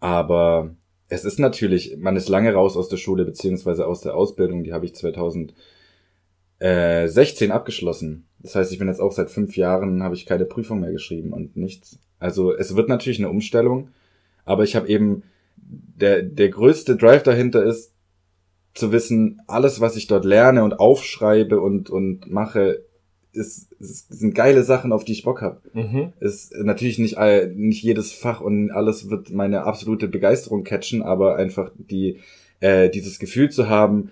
aber 0.00 0.74
es 1.08 1.24
ist 1.24 1.38
natürlich, 1.38 1.96
man 1.98 2.16
ist 2.16 2.28
lange 2.28 2.52
raus 2.52 2.76
aus 2.76 2.88
der 2.88 2.96
Schule 2.96 3.24
beziehungsweise 3.24 3.86
aus 3.86 4.00
der 4.00 4.16
Ausbildung, 4.16 4.64
die 4.64 4.72
habe 4.72 4.86
ich 4.86 4.94
2016 4.94 7.50
abgeschlossen. 7.50 8.26
Das 8.38 8.54
heißt, 8.54 8.72
ich 8.72 8.78
bin 8.78 8.88
jetzt 8.88 9.00
auch 9.00 9.12
seit 9.12 9.30
fünf 9.30 9.56
Jahren, 9.56 10.02
habe 10.02 10.14
ich 10.14 10.26
keine 10.26 10.46
Prüfung 10.46 10.80
mehr 10.80 10.92
geschrieben 10.92 11.32
und 11.32 11.56
nichts. 11.56 11.98
Also 12.18 12.54
es 12.54 12.74
wird 12.74 12.88
natürlich 12.88 13.18
eine 13.18 13.28
Umstellung, 13.28 13.90
aber 14.44 14.64
ich 14.64 14.76
habe 14.76 14.88
eben, 14.88 15.22
der, 15.56 16.22
der 16.22 16.48
größte 16.48 16.96
Drive 16.96 17.22
dahinter 17.22 17.62
ist, 17.62 17.89
zu 18.74 18.92
wissen, 18.92 19.40
alles, 19.46 19.80
was 19.80 19.96
ich 19.96 20.06
dort 20.06 20.24
lerne 20.24 20.62
und 20.64 20.78
aufschreibe 20.78 21.60
und, 21.60 21.90
und 21.90 22.30
mache, 22.30 22.82
ist, 23.32 23.72
ist, 23.74 24.12
sind 24.12 24.34
geile 24.34 24.62
Sachen, 24.64 24.92
auf 24.92 25.04
die 25.04 25.12
ich 25.12 25.22
Bock 25.22 25.40
habe 25.42 25.60
Mhm. 25.72 26.12
ist 26.20 26.52
natürlich 26.56 26.98
nicht 26.98 27.16
all- 27.18 27.48
nicht 27.54 27.82
jedes 27.82 28.12
Fach 28.12 28.40
und 28.40 28.70
alles 28.72 29.08
wird 29.10 29.30
meine 29.30 29.62
absolute 29.64 30.08
Begeisterung 30.08 30.64
catchen, 30.64 31.02
aber 31.02 31.36
einfach 31.36 31.70
die 31.76 32.18
äh, 32.60 32.90
dieses 32.90 33.18
Gefühl 33.18 33.48
zu 33.50 33.68
haben, 33.68 34.10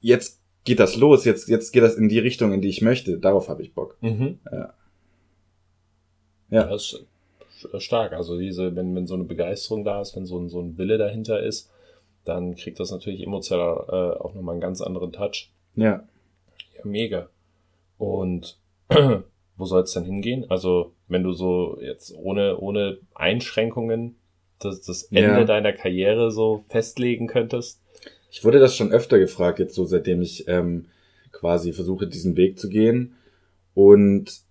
jetzt 0.00 0.40
geht 0.64 0.80
das 0.80 0.96
los, 0.96 1.24
jetzt 1.24 1.48
jetzt 1.48 1.70
geht 1.72 1.82
das 1.82 1.94
in 1.96 2.08
die 2.08 2.18
Richtung, 2.18 2.52
in 2.52 2.60
die 2.62 2.68
ich 2.68 2.80
möchte, 2.82 3.18
darauf 3.18 3.48
habe 3.48 3.62
ich 3.62 3.74
Bock. 3.74 3.96
Mhm. 4.00 4.38
Ja. 4.50 4.72
Ja. 6.50 6.64
Das 6.66 6.82
ist 6.82 7.04
sch- 7.62 7.80
stark. 7.80 8.12
Also 8.12 8.38
diese, 8.38 8.74
wenn, 8.74 8.94
wenn 8.94 9.06
so 9.06 9.14
eine 9.14 9.24
Begeisterung 9.24 9.84
da 9.84 10.00
ist, 10.00 10.16
wenn 10.16 10.26
so 10.26 10.38
ein, 10.38 10.48
so 10.48 10.60
ein 10.60 10.76
Wille 10.78 10.98
dahinter 10.98 11.42
ist, 11.42 11.70
dann 12.24 12.54
kriegt 12.54 12.78
das 12.80 12.90
natürlich 12.90 13.22
emotional 13.22 13.84
äh, 13.88 14.18
auch 14.20 14.34
nochmal 14.34 14.54
einen 14.54 14.60
ganz 14.60 14.80
anderen 14.80 15.12
Touch. 15.12 15.50
Ja. 15.74 16.04
Ja, 16.76 16.84
mega. 16.84 17.28
Und 17.98 18.58
wo 19.56 19.64
soll 19.64 19.82
es 19.82 19.92
denn 19.92 20.04
hingehen? 20.04 20.46
Also, 20.48 20.92
wenn 21.08 21.22
du 21.22 21.32
so 21.32 21.78
jetzt 21.80 22.14
ohne, 22.16 22.58
ohne 22.58 22.98
Einschränkungen 23.14 24.16
das, 24.58 24.82
das 24.82 25.04
Ende 25.04 25.40
Ja. 25.40 25.44
deiner 25.44 25.72
Karriere 25.72 26.30
so 26.30 26.64
festlegen 26.68 27.26
könntest. 27.26 27.80
Ich 28.30 28.44
wurde 28.44 28.58
das 28.60 28.76
schon 28.76 28.92
öfter 28.92 29.18
gefragt, 29.18 29.58
jetzt 29.58 29.74
so 29.74 29.84
seitdem 29.84 30.22
ich 30.22 30.46
ähm, 30.48 30.86
quasi 31.32 31.72
versuche, 31.72 32.06
diesen 32.06 32.36
Weg 32.36 32.58
zu 32.58 32.68
gehen. 32.68 33.16
Und 33.74 34.42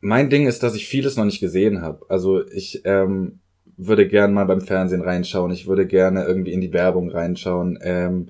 mein 0.00 0.30
Ding 0.30 0.46
ist, 0.46 0.62
dass 0.62 0.74
ich 0.76 0.86
vieles 0.86 1.16
noch 1.16 1.24
nicht 1.24 1.40
gesehen 1.40 1.80
habe. 1.82 2.04
Also 2.08 2.46
ich 2.48 2.82
ähm, 2.84 3.40
würde 3.78 4.06
gern 4.08 4.34
mal 4.34 4.44
beim 4.44 4.60
Fernsehen 4.60 5.02
reinschauen. 5.02 5.52
Ich 5.52 5.66
würde 5.66 5.86
gerne 5.86 6.24
irgendwie 6.24 6.52
in 6.52 6.60
die 6.60 6.72
Werbung 6.72 7.10
reinschauen. 7.10 7.78
Ähm, 7.80 8.28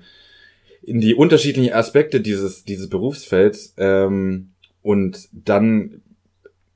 in 0.83 1.01
die 1.01 1.15
unterschiedlichen 1.15 1.73
Aspekte 1.73 2.21
dieses, 2.21 2.65
dieses 2.65 2.89
Berufsfelds. 2.89 3.75
Ähm, 3.79 4.51
und 4.83 5.29
dann 5.33 6.03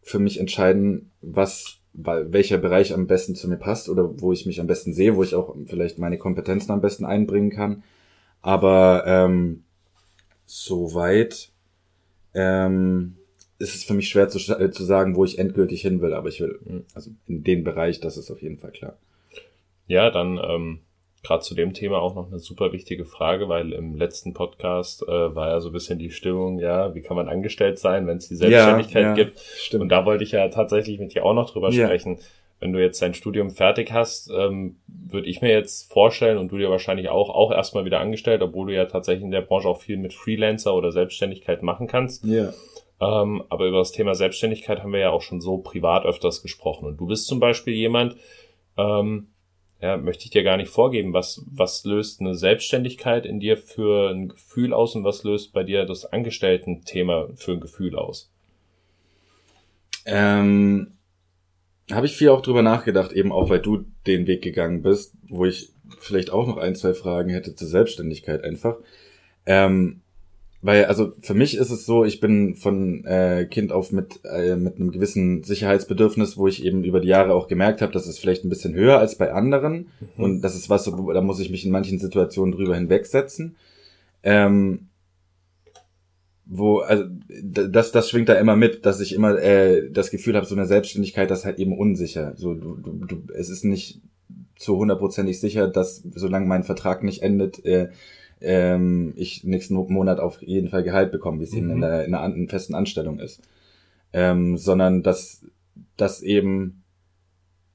für 0.02 0.18
mich 0.18 0.40
entscheiden, 0.40 1.10
was, 1.20 1.78
welcher 1.92 2.58
Bereich 2.58 2.92
am 2.92 3.06
besten 3.06 3.34
zu 3.34 3.48
mir 3.48 3.56
passt 3.56 3.88
oder 3.88 4.20
wo 4.20 4.32
ich 4.32 4.46
mich 4.46 4.60
am 4.60 4.66
besten 4.66 4.92
sehe, 4.92 5.16
wo 5.16 5.22
ich 5.22 5.34
auch 5.34 5.54
vielleicht 5.66 5.98
meine 5.98 6.18
Kompetenzen 6.18 6.72
am 6.72 6.80
besten 6.80 7.04
einbringen 7.04 7.50
kann. 7.50 7.84
Aber 8.40 9.04
ähm, 9.06 9.62
soweit 10.44 11.50
ähm, 12.34 13.16
ist 13.62 13.74
es 13.74 13.84
für 13.84 13.94
mich 13.94 14.08
schwer 14.08 14.28
zu, 14.28 14.38
äh, 14.58 14.70
zu 14.70 14.84
sagen, 14.84 15.16
wo 15.16 15.24
ich 15.24 15.38
endgültig 15.38 15.80
hin 15.82 16.00
will. 16.02 16.12
Aber 16.14 16.28
ich 16.28 16.40
will, 16.40 16.58
Mhm. 16.64 16.84
also 16.94 17.10
in 17.26 17.42
den 17.44 17.64
Bereich, 17.64 18.00
das 18.00 18.16
ist 18.16 18.30
auf 18.30 18.42
jeden 18.42 18.58
Fall 18.58 18.72
klar. 18.72 18.96
Ja, 19.86 20.10
dann 20.10 20.38
ähm, 20.42 20.80
gerade 21.22 21.42
zu 21.42 21.54
dem 21.54 21.72
Thema 21.72 21.98
auch 22.00 22.14
noch 22.14 22.28
eine 22.28 22.38
super 22.38 22.72
wichtige 22.72 23.04
Frage, 23.04 23.48
weil 23.48 23.72
im 23.72 23.94
letzten 23.96 24.32
Podcast 24.34 25.02
äh, 25.02 25.34
war 25.34 25.48
ja 25.50 25.60
so 25.60 25.68
ein 25.70 25.72
bisschen 25.72 25.98
die 25.98 26.10
Stimmung, 26.10 26.58
ja, 26.58 26.94
wie 26.94 27.00
kann 27.02 27.16
man 27.16 27.28
angestellt 27.28 27.78
sein, 27.78 28.06
wenn 28.06 28.16
es 28.18 28.28
die 28.28 28.36
Selbstständigkeit 28.36 29.02
Ja, 29.02 29.08
ja, 29.10 29.14
gibt? 29.14 29.38
Stimmt. 29.38 29.82
Und 29.82 29.88
da 29.90 30.04
wollte 30.04 30.24
ich 30.24 30.32
ja 30.32 30.48
tatsächlich 30.48 30.98
mit 30.98 31.14
dir 31.14 31.24
auch 31.24 31.34
noch 31.34 31.50
drüber 31.50 31.70
Ja. 31.70 31.86
sprechen. 31.86 32.18
Wenn 32.60 32.72
du 32.72 32.80
jetzt 32.80 33.02
dein 33.02 33.12
Studium 33.14 33.50
fertig 33.50 33.92
hast, 33.92 34.30
ähm, 34.36 34.76
würde 34.86 35.26
ich 35.28 35.42
mir 35.42 35.50
jetzt 35.50 35.92
vorstellen 35.92 36.38
und 36.38 36.52
du 36.52 36.58
dir 36.58 36.70
wahrscheinlich 36.70 37.08
auch, 37.08 37.28
auch 37.28 37.50
erstmal 37.50 37.84
wieder 37.84 37.98
angestellt, 37.98 38.40
obwohl 38.40 38.68
du 38.68 38.74
ja 38.74 38.84
tatsächlich 38.86 39.24
in 39.24 39.32
der 39.32 39.40
Branche 39.42 39.68
auch 39.68 39.80
viel 39.80 39.96
mit 39.96 40.14
Freelancer 40.14 40.72
oder 40.74 40.92
Selbstständigkeit 40.92 41.62
machen 41.62 41.86
kannst. 41.88 42.24
ja. 42.24 42.52
Ähm, 43.02 43.42
aber 43.48 43.66
über 43.66 43.78
das 43.78 43.90
Thema 43.90 44.14
Selbstständigkeit 44.14 44.80
haben 44.80 44.92
wir 44.92 45.00
ja 45.00 45.10
auch 45.10 45.22
schon 45.22 45.40
so 45.40 45.58
privat 45.58 46.04
öfters 46.04 46.40
gesprochen. 46.40 46.86
Und 46.86 46.98
du 46.98 47.06
bist 47.06 47.26
zum 47.26 47.40
Beispiel 47.40 47.74
jemand, 47.74 48.16
ähm, 48.76 49.26
ja, 49.80 49.96
möchte 49.96 50.24
ich 50.24 50.30
dir 50.30 50.44
gar 50.44 50.56
nicht 50.56 50.70
vorgeben, 50.70 51.12
was, 51.12 51.44
was 51.50 51.84
löst 51.84 52.20
eine 52.20 52.36
Selbstständigkeit 52.36 53.26
in 53.26 53.40
dir 53.40 53.56
für 53.56 54.10
ein 54.10 54.28
Gefühl 54.28 54.72
aus 54.72 54.94
und 54.94 55.02
was 55.02 55.24
löst 55.24 55.52
bei 55.52 55.64
dir 55.64 55.84
das 55.84 56.04
Angestellten-Thema 56.04 57.30
für 57.34 57.52
ein 57.52 57.60
Gefühl 57.60 57.96
aus? 57.96 58.30
Ähm, 60.06 60.92
habe 61.90 62.06
ich 62.06 62.16
viel 62.16 62.28
auch 62.28 62.40
drüber 62.40 62.62
nachgedacht, 62.62 63.10
eben 63.10 63.32
auch 63.32 63.50
weil 63.50 63.60
du 63.60 63.84
den 64.06 64.28
Weg 64.28 64.42
gegangen 64.42 64.82
bist, 64.82 65.14
wo 65.26 65.44
ich 65.44 65.72
vielleicht 65.98 66.30
auch 66.30 66.46
noch 66.46 66.58
ein, 66.58 66.76
zwei 66.76 66.94
Fragen 66.94 67.30
hätte 67.30 67.56
zur 67.56 67.66
Selbstständigkeit 67.66 68.44
einfach. 68.44 68.76
Ähm, 69.44 70.02
weil, 70.64 70.84
also 70.84 71.12
für 71.20 71.34
mich 71.34 71.56
ist 71.56 71.70
es 71.70 71.84
so, 71.84 72.04
ich 72.04 72.20
bin 72.20 72.54
von 72.54 73.04
äh, 73.04 73.46
Kind 73.50 73.72
auf 73.72 73.90
mit, 73.90 74.20
äh, 74.24 74.54
mit 74.54 74.76
einem 74.76 74.92
gewissen 74.92 75.42
Sicherheitsbedürfnis, 75.42 76.36
wo 76.36 76.46
ich 76.46 76.64
eben 76.64 76.84
über 76.84 77.00
die 77.00 77.08
Jahre 77.08 77.34
auch 77.34 77.48
gemerkt 77.48 77.82
habe, 77.82 77.92
dass 77.92 78.06
es 78.06 78.20
vielleicht 78.20 78.44
ein 78.44 78.48
bisschen 78.48 78.72
höher 78.72 79.00
als 79.00 79.18
bei 79.18 79.32
anderen. 79.32 79.88
Und 80.16 80.40
das 80.42 80.54
ist 80.54 80.70
was, 80.70 80.84
da 80.84 81.20
muss 81.20 81.40
ich 81.40 81.50
mich 81.50 81.66
in 81.66 81.72
manchen 81.72 81.98
Situationen 81.98 82.54
drüber 82.54 82.76
hinwegsetzen. 82.76 83.56
Ähm, 84.22 84.86
wo, 86.44 86.78
also 86.78 87.04
das, 87.42 87.90
das 87.90 88.08
schwingt 88.08 88.28
da 88.28 88.34
immer 88.34 88.54
mit, 88.54 88.86
dass 88.86 89.00
ich 89.00 89.14
immer 89.14 89.36
äh, 89.42 89.90
das 89.90 90.12
Gefühl 90.12 90.36
habe, 90.36 90.46
so 90.46 90.54
eine 90.54 90.66
Selbstständigkeit, 90.66 91.28
das 91.28 91.40
ist 91.40 91.44
halt 91.44 91.58
eben 91.58 91.76
unsicher. 91.76 92.34
So, 92.36 92.54
du, 92.54 92.76
du, 92.76 93.04
du, 93.04 93.22
es 93.34 93.48
ist 93.48 93.64
nicht 93.64 94.00
zu 94.56 94.76
hundertprozentig 94.76 95.40
sicher, 95.40 95.66
dass 95.66 96.04
solange 96.14 96.46
mein 96.46 96.62
Vertrag 96.62 97.02
nicht 97.02 97.22
endet, 97.22 97.64
äh, 97.64 97.88
ähm, 98.42 99.12
ich 99.16 99.44
nächsten 99.44 99.74
Monat 99.74 100.20
auf 100.20 100.42
jeden 100.42 100.68
Fall 100.68 100.82
Gehalt 100.82 101.12
bekomme, 101.12 101.40
wie 101.40 101.44
es 101.44 101.54
eben 101.54 101.70
in, 101.70 101.76
Mhm. 101.76 101.80
der, 101.80 102.04
in 102.04 102.14
einer 102.14 102.22
an- 102.24 102.48
festen 102.48 102.74
Anstellung 102.74 103.18
ist. 103.18 103.40
Ähm, 104.12 104.56
sondern 104.58 105.02
dass, 105.02 105.44
dass 105.96 106.22
eben 106.22 106.82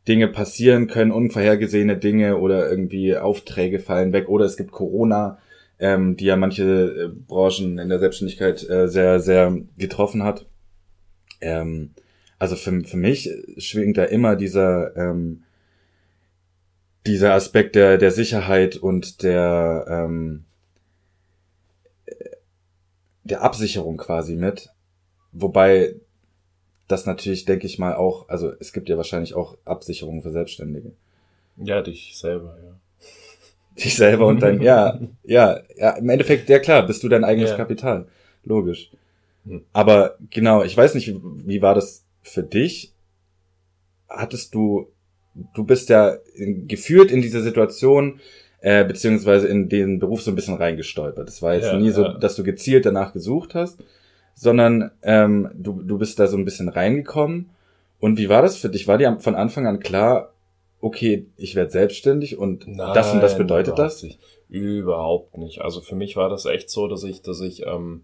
Dinge 0.07 0.27
passieren 0.27 0.87
können, 0.87 1.11
unvorhergesehene 1.11 1.97
Dinge 1.97 2.37
oder 2.37 2.69
irgendwie 2.69 3.17
Aufträge 3.17 3.79
fallen 3.79 4.13
weg 4.13 4.29
oder 4.29 4.45
es 4.45 4.55
gibt 4.55 4.71
Corona, 4.71 5.39
ähm, 5.79 6.15
die 6.15 6.25
ja 6.25 6.35
manche 6.37 6.63
äh, 6.63 7.07
Branchen 7.27 7.77
in 7.77 7.89
der 7.89 7.99
Selbstständigkeit 7.99 8.67
äh, 8.69 8.87
sehr, 8.87 9.19
sehr 9.19 9.57
getroffen 9.77 10.23
hat. 10.23 10.45
Ähm, 11.41 11.91
also 12.39 12.55
für, 12.55 12.81
für 12.83 12.97
mich 12.97 13.29
schwingt 13.57 13.97
da 13.97 14.03
immer 14.05 14.35
dieser, 14.35 14.95
ähm, 14.95 15.43
dieser 17.05 17.33
Aspekt 17.33 17.75
der, 17.75 17.97
der 17.97 18.11
Sicherheit 18.11 18.75
und 18.77 19.23
der, 19.23 19.85
ähm, 19.89 20.43
der 23.27 23.41
Absicherung 23.43 23.97
quasi 23.97 24.35
mit. 24.35 24.69
Wobei 25.31 25.95
das 26.87 27.05
natürlich, 27.05 27.45
denke 27.45 27.67
ich 27.67 27.79
mal, 27.79 27.95
auch, 27.95 28.29
also 28.29 28.51
es 28.59 28.71
gibt 28.73 28.89
ja 28.89 28.97
wahrscheinlich 28.97 29.33
auch 29.33 29.57
Absicherungen 29.65 30.21
für 30.21 30.31
Selbstständige. 30.31 30.93
Ja, 31.57 31.81
dich 31.81 32.17
selber, 32.17 32.57
ja. 32.63 32.79
Dich 33.75 33.95
selber 33.95 34.27
und 34.27 34.39
dein, 34.41 34.61
ja, 34.61 34.99
ja, 35.23 35.59
ja, 35.75 35.91
im 35.91 36.09
Endeffekt, 36.09 36.49
ja 36.49 36.59
klar, 36.59 36.85
bist 36.85 37.03
du 37.03 37.09
dein 37.09 37.23
eigenes 37.23 37.51
Ja. 37.51 37.57
Kapital. 37.57 38.07
Logisch. 38.43 38.91
Hm. 39.45 39.63
Aber 39.73 40.17
genau, 40.29 40.63
ich 40.63 40.75
weiß 40.75 40.95
nicht, 40.95 41.07
wie, 41.09 41.21
wie 41.23 41.61
war 41.61 41.75
das 41.75 42.05
für 42.21 42.43
dich? 42.43 42.93
Hattest 44.09 44.55
du, 44.55 44.87
du 45.53 45.65
bist 45.65 45.89
ja 45.89 46.17
in, 46.35 46.67
geführt 46.67 47.11
in 47.11 47.21
diese 47.21 47.43
Situation, 47.43 48.19
äh, 48.69 48.83
beziehungsweise 48.83 49.47
in 49.47 49.69
den 49.69 49.97
Beruf 49.99 50.21
so 50.23 50.31
ein 50.31 50.35
bisschen 50.35 50.55
reingestolpert. 50.57 51.29
Es 51.29 51.41
war 51.41 51.53
jetzt 51.55 51.71
Ja, 51.71 51.77
nie 51.77 51.91
so, 51.91 52.03
ja. 52.03 52.13
dass 52.17 52.35
du 52.35 52.43
gezielt 52.43 52.85
danach 52.85 53.13
gesucht 53.13 53.55
hast, 53.55 53.79
sondern 54.35 54.91
ähm, 55.03 55.49
du, 55.55 55.81
du 55.81 55.97
bist 55.97 56.19
da 56.19 56.27
so 56.27 56.35
ein 56.37 56.43
bisschen 56.43 56.67
reingekommen. 56.67 57.49
Und 57.99 58.17
wie 58.17 58.27
war 58.29 58.41
das 58.41 58.57
für 58.57 58.69
dich? 58.69 58.85
War 58.87 58.97
dir 58.97 59.17
von 59.19 59.35
Anfang 59.35 59.65
an 59.67 59.79
klar, 59.79 60.33
okay, 60.81 61.27
ich 61.37 61.55
werde 61.55 61.71
selbstständig 61.71 62.37
und 62.37 62.67
das 62.67 63.13
und 63.13 63.21
das 63.21 63.31
Nein, 63.33 63.37
bedeutet 63.43 63.79
das? 63.79 64.03
Nicht. 64.03 64.19
Überhaupt 64.49 65.37
nicht. 65.37 65.61
Also 65.61 65.79
für 65.81 65.95
mich 65.95 66.15
war 66.17 66.29
das 66.29 66.45
echt 66.45 66.69
so, 66.69 66.87
dass 66.87 67.03
ich, 67.03 67.21
dass 67.21 67.39
ich 67.41 67.65
ähm, 67.65 68.03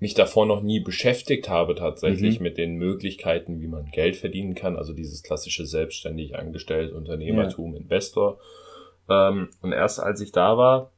mich 0.00 0.14
davor 0.14 0.44
noch 0.44 0.62
nie 0.62 0.80
beschäftigt 0.80 1.48
habe 1.48 1.74
tatsächlich 1.76 2.38
Mhm. 2.38 2.42
mit 2.42 2.58
den 2.58 2.74
Möglichkeiten, 2.74 3.60
wie 3.60 3.68
man 3.68 3.86
Geld 3.92 4.16
verdienen 4.16 4.54
kann. 4.54 4.76
Also 4.76 4.92
dieses 4.92 5.22
klassische 5.22 5.66
selbstständig 5.66 6.36
angestellt, 6.36 6.92
Unternehmertum, 6.92 7.76
Investor. 7.76 8.38
Ähm, 9.08 9.50
und 9.62 9.72
erst 9.72 10.00
als 10.00 10.20
ich 10.20 10.32
da 10.32 10.56
war, 10.56 10.92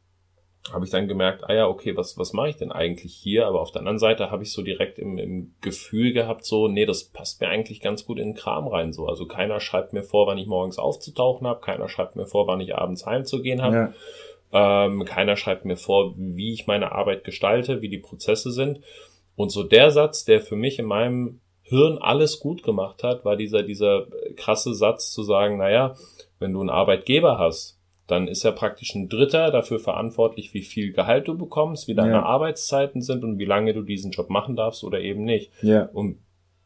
habe 0.70 0.84
ich 0.84 0.92
dann 0.92 1.08
gemerkt, 1.08 1.42
ah 1.44 1.54
ja, 1.54 1.66
okay, 1.66 1.96
was, 1.96 2.16
was 2.18 2.32
mache 2.32 2.50
ich 2.50 2.56
denn 2.56 2.70
eigentlich 2.70 3.14
hier? 3.14 3.46
Aber 3.46 3.60
auf 3.60 3.72
der 3.72 3.80
anderen 3.80 3.98
Seite 3.98 4.30
habe 4.30 4.44
ich 4.44 4.52
so 4.52 4.62
direkt 4.62 4.98
im, 4.98 5.18
im 5.18 5.54
Gefühl 5.60 6.12
gehabt, 6.12 6.44
so, 6.44 6.68
nee, 6.68 6.86
das 6.86 7.04
passt 7.04 7.40
mir 7.40 7.48
eigentlich 7.48 7.80
ganz 7.80 8.04
gut 8.04 8.18
in 8.18 8.28
den 8.28 8.34
Kram 8.34 8.68
rein. 8.68 8.92
So. 8.92 9.06
Also 9.06 9.26
keiner 9.26 9.58
schreibt 9.58 9.92
mir 9.92 10.04
vor, 10.04 10.28
wann 10.28 10.38
ich 10.38 10.46
morgens 10.46 10.78
aufzutauchen 10.78 11.46
habe, 11.48 11.60
keiner 11.60 11.88
schreibt 11.88 12.14
mir 12.14 12.26
vor, 12.26 12.46
wann 12.46 12.60
ich 12.60 12.76
abends 12.76 13.06
heimzugehen 13.06 13.60
habe. 13.60 13.94
Ja. 14.52 14.84
Ähm, 14.84 15.04
keiner 15.04 15.36
schreibt 15.36 15.64
mir 15.64 15.76
vor, 15.76 16.14
wie 16.16 16.52
ich 16.52 16.66
meine 16.66 16.92
Arbeit 16.92 17.24
gestalte, 17.24 17.82
wie 17.82 17.88
die 17.88 17.98
Prozesse 17.98 18.52
sind. 18.52 18.80
Und 19.34 19.50
so 19.50 19.64
der 19.64 19.90
Satz, 19.90 20.24
der 20.24 20.40
für 20.40 20.56
mich 20.56 20.78
in 20.78 20.84
meinem 20.84 21.40
Hirn 21.62 21.98
alles 21.98 22.38
gut 22.38 22.62
gemacht 22.62 23.02
hat, 23.02 23.24
war 23.24 23.34
dieser, 23.34 23.62
dieser 23.62 24.06
krasse 24.36 24.74
Satz 24.74 25.10
zu 25.10 25.22
sagen, 25.22 25.56
naja, 25.56 25.96
wenn 26.38 26.52
du 26.52 26.60
einen 26.60 26.70
Arbeitgeber 26.70 27.38
hast, 27.38 27.80
dann 28.12 28.28
ist 28.28 28.44
er 28.44 28.52
praktisch 28.52 28.94
ein 28.94 29.08
Dritter 29.08 29.50
dafür 29.50 29.80
verantwortlich, 29.80 30.54
wie 30.54 30.62
viel 30.62 30.92
Gehalt 30.92 31.26
du 31.26 31.36
bekommst, 31.36 31.88
wie 31.88 31.94
deine 31.94 32.12
Ja. 32.12 32.22
Arbeitszeiten 32.22 33.00
sind 33.02 33.24
und 33.24 33.38
wie 33.38 33.44
lange 33.44 33.74
du 33.74 33.82
diesen 33.82 34.12
Job 34.12 34.30
machen 34.30 34.54
darfst 34.54 34.84
oder 34.84 35.00
eben 35.00 35.24
nicht. 35.24 35.50
Ja, 35.62 35.88
Und 35.92 36.18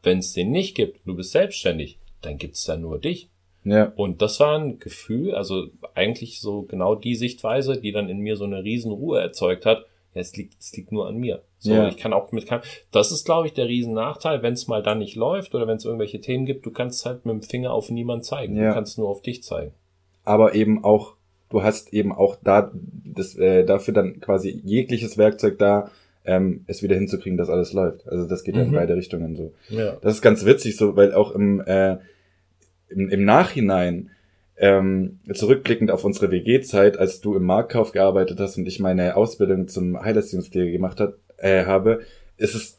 wenn 0.02 0.18
es 0.18 0.32
den 0.34 0.50
nicht 0.50 0.74
gibt, 0.76 1.00
du 1.06 1.16
bist 1.16 1.32
selbstständig, 1.32 1.98
dann 2.20 2.36
gibt's 2.38 2.64
da 2.64 2.76
nur 2.76 2.98
dich. 2.98 3.30
ja, 3.64 3.92
Und 3.96 4.20
das 4.22 4.38
war 4.40 4.58
ein 4.58 4.78
Gefühl, 4.78 5.34
also 5.34 5.66
eigentlich 5.94 6.40
so 6.40 6.62
genau 6.62 6.94
die 6.94 7.14
Sichtweise, 7.16 7.80
die 7.80 7.90
dann 7.92 8.08
in 8.08 8.18
mir 8.18 8.36
so 8.36 8.44
eine 8.44 8.62
riesen 8.62 8.92
Ruhe 8.92 9.20
erzeugt 9.20 9.66
hat. 9.66 9.86
Ja, 10.14 10.20
es 10.20 10.36
liegt, 10.36 10.54
es 10.60 10.74
liegt 10.76 10.92
nur 10.92 11.06
an 11.08 11.16
mir. 11.16 11.42
So, 11.58 11.72
Ja. 11.72 11.88
ich 11.88 11.96
kann 11.98 12.12
auch 12.12 12.30
mit 12.32 12.46
keinem, 12.46 12.62
das 12.92 13.10
ist, 13.12 13.24
glaube 13.26 13.48
ich, 13.48 13.52
der 13.54 13.66
riesen 13.68 13.92
Nachteil, 13.92 14.42
wenn 14.42 14.52
es 14.54 14.66
mal 14.68 14.82
dann 14.82 14.98
nicht 15.00 15.14
läuft 15.16 15.54
oder 15.54 15.66
wenn 15.66 15.76
es 15.76 15.84
irgendwelche 15.84 16.20
Themen 16.20 16.46
gibt, 16.46 16.64
du 16.64 16.70
kannst 16.70 17.04
halt 17.04 17.26
mit 17.26 17.32
dem 17.34 17.42
Finger 17.42 17.72
auf 17.72 17.90
niemand 17.90 18.24
zeigen. 18.24 18.56
Ja. 18.56 18.68
Du 18.68 18.74
kannst 18.74 18.96
nur 18.98 19.08
auf 19.08 19.20
dich 19.22 19.42
zeigen. 19.42 19.72
aber 20.24 20.54
eben 20.54 20.84
auch, 20.84 21.15
du 21.50 21.62
hast 21.62 21.92
eben 21.92 22.12
auch 22.12 22.36
da 22.42 22.72
das, 23.04 23.36
äh, 23.36 23.64
dafür 23.64 23.94
dann 23.94 24.20
quasi 24.20 24.60
jegliches 24.64 25.16
Werkzeug 25.18 25.58
da, 25.58 25.90
ähm, 26.24 26.64
es 26.66 26.82
wieder 26.82 26.96
hinzukriegen, 26.96 27.38
dass 27.38 27.48
alles 27.48 27.72
läuft. 27.72 28.08
Also 28.08 28.26
das 28.26 28.42
geht 28.42 28.56
ja 28.56 28.62
in 28.62 28.70
Mhm. 28.70 28.74
beide 28.74 28.96
Richtungen 28.96 29.36
so. 29.36 29.52
Ja. 29.68 29.96
Das 30.02 30.14
ist 30.14 30.22
ganz 30.22 30.44
witzig, 30.44 30.76
so, 30.76 30.96
weil 30.96 31.14
auch 31.14 31.32
im, 31.32 31.60
äh, 31.60 31.98
im, 32.88 33.08
im 33.08 33.24
Nachhinein, 33.24 34.10
ähm, 34.58 35.18
zurückblickend 35.32 35.90
auf 35.90 36.04
unsere 36.04 36.30
WG-Zeit, 36.30 36.98
als 36.98 37.20
du 37.20 37.36
im 37.36 37.44
Marktkauf 37.44 37.92
gearbeitet 37.92 38.40
hast 38.40 38.56
und 38.56 38.66
ich 38.66 38.80
meine 38.80 39.16
Ausbildung 39.16 39.68
zum 39.68 40.00
Heilerziehungspflege 40.02 40.72
gemacht 40.72 40.98
hat, 40.98 41.14
äh, 41.36 41.64
habe, 41.66 42.00
ist 42.38 42.54
es 42.54 42.78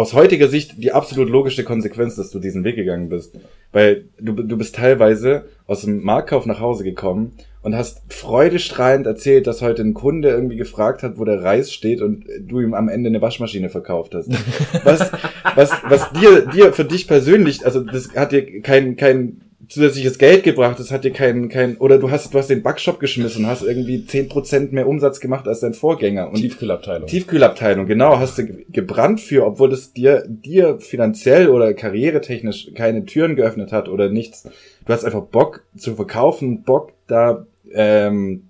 aus 0.00 0.14
heutiger 0.14 0.48
Sicht 0.48 0.82
die 0.82 0.92
absolut 0.92 1.28
logische 1.28 1.62
Konsequenz, 1.62 2.16
dass 2.16 2.30
du 2.30 2.38
diesen 2.38 2.64
Weg 2.64 2.76
gegangen 2.76 3.10
bist. 3.10 3.38
Weil 3.70 4.06
du, 4.18 4.32
du 4.32 4.56
bist 4.56 4.74
teilweise 4.74 5.44
aus 5.66 5.82
dem 5.82 6.02
Marktkauf 6.02 6.46
nach 6.46 6.58
Hause 6.58 6.84
gekommen 6.84 7.32
und 7.62 7.76
hast 7.76 8.02
freudestrahlend 8.08 9.06
erzählt, 9.06 9.46
dass 9.46 9.60
heute 9.60 9.82
ein 9.82 9.92
Kunde 9.92 10.30
irgendwie 10.30 10.56
gefragt 10.56 11.02
hat, 11.02 11.18
wo 11.18 11.24
der 11.26 11.44
Reis 11.44 11.72
steht 11.72 12.00
und 12.00 12.24
du 12.40 12.60
ihm 12.60 12.72
am 12.72 12.88
Ende 12.88 13.08
eine 13.08 13.20
Waschmaschine 13.20 13.68
verkauft 13.68 14.14
hast. 14.14 14.30
Was, 14.84 15.12
was, 15.54 15.70
was 15.88 16.12
dir, 16.12 16.46
dir 16.46 16.72
für 16.72 16.84
dich 16.84 17.06
persönlich, 17.06 17.64
also 17.66 17.80
das 17.80 18.14
hat 18.14 18.32
dir 18.32 18.62
kein, 18.62 18.96
kein 18.96 19.49
zusätzliches 19.70 20.18
Geld 20.18 20.42
gebracht, 20.42 20.78
das 20.78 20.90
hat 20.90 21.04
dir 21.04 21.12
kein, 21.12 21.48
kein, 21.48 21.76
oder 21.78 21.98
du 21.98 22.10
hast, 22.10 22.34
du 22.34 22.38
hast 22.38 22.50
den 22.50 22.62
Backshop 22.62 23.00
geschmissen, 23.00 23.46
hast 23.46 23.62
irgendwie 23.62 24.04
10% 24.06 24.72
mehr 24.72 24.86
Umsatz 24.88 25.20
gemacht 25.20 25.46
als 25.48 25.60
dein 25.60 25.74
Vorgänger. 25.74 26.28
Und 26.28 26.36
Tiefkühlabteilung. 26.36 27.06
Tiefkühlabteilung, 27.08 27.86
genau, 27.86 28.18
hast 28.18 28.36
du 28.38 28.46
ge- 28.46 28.66
gebrannt 28.68 29.20
für, 29.20 29.46
obwohl 29.46 29.70
das 29.70 29.92
dir, 29.92 30.24
dir 30.28 30.78
finanziell 30.80 31.48
oder 31.48 31.72
karrieretechnisch 31.72 32.72
keine 32.74 33.04
Türen 33.06 33.36
geöffnet 33.36 33.72
hat 33.72 33.88
oder 33.88 34.08
nichts. 34.10 34.42
Du 34.86 34.92
hast 34.92 35.04
einfach 35.04 35.22
Bock 35.22 35.62
zu 35.76 35.94
verkaufen, 35.94 36.62
Bock 36.64 36.92
da, 37.06 37.46
ähm, 37.72 38.48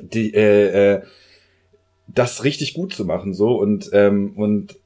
die, 0.00 0.32
äh, 0.32 0.94
äh, 0.94 1.02
das 2.08 2.44
richtig 2.44 2.74
gut 2.74 2.92
zu 2.94 3.04
machen, 3.04 3.32
so 3.34 3.56
und, 3.56 3.90
ähm, 3.92 4.32
und 4.36 4.76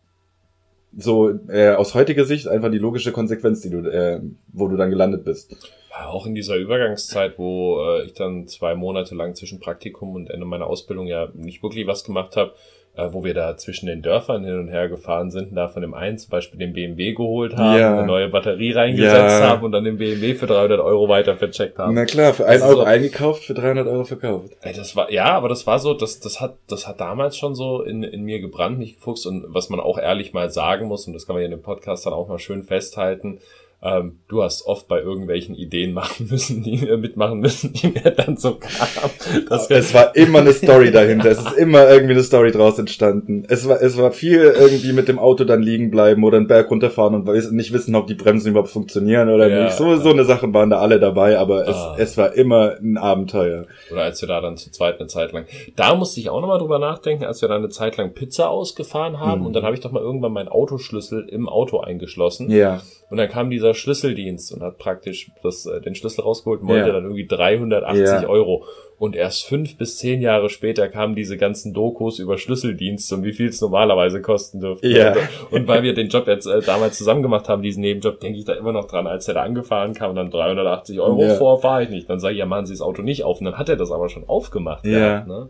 so 0.96 1.30
äh, 1.48 1.70
aus 1.70 1.94
heutiger 1.94 2.24
Sicht 2.24 2.48
einfach 2.48 2.70
die 2.70 2.78
logische 2.78 3.12
Konsequenz, 3.12 3.60
die 3.60 3.70
du, 3.70 3.78
äh, 3.80 4.20
wo 4.52 4.68
du 4.68 4.76
dann 4.76 4.90
gelandet 4.90 5.24
bist. 5.24 5.56
Auch 6.04 6.26
in 6.26 6.34
dieser 6.34 6.56
Übergangszeit, 6.56 7.38
wo 7.38 7.80
äh, 7.80 8.04
ich 8.04 8.14
dann 8.14 8.46
zwei 8.48 8.74
Monate 8.74 9.14
lang 9.14 9.34
zwischen 9.34 9.60
Praktikum 9.60 10.14
und 10.14 10.30
Ende 10.30 10.46
meiner 10.46 10.66
Ausbildung 10.66 11.06
ja 11.06 11.28
nicht 11.34 11.62
wirklich 11.62 11.86
was 11.86 12.04
gemacht 12.04 12.36
habe, 12.36 12.54
äh, 12.96 13.08
wo 13.12 13.24
wir 13.24 13.34
da 13.34 13.56
zwischen 13.56 13.86
den 13.86 14.02
Dörfern 14.02 14.44
hin 14.44 14.58
und 14.58 14.68
her 14.68 14.88
gefahren 14.88 15.30
sind 15.30 15.50
und 15.50 15.54
da 15.56 15.68
von 15.68 15.82
dem 15.82 15.94
einen 15.94 16.16
zum 16.18 16.30
Beispiel 16.30 16.58
den 16.58 16.72
BMW 16.72 17.12
geholt 17.12 17.56
haben, 17.56 17.78
Ja. 17.78 17.92
eine 17.98 18.06
neue 18.06 18.28
Batterie 18.28 18.72
reingesetzt 18.72 19.40
Ja. 19.40 19.48
haben 19.50 19.64
und 19.64 19.72
dann 19.72 19.84
den 19.84 19.98
BMW 19.98 20.34
für 20.34 20.46
300 20.46 20.80
Euro 20.80 21.08
weiter 21.08 21.36
vercheckt 21.36 21.78
haben. 21.78 21.94
Na 21.94 22.04
klar, 22.06 22.32
für 22.34 22.46
1 22.46 22.62
Also 22.62 22.74
Euro 22.74 22.84
so- 22.84 22.86
eingekauft, 22.86 23.44
für 23.44 23.54
300 23.54 23.86
Euro 23.86 24.04
verkauft. 24.04 24.50
Ey, 24.62 24.72
das 24.74 24.96
war, 24.96 25.10
ja, 25.12 25.26
aber 25.26 25.48
das 25.48 25.66
war 25.66 25.78
so, 25.78 25.94
das, 25.94 26.20
das 26.20 26.40
hat, 26.40 26.54
das 26.68 26.88
hat 26.88 27.00
damals 27.00 27.36
schon 27.36 27.54
so 27.54 27.82
in, 27.82 28.02
in 28.02 28.22
mir 28.24 28.40
gebrannt, 28.40 28.78
mich 28.78 28.96
gefuchst 28.96 29.26
und 29.26 29.44
was 29.48 29.68
man 29.68 29.80
auch 29.80 29.98
ehrlich 29.98 30.32
mal 30.32 30.50
sagen 30.50 30.86
muss, 30.88 31.06
und 31.06 31.12
das 31.12 31.26
kann 31.26 31.34
man 31.34 31.40
hier 31.40 31.46
in 31.52 31.58
dem 31.58 31.62
Podcast 31.62 32.06
dann 32.06 32.12
auch 32.14 32.28
mal 32.28 32.38
schön 32.38 32.62
festhalten, 32.62 33.38
ähm, 33.86 34.18
du 34.28 34.42
hast 34.42 34.66
oft 34.66 34.88
bei 34.88 35.00
irgendwelchen 35.00 35.54
Ideen 35.54 35.92
machen 35.92 36.26
müssen, 36.30 36.62
die 36.62 36.80
wir 36.80 36.96
mitmachen 36.96 37.38
müssen, 37.40 37.72
die 37.72 37.88
mir 37.88 38.10
dann 38.10 38.36
so 38.36 38.54
kamen. 38.56 39.46
Das 39.48 39.70
Es 39.70 39.94
war 39.94 40.16
immer 40.16 40.40
eine 40.40 40.52
Story 40.52 40.90
dahinter. 40.90 41.30
Es 41.30 41.38
ist 41.38 41.52
immer 41.56 41.88
irgendwie 41.88 42.14
eine 42.14 42.22
Story 42.22 42.50
draus 42.52 42.78
entstanden. 42.78 43.44
Es 43.48 43.68
war, 43.68 43.80
es 43.80 43.96
war 43.96 44.12
viel 44.12 44.40
irgendwie 44.58 44.92
mit 44.92 45.08
dem 45.08 45.18
Auto 45.18 45.44
dann 45.44 45.62
liegen 45.62 45.90
bleiben 45.90 46.24
oder 46.24 46.38
einen 46.38 46.46
Berg 46.48 46.70
runterfahren 46.70 47.14
und 47.14 47.52
nicht 47.52 47.72
wissen, 47.72 47.94
ob 47.94 48.06
die 48.06 48.14
Bremsen 48.14 48.50
überhaupt 48.50 48.70
funktionieren 48.70 49.28
oder 49.28 49.48
Ja. 49.48 49.64
nicht. 49.64 49.76
So, 49.76 49.96
so 49.96 50.10
eine 50.10 50.24
Sachen 50.24 50.52
waren 50.54 50.70
da 50.70 50.78
alle 50.78 50.98
dabei, 50.98 51.38
aber 51.38 51.68
es, 51.68 51.76
Ah. 51.76 51.96
es 51.98 52.16
war 52.18 52.34
immer 52.34 52.76
ein 52.80 52.96
Abenteuer. 52.96 53.66
Oder 53.92 54.02
als 54.02 54.20
wir 54.20 54.28
da 54.28 54.40
dann 54.40 54.56
zu 54.56 54.70
zweit 54.70 54.98
eine 54.98 55.08
Zeit 55.08 55.32
lang. 55.32 55.46
Da 55.76 55.94
musste 55.94 56.18
ich 56.20 56.30
auch 56.30 56.40
nochmal 56.40 56.58
drüber 56.58 56.78
nachdenken, 56.78 57.24
als 57.24 57.40
wir 57.42 57.48
da 57.48 57.56
eine 57.56 57.68
Zeit 57.68 57.96
lang 57.96 58.14
Pizza 58.14 58.48
ausgefahren 58.48 59.20
haben 59.20 59.40
Mhm. 59.42 59.46
und 59.46 59.52
dann 59.52 59.62
habe 59.64 59.74
ich 59.74 59.80
doch 59.80 59.92
mal 59.92 60.02
irgendwann 60.02 60.32
meinen 60.32 60.48
Autoschlüssel 60.48 61.28
im 61.28 61.48
Auto 61.48 61.78
eingeschlossen. 61.80 62.50
Ja. 62.50 62.80
Und 63.08 63.18
dann 63.18 63.28
kam 63.28 63.50
dieser 63.50 63.72
Schlüsseldienst 63.74 64.52
und 64.52 64.62
hat 64.62 64.78
praktisch 64.78 65.30
das, 65.42 65.64
äh, 65.66 65.80
den 65.80 65.94
Schlüssel 65.94 66.22
rausgeholt 66.22 66.62
und 66.62 66.68
wollte 66.68 66.88
Ja. 66.88 66.92
dann 66.94 67.04
irgendwie 67.04 67.26
380 67.26 68.04
Ja. 68.22 68.28
Euro. 68.28 68.64
Und 68.98 69.14
erst 69.14 69.44
fünf 69.44 69.76
bis 69.76 69.98
zehn 69.98 70.22
Jahre 70.22 70.48
später 70.48 70.88
kamen 70.88 71.14
diese 71.14 71.36
ganzen 71.36 71.74
Dokus 71.74 72.18
über 72.18 72.38
Schlüsseldienst 72.38 73.12
und 73.12 73.24
wie 73.24 73.32
viel 73.34 73.48
es 73.48 73.60
normalerweise 73.60 74.22
kosten 74.22 74.60
dürfte. 74.60 74.88
Ja. 74.88 75.12
Und, 75.50 75.60
und 75.60 75.68
weil 75.68 75.82
wir 75.82 75.92
den 75.94 76.08
Job 76.08 76.26
jetzt 76.26 76.46
äh, 76.46 76.62
damals 76.62 76.96
zusammen 76.98 77.22
gemacht 77.22 77.48
haben, 77.48 77.62
diesen 77.62 77.82
Nebenjob, 77.82 78.18
denke 78.20 78.38
ich 78.38 78.44
da 78.46 78.54
immer 78.54 78.72
noch 78.72 78.86
dran. 78.86 79.06
Als 79.06 79.28
er 79.28 79.34
da 79.34 79.42
angefahren 79.42 79.92
kam 79.92 80.10
und 80.10 80.16
dann 80.16 80.30
380 80.30 80.98
Euro 80.98 81.22
Ja. 81.22 81.34
vor, 81.34 81.60
fahre 81.60 81.82
ich 81.84 81.90
nicht. 81.90 82.08
Dann 82.08 82.18
sage 82.20 82.32
ich, 82.34 82.38
ja, 82.40 82.46
machen 82.46 82.66
Sie 82.66 82.72
das 82.72 82.80
Auto 82.80 83.02
nicht 83.02 83.22
auf. 83.22 83.38
Und 83.38 83.44
dann 83.44 83.58
hat 83.58 83.68
er 83.68 83.76
das 83.76 83.92
aber 83.92 84.08
schon 84.08 84.24
aufgemacht. 84.28 84.84
Ja. 84.86 84.98
gehabt, 85.20 85.28
ne? 85.28 85.48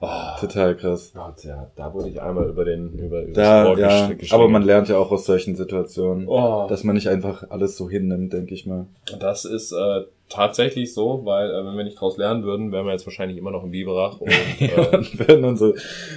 Oh, 0.00 0.06
Total 0.40 0.76
krass. 0.76 1.10
Gott, 1.12 1.42
ja, 1.44 1.70
da 1.74 1.92
wurde 1.92 2.08
ich 2.08 2.22
einmal 2.22 2.48
über 2.48 2.64
den, 2.64 2.92
über, 2.98 3.22
über 3.22 3.32
Da, 3.32 3.64
das 3.64 3.68
Ohr 3.72 3.78
ja. 3.78 4.10
Aber 4.30 4.48
man 4.48 4.62
lernt 4.62 4.88
ja 4.88 4.96
auch 4.96 5.10
aus 5.10 5.24
solchen 5.26 5.56
Situationen, 5.56 6.28
Oh. 6.28 6.66
dass 6.68 6.84
man 6.84 6.94
nicht 6.94 7.08
einfach 7.08 7.50
alles 7.50 7.76
so 7.76 7.90
hinnimmt, 7.90 8.32
denke 8.32 8.54
ich 8.54 8.64
mal. 8.64 8.86
Das 9.18 9.44
ist 9.44 9.72
äh, 9.72 10.02
tatsächlich 10.28 10.94
so, 10.94 11.22
weil 11.24 11.50
äh, 11.50 11.64
wenn 11.66 11.76
wir 11.76 11.82
nicht 11.82 12.00
draus 12.00 12.16
lernen 12.16 12.44
würden, 12.44 12.70
wären 12.70 12.86
wir 12.86 12.92
jetzt 12.92 13.06
wahrscheinlich 13.06 13.38
immer 13.38 13.50
noch 13.50 13.64
im 13.64 13.72
Biberach 13.72 14.20
und 14.20 14.30
äh, 14.60 14.96
Und 14.96 15.18
werden 15.28 15.44
unsere, 15.44 15.74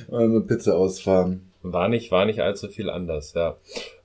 unsere 0.09 0.41
Pizza 0.45 0.77
ausfahren. 0.77 1.49
war 1.63 1.89
nicht 1.89 2.11
war 2.11 2.25
nicht 2.25 2.41
allzu 2.41 2.67
viel 2.67 2.87
anders. 2.89 3.33
Ja. 3.33 3.57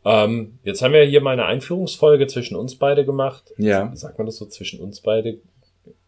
Ähm, 0.06 0.58
jetzt 0.64 0.80
haben 0.80 0.94
wir 0.94 1.02
hier 1.04 1.20
mal 1.20 1.32
eine 1.32 1.44
Einführungsfolge 1.44 2.26
zwischen 2.28 2.56
uns 2.56 2.76
beide 2.76 3.04
gemacht. 3.04 3.52
Ja. 3.58 3.90
Sagt 3.94 4.16
man 4.16 4.24
das 4.26 4.36
so 4.36 4.46
zwischen 4.46 4.80
uns 4.80 5.00
beide? 5.00 5.36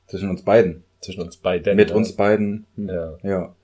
Zwischen 0.07 0.31
uns 0.31 0.43
beiden. 0.43 0.85
Zwischen 1.01 1.21
uns 1.23 1.37
beiden. 1.37 1.77
Mit 1.77 1.91
ja. 1.91 1.97
uns 1.97 2.17
beiden. 2.17 2.65
Ja. 2.77 3.19
Ja. 3.23 3.55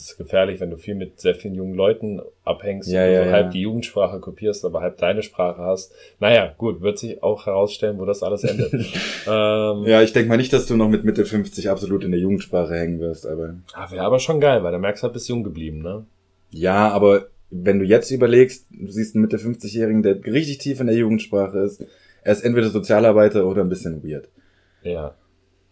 Es 0.00 0.10
ist 0.10 0.18
gefährlich, 0.18 0.60
wenn 0.60 0.70
du 0.70 0.76
viel 0.76 0.94
mit 0.94 1.20
sehr 1.20 1.34
vielen 1.34 1.54
jungen 1.54 1.74
Leuten 1.74 2.20
abhängst 2.44 2.90
Ja, 2.90 3.04
und 3.04 3.12
ja, 3.12 3.22
so 3.22 3.26
ja. 3.28 3.32
halb 3.32 3.50
die 3.52 3.60
Jugendsprache 3.60 4.20
kopierst, 4.20 4.64
aber 4.64 4.80
halb 4.80 4.98
deine 4.98 5.22
Sprache 5.22 5.62
hast. 5.62 5.92
Naja, 6.20 6.54
gut, 6.56 6.80
wird 6.80 6.98
sich 6.98 7.22
auch 7.22 7.46
herausstellen, 7.46 7.98
wo 7.98 8.04
das 8.04 8.22
alles 8.22 8.44
endet. 8.44 8.72
ähm, 9.26 9.84
Ja, 9.86 10.02
ich 10.02 10.12
denke 10.12 10.28
mal 10.28 10.36
nicht, 10.36 10.52
dass 10.52 10.66
du 10.66 10.76
noch 10.76 10.88
mit 10.88 11.04
Mitte 11.04 11.24
50 11.24 11.70
absolut 11.70 12.04
in 12.04 12.10
der 12.10 12.20
Jugendsprache 12.20 12.74
hängen 12.74 13.00
wirst, 13.00 13.26
aber. 13.26 13.56
ah, 13.74 13.90
Wäre 13.90 14.04
aber 14.04 14.18
schon 14.18 14.40
geil, 14.40 14.62
weil 14.64 14.72
da 14.72 14.78
merkst 14.78 15.02
du 15.02 15.04
halt, 15.04 15.14
bist 15.14 15.28
jung 15.28 15.44
geblieben, 15.44 15.82
ne? 15.82 16.04
Ja, 16.50 16.88
aber 16.90 17.28
wenn 17.50 17.78
du 17.78 17.84
jetzt 17.84 18.10
überlegst, 18.10 18.66
du 18.70 18.90
siehst 18.90 19.14
einen 19.14 19.22
Mitte 19.22 19.36
50-Jährigen, 19.36 20.02
der 20.02 20.24
richtig 20.24 20.58
tief 20.58 20.80
in 20.80 20.86
der 20.86 20.96
Jugendsprache 20.96 21.58
ist, 21.58 21.84
er 22.22 22.32
ist 22.32 22.44
entweder 22.44 22.68
Sozialarbeiter 22.68 23.46
oder 23.46 23.62
ein 23.62 23.68
bisschen 23.68 24.02
weird. 24.02 24.28
Ja. 24.82 25.14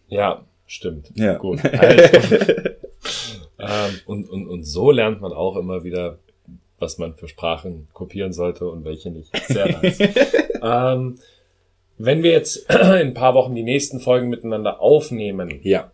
Ja, 0.08 0.44
stimmt. 0.66 1.10
Ja. 1.14 1.36
Gut. 1.38 1.60
Also, 1.72 2.70
ähm, 3.60 4.00
und, 4.06 4.28
und, 4.30 4.48
und 4.48 4.64
so 4.64 4.90
lernt 4.90 5.20
man 5.20 5.32
auch 5.32 5.56
immer 5.56 5.84
wieder, 5.84 6.18
was 6.78 6.98
man 6.98 7.14
für 7.14 7.28
Sprachen 7.28 7.88
kopieren 7.92 8.32
sollte 8.32 8.68
und 8.68 8.84
welche 8.84 9.10
nicht. 9.10 9.30
Sehr 9.46 9.68
nice. 9.80 9.98
ähm, 10.62 11.18
wenn 11.98 12.22
wir 12.22 12.30
jetzt 12.30 12.70
in 12.70 12.76
ein 12.78 13.14
paar 13.14 13.34
Wochen 13.34 13.54
die 13.54 13.62
nächsten 13.62 14.00
Folgen 14.00 14.28
miteinander 14.28 14.80
aufnehmen, 14.80 15.60
Ja. 15.62 15.90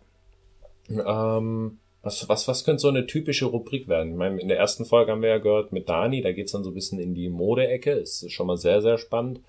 ähm, 0.89 1.79
was, 2.01 2.29
was, 2.29 2.47
was 2.47 2.63
könnte 2.63 2.79
so 2.79 2.87
eine 2.87 3.05
typische 3.05 3.45
Rubrik 3.47 3.89
werden? 3.89 4.11
Ich 4.13 4.17
meine, 4.17 4.39
in 4.39 4.47
der 4.47 4.57
ersten 4.57 4.85
Folge 4.85 5.11
haben 5.11 5.21
wir 5.21 5.29
ja 5.29 5.37
gehört 5.39 5.73
mit 5.73 5.89
Dani, 5.89 6.21
da 6.21 6.31
geht's 6.31 6.53
dann 6.53 6.63
so 6.63 6.71
ein 6.71 6.75
bisschen 6.75 6.99
in 6.99 7.13
die 7.13 7.27
Mode-Ecke, 7.27 7.91
ist 7.91 8.31
schon 8.31 8.47
mal 8.47 8.57
sehr, 8.57 8.81
sehr 8.81 8.97
spannend. 8.97 9.41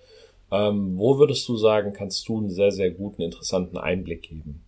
Ähm, 0.51 0.99
wo 0.99 1.19
würdest 1.19 1.47
du 1.49 1.57
sagen, 1.57 1.93
kannst 1.93 2.29
du 2.29 2.39
einen 2.39 2.51
sehr, 2.51 2.73
sehr 2.73 2.91
guten, 2.91 3.23
interessanten 3.23 3.77
Einblick 3.77 4.23
geben? 4.23 4.63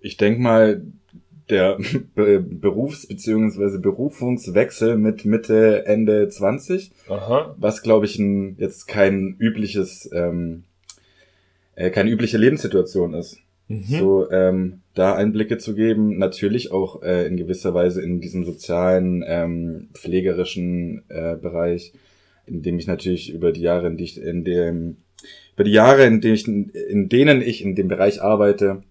Ich 0.00 0.16
denke 0.16 0.40
mal, 0.40 0.82
der 1.50 1.78
Be 2.14 2.40
Berufs- 2.40 3.06
bzw. 3.06 3.78
Berufungswechsel 3.78 4.96
mit 4.96 5.24
Mitte, 5.24 5.84
Ende 5.86 6.28
20, 6.28 6.92
Aha. 7.08 7.54
was 7.58 7.82
glaube 7.82 8.06
ich 8.06 8.18
ein, 8.18 8.56
jetzt 8.58 8.86
kein 8.88 9.36
übliches, 9.38 10.08
ähm, 10.12 10.64
äh, 11.74 11.90
keine 11.90 12.10
übliche 12.10 12.38
Lebenssituation 12.38 13.14
ist. 13.14 13.38
Mhm. 13.68 13.84
So, 13.84 14.30
ähm, 14.30 14.80
da 14.94 15.14
Einblicke 15.14 15.58
zu 15.58 15.74
geben, 15.74 16.18
natürlich 16.18 16.72
auch 16.72 17.02
äh, 17.02 17.26
in 17.26 17.36
gewisser 17.36 17.72
Weise 17.72 18.02
in 18.02 18.20
diesem 18.20 18.44
sozialen, 18.44 19.22
ähm, 19.26 19.88
pflegerischen 19.94 21.02
äh, 21.08 21.36
Bereich, 21.36 21.92
in 22.46 22.62
dem 22.62 22.78
ich 22.78 22.88
natürlich 22.88 23.32
über 23.32 23.52
die 23.52 23.60
Jahre, 23.60 23.86
in, 23.86 23.96
die 23.96 24.04
ich, 24.04 24.20
in 24.20 24.44
dem, 24.44 24.96
über 25.54 25.62
die 25.62 25.70
Jahre, 25.70 26.04
in, 26.04 26.20
ich, 26.20 26.48
in 26.48 27.08
denen 27.08 27.42
ich 27.42 27.62
in 27.62 27.76
dem 27.76 27.86
Bereich 27.86 28.20
arbeite, 28.20 28.82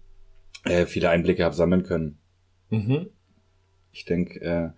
äh, 0.64 0.86
viele 0.86 1.10
Einblicke 1.10 1.44
habe 1.44 1.54
sammeln 1.54 1.82
können. 1.82 2.18
Mhm. 2.70 3.08
Ich 3.92 4.04
denke, 4.04 4.40
äh, 4.40 4.70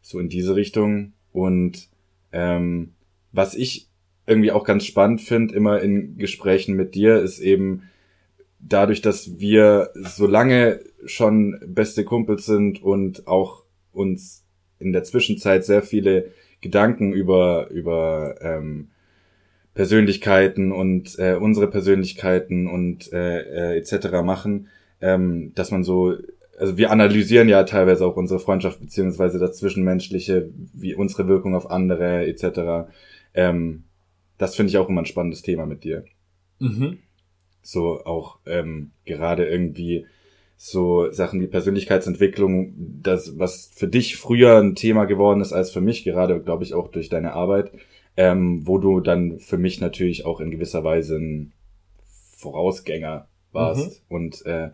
so 0.00 0.18
in 0.18 0.28
diese 0.28 0.56
Richtung. 0.56 1.12
Und 1.32 1.88
ähm, 2.32 2.94
was 3.32 3.54
ich 3.54 3.88
irgendwie 4.26 4.52
auch 4.52 4.64
ganz 4.64 4.84
spannend 4.84 5.20
finde, 5.20 5.54
immer 5.54 5.80
in 5.80 6.16
Gesprächen 6.16 6.74
mit 6.74 6.94
dir, 6.94 7.20
ist 7.20 7.40
eben 7.40 7.82
dadurch, 8.58 9.02
dass 9.02 9.38
wir 9.38 9.90
so 9.94 10.26
lange 10.26 10.80
schon 11.04 11.60
beste 11.66 12.04
Kumpels 12.04 12.46
sind 12.46 12.82
und 12.82 13.26
auch 13.26 13.64
uns 13.92 14.44
in 14.78 14.92
der 14.92 15.04
Zwischenzeit 15.04 15.64
sehr 15.64 15.82
viele 15.82 16.32
Gedanken 16.60 17.12
über, 17.12 17.68
über 17.70 18.36
ähm, 18.40 18.88
Persönlichkeiten 19.74 20.72
und 20.72 21.18
äh, 21.18 21.34
unsere 21.34 21.68
Persönlichkeiten 21.68 22.66
und 22.66 23.12
äh, 23.12 23.74
äh, 23.74 23.78
etc. 23.78 24.22
machen, 24.24 24.68
ähm, 25.00 25.52
dass 25.54 25.70
man 25.70 25.84
so, 25.84 26.14
also 26.58 26.76
wir 26.76 26.90
analysieren 26.90 27.48
ja 27.48 27.64
teilweise 27.64 28.06
auch 28.06 28.16
unsere 28.16 28.40
Freundschaft 28.40 28.80
beziehungsweise 28.80 29.38
das 29.38 29.58
Zwischenmenschliche, 29.58 30.50
wie 30.72 30.94
unsere 30.94 31.28
Wirkung 31.28 31.54
auf 31.54 31.70
andere 31.70 32.26
etc. 32.26 32.90
Ähm, 33.34 33.84
das 34.38 34.54
finde 34.54 34.70
ich 34.70 34.78
auch 34.78 34.88
immer 34.88 35.02
ein 35.02 35.06
spannendes 35.06 35.42
Thema 35.42 35.66
mit 35.66 35.84
dir. 35.84 36.04
Mhm. 36.58 36.98
So 37.62 38.04
auch 38.04 38.38
ähm, 38.46 38.92
gerade 39.04 39.46
irgendwie 39.46 40.06
so 40.56 41.10
Sachen 41.12 41.40
wie 41.40 41.46
Persönlichkeitsentwicklung, 41.46 42.74
das, 43.02 43.38
was 43.38 43.70
für 43.74 43.88
dich 43.88 44.16
früher 44.16 44.58
ein 44.58 44.74
Thema 44.74 45.04
geworden 45.04 45.40
ist 45.40 45.52
als 45.52 45.70
für 45.70 45.82
mich, 45.82 46.04
gerade 46.04 46.40
glaube 46.40 46.64
ich 46.64 46.72
auch 46.72 46.88
durch 46.88 47.08
deine 47.08 47.34
Arbeit, 47.34 47.72
ähm, 48.16 48.66
wo 48.66 48.78
du 48.78 49.00
dann 49.00 49.38
für 49.38 49.58
mich 49.58 49.80
natürlich 49.80 50.24
auch 50.24 50.40
in 50.40 50.50
gewisser 50.50 50.82
Weise 50.82 51.16
ein 51.16 51.52
Vorausgänger 52.38 53.28
warst 53.56 54.02
und 54.08 54.44
äh, 54.46 54.70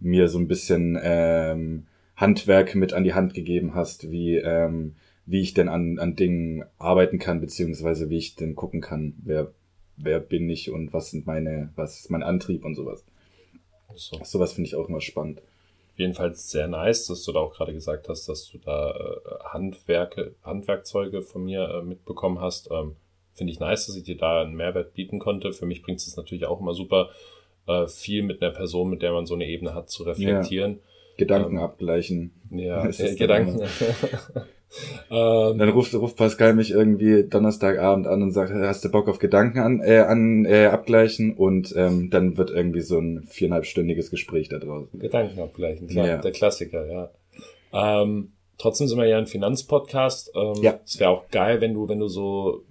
mir 0.00 0.28
so 0.28 0.38
ein 0.38 0.48
bisschen 0.48 0.98
ähm, 1.02 1.86
Handwerk 2.16 2.74
mit 2.74 2.92
an 2.92 3.04
die 3.04 3.14
Hand 3.14 3.34
gegeben 3.34 3.74
hast, 3.74 4.10
wie 4.10 4.36
ähm, 4.36 4.94
wie 5.24 5.40
ich 5.40 5.54
denn 5.54 5.68
an, 5.68 5.98
an 5.98 6.16
Dingen 6.16 6.64
arbeiten 6.78 7.18
kann, 7.18 7.40
beziehungsweise 7.40 8.10
wie 8.10 8.18
ich 8.18 8.34
denn 8.34 8.56
gucken 8.56 8.80
kann, 8.80 9.14
wer 9.22 9.52
wer 9.96 10.20
bin 10.20 10.48
ich 10.50 10.70
und 10.70 10.92
was 10.92 11.10
sind 11.10 11.26
meine, 11.26 11.70
was 11.76 12.00
ist 12.00 12.10
mein 12.10 12.22
Antrieb 12.22 12.64
und 12.64 12.74
sowas. 12.74 13.04
So. 13.94 14.18
Sowas 14.24 14.52
finde 14.52 14.68
ich 14.68 14.76
auch 14.76 14.88
immer 14.88 15.00
spannend. 15.00 15.42
jeden 15.96 16.14
Fall 16.14 16.34
sehr 16.34 16.66
nice, 16.66 17.06
dass 17.06 17.22
du 17.24 17.32
da 17.32 17.40
auch 17.40 17.54
gerade 17.54 17.72
gesagt 17.72 18.08
hast, 18.08 18.28
dass 18.28 18.48
du 18.50 18.58
da 18.58 18.92
äh, 18.92 19.44
Handwerke, 19.44 20.34
Handwerkzeuge 20.42 21.22
von 21.22 21.44
mir 21.44 21.68
äh, 21.68 21.82
mitbekommen 21.82 22.40
hast. 22.40 22.70
Ähm, 22.70 22.96
Finde 23.34 23.52
ich 23.52 23.60
nice, 23.60 23.86
dass 23.86 23.96
ich 23.96 24.04
dir 24.04 24.16
da 24.16 24.42
einen 24.42 24.56
Mehrwert 24.56 24.94
bieten 24.94 25.18
konnte. 25.18 25.52
Für 25.52 25.66
mich 25.66 25.82
bringt 25.82 26.00
es 26.00 26.16
natürlich 26.16 26.46
auch 26.46 26.60
immer 26.60 26.74
super, 26.74 27.10
äh, 27.66 27.86
viel 27.86 28.22
mit 28.22 28.42
einer 28.42 28.52
Person, 28.52 28.90
mit 28.90 29.02
der 29.02 29.12
man 29.12 29.26
so 29.26 29.34
eine 29.34 29.46
Ebene 29.46 29.74
hat, 29.74 29.90
zu 29.90 30.02
reflektieren. 30.04 30.80
Gedanken 31.16 31.56
Ähm, 31.56 31.62
abgleichen. 31.62 32.32
Ja, 32.50 32.86
äh, 32.88 33.14
Gedanken. 33.14 33.60
ähm, 35.10 35.58
Dann 35.58 35.68
ruft, 35.68 35.94
ruft 35.94 36.16
Pascal 36.16 36.54
mich 36.54 36.70
irgendwie 36.70 37.24
Donnerstagabend 37.24 38.06
an 38.06 38.22
und 38.22 38.32
sagt, 38.32 38.52
hast 38.52 38.84
du 38.84 38.90
Bock 38.90 39.08
auf 39.08 39.18
Gedanken 39.18 39.58
an, 39.58 39.80
äh, 39.80 39.98
an 39.98 40.44
äh, 40.46 40.66
abgleichen? 40.66 41.34
Und 41.34 41.74
ähm, 41.76 42.08
dann 42.10 42.38
wird 42.38 42.50
irgendwie 42.50 42.80
so 42.80 42.98
ein 42.98 43.24
viereinhalbstündiges 43.24 44.10
Gespräch 44.10 44.48
da 44.48 44.58
draußen. 44.58 44.98
Gedanken 44.98 45.40
abgleichen, 45.40 45.88
klar, 45.88 46.06
Ja. 46.06 46.16
der 46.18 46.32
Klassiker, 46.32 46.86
ja. 46.86 47.10
Ähm, 48.02 48.32
trotzdem 48.58 48.88
sind 48.88 48.98
wir 48.98 49.06
ja 49.06 49.18
ein 49.18 49.26
Finanzpodcast. 49.26 50.32
Ähm, 50.34 50.62
Ja. 50.62 50.80
Es 50.84 50.98
wäre 50.98 51.10
auch 51.10 51.28
geil, 51.30 51.60
wenn 51.60 51.74
du, 51.74 51.88
wenn 51.88 51.98
du 52.00 52.08
so, 52.08 52.64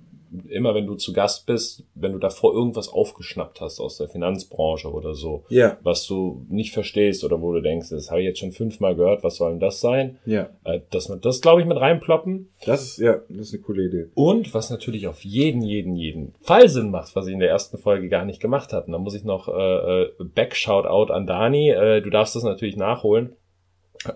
immer 0.47 0.73
wenn 0.73 0.87
du 0.87 0.95
zu 0.95 1.13
Gast 1.13 1.45
bist, 1.45 1.83
wenn 1.95 2.13
du 2.13 2.17
davor 2.17 2.53
irgendwas 2.53 2.89
aufgeschnappt 2.89 3.59
hast 3.61 3.79
aus 3.79 3.97
der 3.97 4.07
Finanzbranche 4.07 4.91
oder 4.91 5.13
so, 5.13 5.43
Ja, 5.49 5.77
was 5.83 6.07
du 6.07 6.45
nicht 6.49 6.73
verstehst 6.73 7.23
oder 7.23 7.41
wo 7.41 7.51
du 7.51 7.61
denkst, 7.61 7.89
das 7.89 8.09
habe 8.09 8.21
ich 8.21 8.27
jetzt 8.27 8.39
schon 8.39 8.51
fünfmal 8.51 8.95
gehört, 8.95 9.23
was 9.23 9.35
soll 9.35 9.51
denn 9.51 9.59
das 9.59 9.81
sein? 9.81 10.19
ja. 10.25 10.49
Äh, 10.63 10.81
dass 10.91 11.09
wir 11.09 11.17
das, 11.17 11.41
glaube 11.41 11.61
ich, 11.61 11.67
mit 11.67 11.77
reinploppen. 11.77 12.49
Das 12.65 12.83
ist, 12.83 12.97
ja, 12.99 13.21
das 13.29 13.47
ist 13.47 13.53
eine 13.53 13.63
coole 13.63 13.85
Idee. 13.87 14.09
Und 14.13 14.53
was 14.53 14.69
natürlich 14.69 15.07
auf 15.07 15.23
jeden, 15.23 15.61
jeden, 15.61 15.95
jeden 15.95 16.33
Fall 16.41 16.69
Sinn 16.69 16.91
macht, 16.91 17.15
was 17.15 17.27
ich 17.27 17.33
in 17.33 17.39
der 17.39 17.49
ersten 17.49 17.77
Folge 17.77 18.09
gar 18.09 18.25
nicht 18.25 18.39
gemacht 18.41 18.73
habe. 18.73 18.91
Da 18.91 18.97
muss 18.97 19.15
ich 19.15 19.23
noch 19.23 19.47
äh, 19.47 20.01
äh, 20.03 20.11
Back-Shoutout 20.19 21.11
an 21.11 21.27
Dani. 21.27 21.69
Äh, 21.71 22.01
du 22.01 22.09
darfst 22.09 22.35
das 22.35 22.43
natürlich 22.43 22.77
nachholen. 22.77 23.35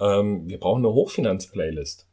Ähm, 0.02 0.48
wir 0.48 0.60
brauchen 0.60 0.84
eine 0.86 0.94
Hochfinanz-Playlist. 0.94 2.08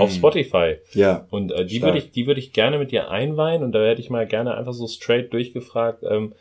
Auf 0.00 0.12
Spotify. 0.12 0.76
Ja, 0.92 1.26
Und 1.30 1.52
äh, 1.52 1.64
die 1.64 1.82
würde 1.82 1.98
ich, 1.98 2.10
die 2.10 2.26
würde 2.26 2.40
ich 2.40 2.52
gerne 2.52 2.78
mit 2.78 2.90
dir 2.90 3.10
einweihen. 3.10 3.62
Und 3.62 3.72
da 3.72 3.80
werde 3.80 4.00
ich 4.00 4.10
mal 4.10 4.26
gerne 4.26 4.54
einfach 4.54 4.72
so 4.72 4.86
straight 4.86 5.32
durchgefragt. 5.32 6.02
Ähm, 6.08 6.34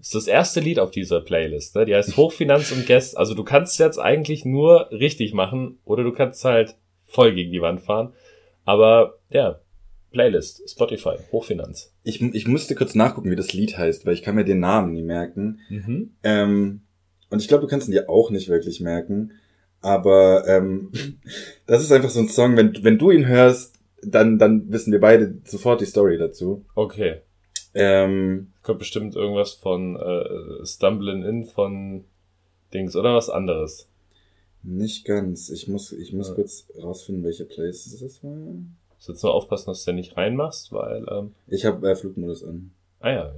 ist 0.00 0.14
das 0.14 0.28
erste 0.28 0.60
Lied 0.60 0.78
auf 0.78 0.90
dieser 0.90 1.20
Playlist. 1.20 1.74
Ne? 1.74 1.84
Die 1.84 1.94
heißt 1.94 2.16
Hochfinanz 2.16 2.70
und 2.72 2.86
Guest. 2.86 3.16
Also 3.18 3.34
du 3.34 3.42
kannst 3.42 3.78
jetzt 3.78 3.98
eigentlich 3.98 4.44
nur 4.44 4.90
richtig 4.92 5.34
machen 5.34 5.78
oder 5.84 6.04
du 6.04 6.12
kannst 6.12 6.44
halt 6.44 6.76
voll 7.06 7.34
gegen 7.34 7.52
die 7.52 7.62
Wand 7.62 7.80
fahren. 7.80 8.12
Aber 8.64 9.14
ja, 9.30 9.60
Playlist, 10.12 10.68
Spotify, 10.70 11.16
Hochfinanz. 11.32 11.92
ich, 12.02 12.22
ich 12.22 12.46
musste 12.46 12.74
kurz 12.74 12.94
nachgucken, 12.94 13.30
wie 13.30 13.36
das 13.36 13.52
Lied 13.52 13.76
heißt, 13.76 14.06
weil 14.06 14.14
ich 14.14 14.22
kann 14.22 14.36
mir 14.36 14.44
den 14.44 14.60
Namen 14.60 14.92
nie 14.92 15.02
merken. 15.02 15.60
Mhm. 15.68 16.12
Ähm, 16.22 16.80
und 17.30 17.42
ich 17.42 17.48
glaube, 17.48 17.62
du 17.62 17.66
kannst 17.68 17.88
ihn 17.88 17.92
dir 17.92 18.08
auch 18.08 18.30
nicht 18.30 18.48
wirklich 18.48 18.80
merken. 18.80 19.32
Aber 19.80 20.46
ähm, 20.48 20.90
das 21.66 21.82
ist 21.82 21.92
einfach 21.92 22.10
so 22.10 22.20
ein 22.20 22.28
Song, 22.28 22.56
wenn, 22.56 22.82
wenn 22.82 22.98
du 22.98 23.10
ihn 23.10 23.26
hörst, 23.26 23.76
dann, 24.02 24.38
dann 24.38 24.70
wissen 24.72 24.92
wir 24.92 25.00
beide 25.00 25.34
sofort 25.44 25.80
die 25.80 25.86
Story 25.86 26.18
dazu. 26.18 26.64
Okay. 26.74 27.20
Ähm, 27.74 28.52
Kommt 28.62 28.78
bestimmt 28.80 29.14
irgendwas 29.16 29.52
von 29.54 29.96
äh, 29.96 30.64
Stumbling 30.66 31.22
In 31.22 31.44
von 31.46 32.04
Dings 32.74 32.96
oder 32.96 33.14
was 33.14 33.30
anderes. 33.30 33.88
nicht 34.62 35.04
ganz. 35.04 35.48
Ich 35.50 35.68
muss, 35.68 35.92
ich 35.92 36.12
muss 36.12 36.28
Ja. 36.28 36.34
kurz 36.34 36.66
rausfinden, 36.82 37.24
welche 37.24 37.44
Place 37.44 37.96
das 38.00 38.22
war. 38.24 38.30
Muss 38.32 39.06
jetzt 39.08 39.22
nur 39.22 39.32
aufpassen, 39.34 39.66
dass 39.70 39.84
du 39.84 39.90
den 39.92 39.96
nicht 39.96 40.16
reinmachst, 40.16 40.72
weil, 40.72 41.06
ähm, 41.10 41.34
Ich 41.46 41.64
habe 41.64 41.88
äh, 41.88 41.94
Flugmodus 41.94 42.42
an. 42.44 42.72
ah 43.00 43.10
ja, 43.10 43.24
ja. 43.26 43.32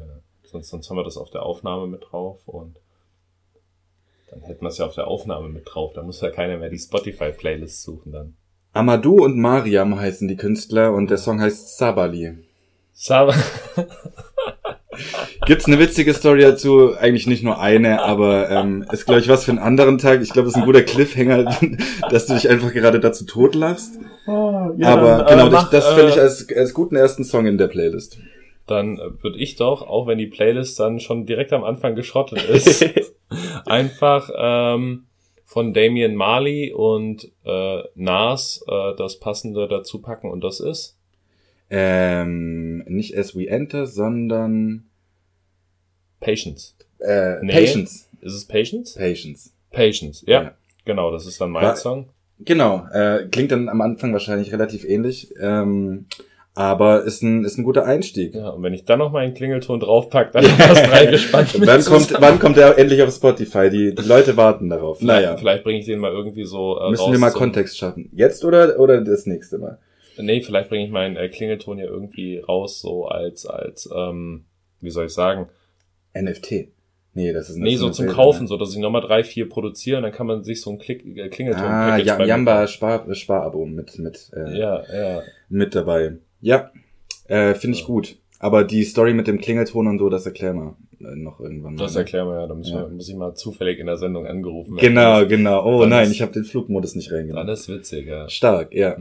Sonst, 0.45 0.69
sonst 0.71 0.89
haben 0.91 0.97
wir 0.97 1.05
das 1.05 1.17
auf 1.19 1.31
der 1.31 1.43
Aufnahme 1.45 1.87
mit 1.87 2.03
drauf 2.11 2.41
und 2.47 2.77
dann 4.31 4.43
hätten 4.43 4.63
wir 4.63 4.69
es 4.69 4.79
ja 4.79 4.87
auf 4.87 4.95
der 4.95 5.09
Aufnahme 5.09 5.49
mit 5.49 5.65
drauf. 5.67 5.93
Da 5.95 6.03
muss 6.03 6.21
ja 6.21 6.31
keiner 6.31 6.57
mehr 6.57 6.71
die 6.71 6.79
Spotify-Playlist 6.79 7.83
suchen 7.83 8.13
dann. 8.13 8.35
Amadou 8.73 9.25
und 9.25 9.37
Mariam 9.37 9.99
heißen 9.99 10.29
die 10.29 10.37
Künstler 10.37 10.93
und 10.93 11.11
der 11.11 11.19
Song 11.19 11.41
heißt 11.41 11.77
Sabali. 11.77 12.39
Saba. 12.93 13.35
Gibt's 15.47 15.67
eine 15.67 15.79
witzige 15.79 16.13
Story 16.15 16.43
dazu? 16.43 16.95
Eigentlich 16.97 17.27
nicht 17.27 17.43
nur 17.43 17.61
eine, 17.61 18.03
aber 18.03 18.51
ähm, 18.51 18.85
ist, 18.93 19.07
glaube 19.07 19.21
ich, 19.21 19.29
was 19.29 19.45
für 19.45 19.51
einen 19.51 19.59
anderen 19.59 19.99
Tag. 19.99 20.21
Ich 20.21 20.31
glaube, 20.31 20.47
das 20.47 20.55
ist 20.55 20.61
ein 20.61 20.67
guter 20.67 20.83
Cliffhanger, 20.83 21.57
dass 22.11 22.27
du 22.27 22.35
dich 22.35 22.49
einfach 22.49 22.73
gerade 22.73 23.01
dazu 23.01 23.25
totlachst. 23.25 23.99
Oh, 24.27 24.71
ja, 24.77 24.89
aber 24.89 25.25
dann, 25.25 25.27
genau, 25.27 25.47
äh, 25.47 25.51
mach, 25.51 25.71
das 25.71 25.89
finde 25.89 26.11
ich 26.11 26.17
äh, 26.17 26.21
als, 26.21 26.47
als 26.55 26.75
guten 26.75 26.97
ersten 26.97 27.25
Song 27.25 27.47
in 27.47 27.59
der 27.59 27.69
Playlist. 27.69 28.19
Dann 28.67 28.99
würde 28.99 29.39
ich 29.39 29.57
doch, 29.57 29.83
auch 29.83 30.07
wenn 30.07 30.19
die 30.19 30.27
Playlist 30.27 30.79
dann 30.79 31.01
schon 31.01 31.27
direkt 31.27 31.53
am 31.53 31.65
Anfang 31.65 31.95
geschrottet 31.95 32.45
ist, 32.49 32.85
einfach 33.67 34.31
ähm, 34.37 35.07
von 35.45 35.73
Damian 35.75 36.15
Marley 36.15 36.73
und 36.73 37.31
äh, 37.45 37.83
Nas 37.95 38.65
äh, 38.69 38.97
das 38.97 39.19
passende 39.21 39.67
dazu 39.69 40.01
packen 40.01 40.31
und 40.31 40.43
das 40.43 40.61
ist 40.61 40.97
Ähm, 41.73 42.79
nicht 42.89 43.17
As 43.17 43.37
We 43.37 43.49
Enter, 43.49 43.87
sondern 43.87 44.85
Patience. 46.21 46.75
äh, 46.99 47.37
Nee. 47.43 47.53
Patience. 47.53 48.09
Ist 48.21 48.35
es 48.35 48.45
Patience? 48.45 48.95
Patience. 48.97 49.53
Patience, 49.71 50.25
ja. 50.27 50.43
Ja. 50.43 50.55
Genau, 50.85 51.11
das 51.13 51.27
ist 51.27 51.41
dann 51.41 51.51
mein 51.51 51.65
War- 51.65 51.77
Song. 51.77 52.09
Genau, 52.41 52.87
äh, 52.93 53.29
klingt 53.31 53.53
dann 53.53 53.69
am 53.69 53.81
Anfang 53.83 54.13
wahrscheinlich 54.15 54.51
relativ 54.53 54.85
ähnlich, 54.85 55.33
ähm, 55.41 56.07
aber 56.61 57.05
ist 57.05 57.23
ein, 57.23 57.45
ist 57.45 57.59
ein 57.59 57.65
guter 57.65 57.85
Einstieg. 57.87 58.35
Ja, 58.35 58.51
und 58.51 58.63
wenn 58.63 58.75
ich 58.75 58.85
dann 58.85 58.99
noch 58.99 59.13
mal 59.13 59.21
einen 59.21 59.35
Klingelton 59.35 59.81
draufpack, 59.81 60.33
dann 60.33 60.45
hast 60.59 60.87
drei 60.87 61.07
gespannt. 61.07 61.55
wann, 61.59 61.85
kommt, 61.85 62.15
wann 62.21 62.39
kommt 62.39 62.57
er 62.59 62.77
endlich 62.79 63.03
auf 63.03 63.13
Spotify? 63.15 63.71
Die, 63.71 63.95
die 63.95 64.07
Leute 64.09 64.37
warten 64.37 64.69
darauf. 64.69 65.01
Naja, 65.01 65.37
Vielleicht 65.37 65.65
bringe 65.65 65.79
ich 65.81 65.87
den 65.87 65.99
mal 65.99 66.13
irgendwie 66.13 66.45
so 66.45 66.79
äh, 66.79 66.91
müssen 66.91 67.03
raus 67.03 67.13
wir 67.13 67.19
mal 67.19 67.31
Kontext 67.31 67.79
schaffen. 67.79 68.11
Jetzt 68.15 68.45
oder, 68.45 68.79
oder 68.79 69.01
das 69.01 69.27
nächste 69.27 69.59
Mal? 69.59 69.79
Nee, 70.19 70.43
vielleicht 70.43 70.69
bringe 70.69 70.85
ich 70.85 70.91
meinen 70.91 71.17
äh, 71.17 71.29
Klingelton 71.29 71.79
ja 71.79 71.87
irgendwie 71.87 72.39
raus, 72.39 72.81
so 72.81 73.07
als, 73.07 73.47
als, 73.47 73.89
ähm, 73.95 74.45
wie 74.81 74.91
soll 74.91 75.07
ich 75.07 75.13
sagen? 75.13 75.47
NFT. 76.15 76.69
Nee, 77.13 77.33
das 77.33 77.51
ist 77.51 77.57
Nee, 77.57 77.77
so 77.77 77.91
zum 77.91 78.07
Welt, 78.07 78.15
Kaufen, 78.15 78.43
ne? 78.43 78.49
so 78.49 78.57
dass 78.57 78.73
ich 78.73 78.79
nochmal 78.79 79.01
drei, 79.03 79.25
vier 79.25 79.49
produziere 79.49 79.97
und 79.97 80.05
dann 80.05 80.13
kann 80.13 80.27
man 80.27 80.45
sich 80.45 80.61
so 80.61 80.71
ein 80.71 80.79
Klick, 80.79 81.05
äh, 81.17 81.29
Klingelton 81.29 81.65
Ah, 81.65 81.97
ja, 81.97 82.23
Jamba. 82.23 82.67
Spar, 82.67 83.13
Sparabo 83.15 83.67
mit, 83.67 83.99
mit, 83.99 84.31
äh, 84.37 84.59
Ja, 84.59 84.83
ja. 84.93 85.23
mit 85.49 85.75
dabei. 85.75 86.19
Ja, 86.41 86.71
äh, 87.29 87.55
finde 87.55 87.77
ich 87.79 87.85
gut. 87.85 88.17
Aber 88.39 88.65
die 88.65 88.85
Story 88.85 89.13
mit 89.13 89.27
dem 89.27 89.39
Klingelton 89.39 89.87
und 89.87 89.99
so, 89.99 90.09
das 90.09 90.25
erklär 90.25 90.55
mal 90.55 90.75
äh, 91.01 91.15
noch 91.17 91.41
irgendwann 91.41 91.75
mal. 91.75 91.83
Das 91.83 91.93
ne? 91.95 92.01
erklären 92.01 92.27
wir 92.29 92.41
ja, 92.41 92.47
da 92.47 92.55
müssen 92.55 92.75
Ja. 92.75 92.83
wir, 92.83 92.89
muss 92.89 93.09
ich 93.09 93.15
mal 93.17 93.35
zufällig 93.35 93.79
in 93.79 93.87
der 93.87 93.99
Sendung 93.99 94.27
angerufen 94.27 94.77
werden. 94.77 94.81
Genau, 94.89 95.27
genau. 95.27 95.65
Oh 95.67 95.81
Dann 95.83 95.91
nein, 95.91 96.07
ist- 96.07 96.13
ich 96.13 96.23
habe 96.23 96.33
den 96.33 96.45
Flugmodus 96.45 96.95
nicht 96.95 97.11
Dann 97.11 97.19
reingenommen. 97.19 97.49
ist 97.53 97.69
witzig, 97.69 98.07
ja. 98.07 98.29
Stark, 98.31 98.75
ja. 98.75 98.97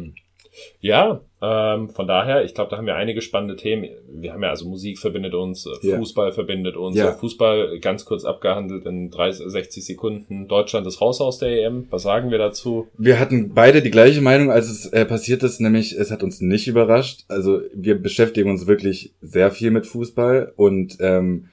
Ja, 0.82 1.22
ähm, 1.42 1.90
von 1.90 2.06
daher, 2.06 2.44
ich 2.44 2.54
glaube, 2.54 2.70
da 2.70 2.78
haben 2.78 2.86
wir 2.86 2.96
einige 2.96 3.22
spannende 3.22 3.56
Themen. 3.56 3.90
Wir 4.10 4.34
haben 4.34 4.44
ja 4.44 4.50
also 4.50 4.68
Musik 4.68 5.00
verbindet 5.00 5.34
uns, 5.34 5.66
äh, 5.66 5.88
Ja. 5.88 5.98
Fußball 5.98 6.34
verbindet 6.34 6.76
uns. 6.76 6.98
Äh, 6.98 7.14
Fußball 7.14 7.80
ganz 7.80 8.04
kurz 8.04 8.26
abgehandelt 8.26 8.86
in 8.86 9.10
30, 9.10 9.46
60 9.50 9.86
Sekunden. 9.86 10.50
Deutschland 10.50 10.86
ist 10.86 11.00
raus 11.00 11.22
aus 11.22 11.38
der 11.38 11.50
EM. 11.64 11.88
Was 11.92 12.04
sagen 12.04 12.30
wir 12.30 12.40
dazu? 12.40 12.88
Wir 12.98 13.20
hatten 13.20 13.54
beide 13.54 13.82
die 13.82 13.92
gleiche 13.92 14.22
Meinung, 14.22 14.52
als 14.52 14.70
es 14.70 14.88
äh, 14.88 15.06
passiert 15.06 15.44
ist, 15.44 15.62
nämlich 15.62 15.94
es 15.94 16.12
hat 16.12 16.24
uns 16.24 16.42
nicht 16.42 16.68
überrascht. 16.68 17.24
Also 17.30 17.62
wir 17.74 18.02
beschäftigen 18.02 18.50
uns 18.50 18.68
wirklich 18.68 19.14
sehr 19.22 19.52
viel 19.52 19.72
mit 19.72 19.88
Fußball 19.88 20.52
und 20.58 20.98
ähm, 21.00 21.46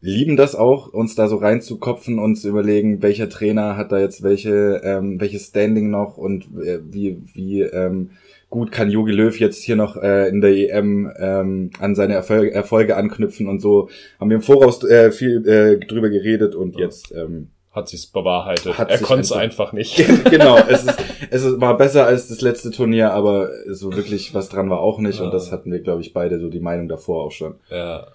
lieben 0.00 0.36
das 0.36 0.56
auch, 0.56 0.92
uns 0.92 1.14
da 1.14 1.28
so 1.28 1.36
reinzukopfen 1.36 2.18
und 2.18 2.36
zu 2.36 2.48
überlegen, 2.48 3.02
welcher 3.02 3.28
Trainer 3.28 3.76
hat 3.76 3.92
da 3.92 3.98
jetzt 3.98 4.22
welche, 4.22 4.80
ähm, 4.82 5.20
welches 5.20 5.46
Standing 5.46 5.90
noch 5.90 6.16
und 6.16 6.44
äh, 6.60 6.80
wie, 6.82 7.22
wie 7.34 7.62
ähm, 7.62 8.10
gut 8.50 8.72
kann 8.72 8.90
Jogi 8.90 9.12
Löw 9.12 9.38
jetzt 9.38 9.62
hier 9.62 9.76
noch 9.76 9.96
äh, 9.96 10.28
in 10.28 10.40
der 10.40 10.50
EM 10.56 11.12
ähm, 11.18 11.70
an 11.80 11.94
seine 11.94 12.14
Erfolge, 12.14 12.52
Erfolge 12.52 12.96
anknüpfen 12.96 13.46
und 13.46 13.60
so. 13.60 13.90
Haben 14.18 14.30
wir 14.30 14.36
im 14.36 14.42
Voraus 14.42 14.82
äh, 14.84 15.10
viel 15.12 15.46
äh, 15.46 15.78
drüber 15.84 16.08
geredet 16.08 16.54
und 16.54 16.78
jetzt 16.78 17.12
ähm, 17.14 17.48
Hat 17.72 17.88
sich's 17.88 18.06
bewahrheitet. 18.06 18.78
Hat 18.78 18.90
er 18.90 18.98
konnte 18.98 19.22
es 19.22 19.32
einfach- 19.32 19.72
nicht. 19.74 19.96
genau, 20.30 20.56
es, 20.68 20.84
ist, 20.84 20.98
es 21.30 21.44
ist, 21.44 21.60
war 21.60 21.76
besser 21.76 22.06
als 22.06 22.28
das 22.28 22.40
letzte 22.40 22.70
Turnier, 22.70 23.12
aber 23.12 23.50
so 23.68 23.94
wirklich 23.94 24.32
was 24.34 24.48
dran 24.48 24.70
war 24.70 24.80
auch 24.80 24.98
nicht. 24.98 25.20
Und 25.20 25.32
das 25.32 25.52
hatten 25.52 25.70
wir, 25.70 25.80
glaube 25.80 26.00
ich, 26.00 26.12
beide 26.14 26.40
so 26.40 26.48
die 26.48 26.60
Meinung 26.60 26.88
davor 26.88 27.24
auch 27.24 27.32
schon. 27.32 27.54
ja. 27.70 28.06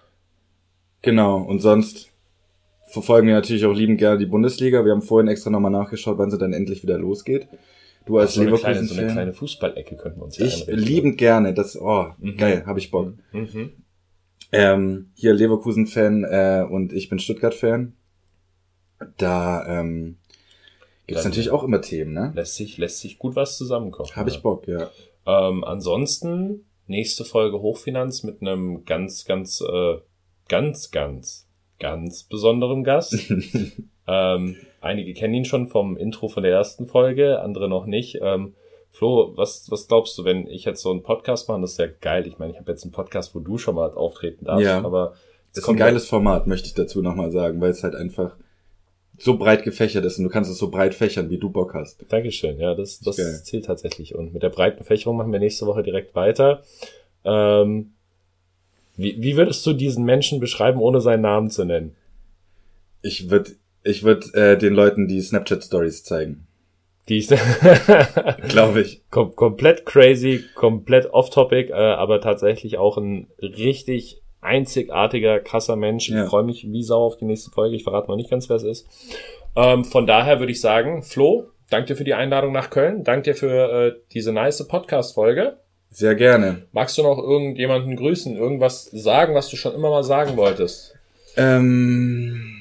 Genau, 1.06 1.38
und 1.42 1.60
sonst 1.60 2.12
verfolgen 2.88 3.28
wir 3.28 3.34
natürlich 3.34 3.66
auch 3.66 3.74
liebend 3.74 3.98
gerne 4.00 4.18
die 4.18 4.26
Bundesliga. 4.26 4.86
Wir 4.86 4.94
haben 4.94 5.02
vorhin 5.02 5.28
extra 5.28 5.50
nochmal 5.50 5.70
nachgeschaut, 5.72 6.18
wann 6.18 6.32
sie 6.32 6.38
dann 6.38 6.54
endlich 6.54 6.82
wieder 6.82 6.98
losgeht. 6.98 7.48
Du 8.06 8.18
als 8.18 8.34
so, 8.34 8.42
eine 8.42 8.52
kleine, 8.52 8.60
so 8.60 8.70
eine 8.80 8.82
Leverkusen-Fan. 8.84 9.12
kleine 9.14 9.34
Fußballecke 9.34 9.96
könnten 9.96 10.20
wir 10.20 10.26
uns 10.26 10.38
ja 10.38 10.46
Ich 10.46 10.66
liebend 10.68 11.18
gerne, 11.18 11.54
das, 11.54 11.80
oh, 11.80 12.08
Mhm. 12.20 12.38
geil, 12.38 12.64
hab 12.66 12.78
ich 12.78 12.92
Bock. 12.92 13.14
Mhm. 13.32 13.72
Ähm, 14.52 15.12
hier 15.16 15.34
Leverkusen-Fan 15.34 16.24
äh, 16.26 16.66
und 16.70 16.94
ich 16.94 17.10
bin 17.10 17.20
Stuttgart-Fan. 17.20 17.94
Da 19.18 19.66
ähm, 19.68 20.18
gibt's 21.08 21.24
Dann- 21.24 21.32
natürlich 21.32 21.50
auch 21.50 21.64
immer 21.64 21.82
Themen, 21.82 22.14
ne? 22.14 22.32
Lässt 22.36 22.56
sich, 22.56 22.78
lässt 22.78 23.00
sich 23.00 23.18
gut 23.20 23.36
was 23.36 23.58
zusammenkochen. 23.58 24.16
Hab 24.16 24.28
ich 24.28 24.42
Bock, 24.42 24.68
ja. 24.68 24.90
Ähm, 25.26 25.64
ansonsten, 25.64 26.66
nächste 26.88 27.26
Folge 27.26 27.62
Hochfinanz 27.62 28.24
mit 28.24 28.42
einem 28.42 28.84
ganz, 28.86 29.26
ganz, 29.26 29.62
äh, 29.62 29.96
ganz, 30.50 30.92
ganz, 30.92 31.48
ganz 31.80 32.24
besonderen 32.24 32.84
Gast. 32.84 33.16
ähm, 34.08 34.56
einige 34.82 35.14
kennen 35.14 35.34
ihn 35.34 35.46
schon 35.46 35.68
vom 35.68 35.96
Intro 35.98 36.28
von 36.28 36.44
der 36.44 36.52
ersten 36.52 36.86
Folge, 36.86 37.42
andere 37.42 37.70
noch 37.70 37.86
nicht. 37.86 38.20
Ähm, 38.22 38.54
Flo, 38.92 39.32
was, 39.36 39.72
was 39.72 39.88
glaubst 39.88 40.18
du, 40.18 40.24
wenn 40.24 40.46
ich 40.48 40.66
jetzt 40.66 40.82
so 40.84 40.92
einen 40.92 41.02
Podcast 41.02 41.48
mache? 41.50 41.62
Das 41.62 41.72
ist 41.72 41.80
ja 41.80 41.88
geil. 42.02 42.28
Ich 42.28 42.38
meine, 42.38 42.52
ich 42.52 42.60
habe 42.60 42.72
jetzt 42.72 42.84
einen 42.84 42.92
Podcast, 42.92 43.34
wo 43.34 43.40
du 43.40 43.58
schon 43.58 43.74
mal 43.76 43.92
auftreten 43.92 44.46
darfst, 44.46 44.66
Ja. 44.66 44.84
aber 44.84 45.14
Das 45.56 45.64
ist 45.64 45.70
ein 45.70 45.78
geiles 45.78 46.06
Format, 46.06 46.46
möchte 46.48 46.68
ich 46.68 46.76
dazu 46.76 47.02
nochmal 47.02 47.32
sagen, 47.32 47.60
weil 47.60 47.72
es 47.72 47.82
halt 47.84 47.96
einfach 47.96 48.36
so 49.18 49.38
breit 49.38 49.64
gefächert 49.64 50.06
ist 50.06 50.18
und 50.18 50.26
du 50.26 50.30
kannst 50.30 50.52
es 50.52 50.58
so 50.58 50.70
breit 50.70 50.94
fächern, 50.94 51.30
wie 51.30 51.38
du 51.38 51.50
Bock 51.50 51.74
hast. 51.76 52.04
Dankeschön, 52.12 52.60
ja, 52.60 52.76
das, 52.76 53.00
das 53.00 53.18
Geil. 53.18 53.42
zählt 53.44 53.66
tatsächlich. 53.66 54.14
Und 54.16 54.34
mit 54.34 54.44
der 54.44 54.50
breiten 54.50 54.84
Fächerung 54.84 55.18
machen 55.18 55.32
wir 55.32 55.40
nächste 55.40 55.66
Woche 55.66 55.82
direkt 55.84 56.14
weiter. 56.16 56.62
Ähm, 57.24 57.94
wie, 58.96 59.20
wie 59.22 59.38
würdest 59.38 59.66
du 59.66 59.74
diesen 59.74 60.04
Menschen 60.04 60.40
beschreiben, 60.40 60.80
ohne 60.80 61.00
seinen 61.02 61.22
Namen 61.22 61.50
zu 61.50 61.64
nennen? 61.64 61.96
Ich 63.02 63.30
würde 63.32 63.52
ich 63.84 64.04
würd, 64.04 64.34
äh, 64.34 64.58
den 64.58 64.74
Leuten 64.74 65.08
die 65.08 65.22
Snapchat-Stories 65.22 66.04
zeigen. 66.04 66.48
Die 67.10 67.18
ist 67.18 67.34
Glaube 68.48 68.82
ich. 68.82 69.02
kom 69.10 69.36
komplett 69.36 69.86
crazy, 69.86 70.44
komplett 70.56 71.14
off-topic, 71.14 71.72
äh, 71.72 71.76
aber 71.76 72.22
tatsächlich 72.22 72.78
auch 72.78 72.98
ein 72.98 73.28
richtig 73.42 74.22
einzigartiger, 74.42 75.40
krasser 75.40 75.76
Mensch. 75.76 76.10
Ja. 76.10 76.24
Ich 76.24 76.30
freue 76.30 76.44
mich 76.44 76.70
wie 76.70 76.84
Sau 76.84 77.06
auf 77.06 77.18
die 77.18 77.26
nächste 77.26 77.52
Folge. 77.52 77.76
Ich 77.76 77.84
verrate 77.84 78.08
noch 78.10 78.16
nicht 78.16 78.30
ganz, 78.30 78.50
wer 78.50 78.58
es 78.58 78.64
ist. 78.64 78.88
Ähm, 79.56 79.86
von 79.86 80.08
daher 80.08 80.40
würde 80.40 80.52
ich 80.52 80.62
sagen, 80.62 81.04
Flo, 81.04 81.48
danke 81.70 81.88
dir 81.88 81.96
für 81.96 82.04
die 82.04 82.14
Einladung 82.14 82.52
nach 82.54 82.70
Köln. 82.70 83.04
Danke 83.04 83.32
dir 83.32 83.36
für 83.36 83.72
äh, 83.72 83.96
diese 84.14 84.32
nice 84.32 84.68
Podcast-Folge. 84.68 85.58
Sehr 85.90 86.16
gerne. 86.16 86.64
Magst 86.72 86.98
du 86.98 87.04
noch 87.04 87.20
irgendjemanden 87.20 87.96
grüßen, 87.96 88.36
irgendwas 88.36 88.86
sagen, 88.86 89.36
was 89.36 89.50
du 89.50 89.58
schon 89.58 89.76
immer 89.76 89.92
mal 89.92 90.04
sagen 90.04 90.38
wolltest? 90.38 90.96
Ähm, 91.38 92.53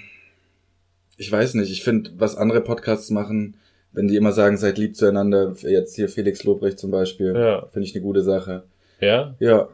ich 1.17 1.31
weiß 1.31 1.55
nicht, 1.55 1.71
ich 1.71 1.83
finde, 1.85 2.11
was 2.17 2.37
andere 2.37 2.61
Podcasts 2.61 3.11
machen, 3.11 3.57
wenn 3.93 4.09
die 4.09 4.17
immer 4.17 4.33
sagen, 4.33 4.57
seid 4.57 4.79
lieb 4.79 4.97
zueinander, 4.97 5.55
jetzt 5.63 5.95
hier 5.97 6.09
Felix 6.09 6.45
Lobrecht 6.45 6.79
zum 6.79 6.91
Beispiel, 6.91 7.35
Ja. 7.37 7.67
finde 7.73 7.87
ich 7.89 7.95
eine 7.95 8.03
gute 8.03 8.23
Sache. 8.23 8.63
Ja? 9.01 9.35
Ja, 9.39 9.69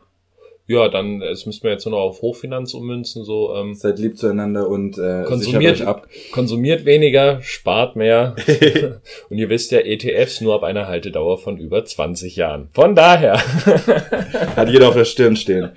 Ja, 0.70 0.89
dann, 0.91 1.22
es 1.22 1.47
müssen 1.47 1.62
wir 1.62 1.70
jetzt 1.70 1.86
nur 1.86 1.93
noch 1.93 2.01
auf 2.03 2.20
Hochfinanz 2.20 2.74
ummünzen, 2.74 3.24
so, 3.24 3.55
ähm, 3.55 3.74
seid 3.74 3.99
lieb 3.99 4.18
zueinander 4.18 4.68
und 4.68 4.99
äh, 4.99 5.22
Konsumiert- 5.24 5.80
ab. 5.80 6.07
konsumiert 6.30 6.84
weniger, 6.84 7.41
spart 7.41 7.97
mehr. 7.97 8.36
Und 9.30 9.39
ihr 9.39 9.49
wisst 9.49 9.70
ja, 9.72 9.78
ETFs 9.78 10.43
nur 10.43 10.55
ab 10.55 10.64
einer 10.64 10.86
Haltedauer 10.86 11.39
von 11.39 11.57
über 11.57 11.86
20 11.86 12.36
Jahren. 12.36 12.68
Von 12.74 12.95
daher, 12.95 13.39
Hat 14.57 14.68
jeder 14.68 14.89
auf 14.89 14.95
der 14.95 15.07
Stirn 15.07 15.36
stehen. 15.36 15.70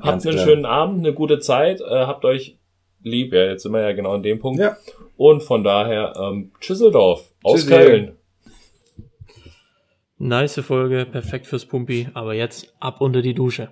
habt 0.00 0.24
einen 0.24 0.38
schönen 0.38 0.66
Abend, 0.66 0.98
eine 1.00 1.12
gute 1.12 1.40
Zeit, 1.40 1.80
äh, 1.80 1.84
habt 1.84 2.24
euch 2.24 2.56
lieb, 3.04 3.32
ja, 3.32 3.44
jetzt 3.44 3.62
sind 3.62 3.72
wir 3.72 3.82
ja 3.82 3.92
genau 3.92 4.12
an 4.12 4.22
dem 4.22 4.38
Punkt. 4.38 4.60
Ja. 4.60 4.76
Und 5.16 5.42
von 5.42 5.62
daher, 5.62 6.12
ähm, 6.20 6.52
Tschüsseldorf 6.60 7.30
aus 7.42 7.60
Tschüssi. 7.60 7.68
Köln. 7.68 8.16
Nice 10.18 10.60
Folge, 10.60 11.06
perfekt 11.10 11.46
fürs 11.46 11.66
Pumpi, 11.66 12.08
aber 12.14 12.34
jetzt 12.34 12.74
ab 12.80 13.00
unter 13.00 13.20
die 13.20 13.34
Dusche. 13.34 13.68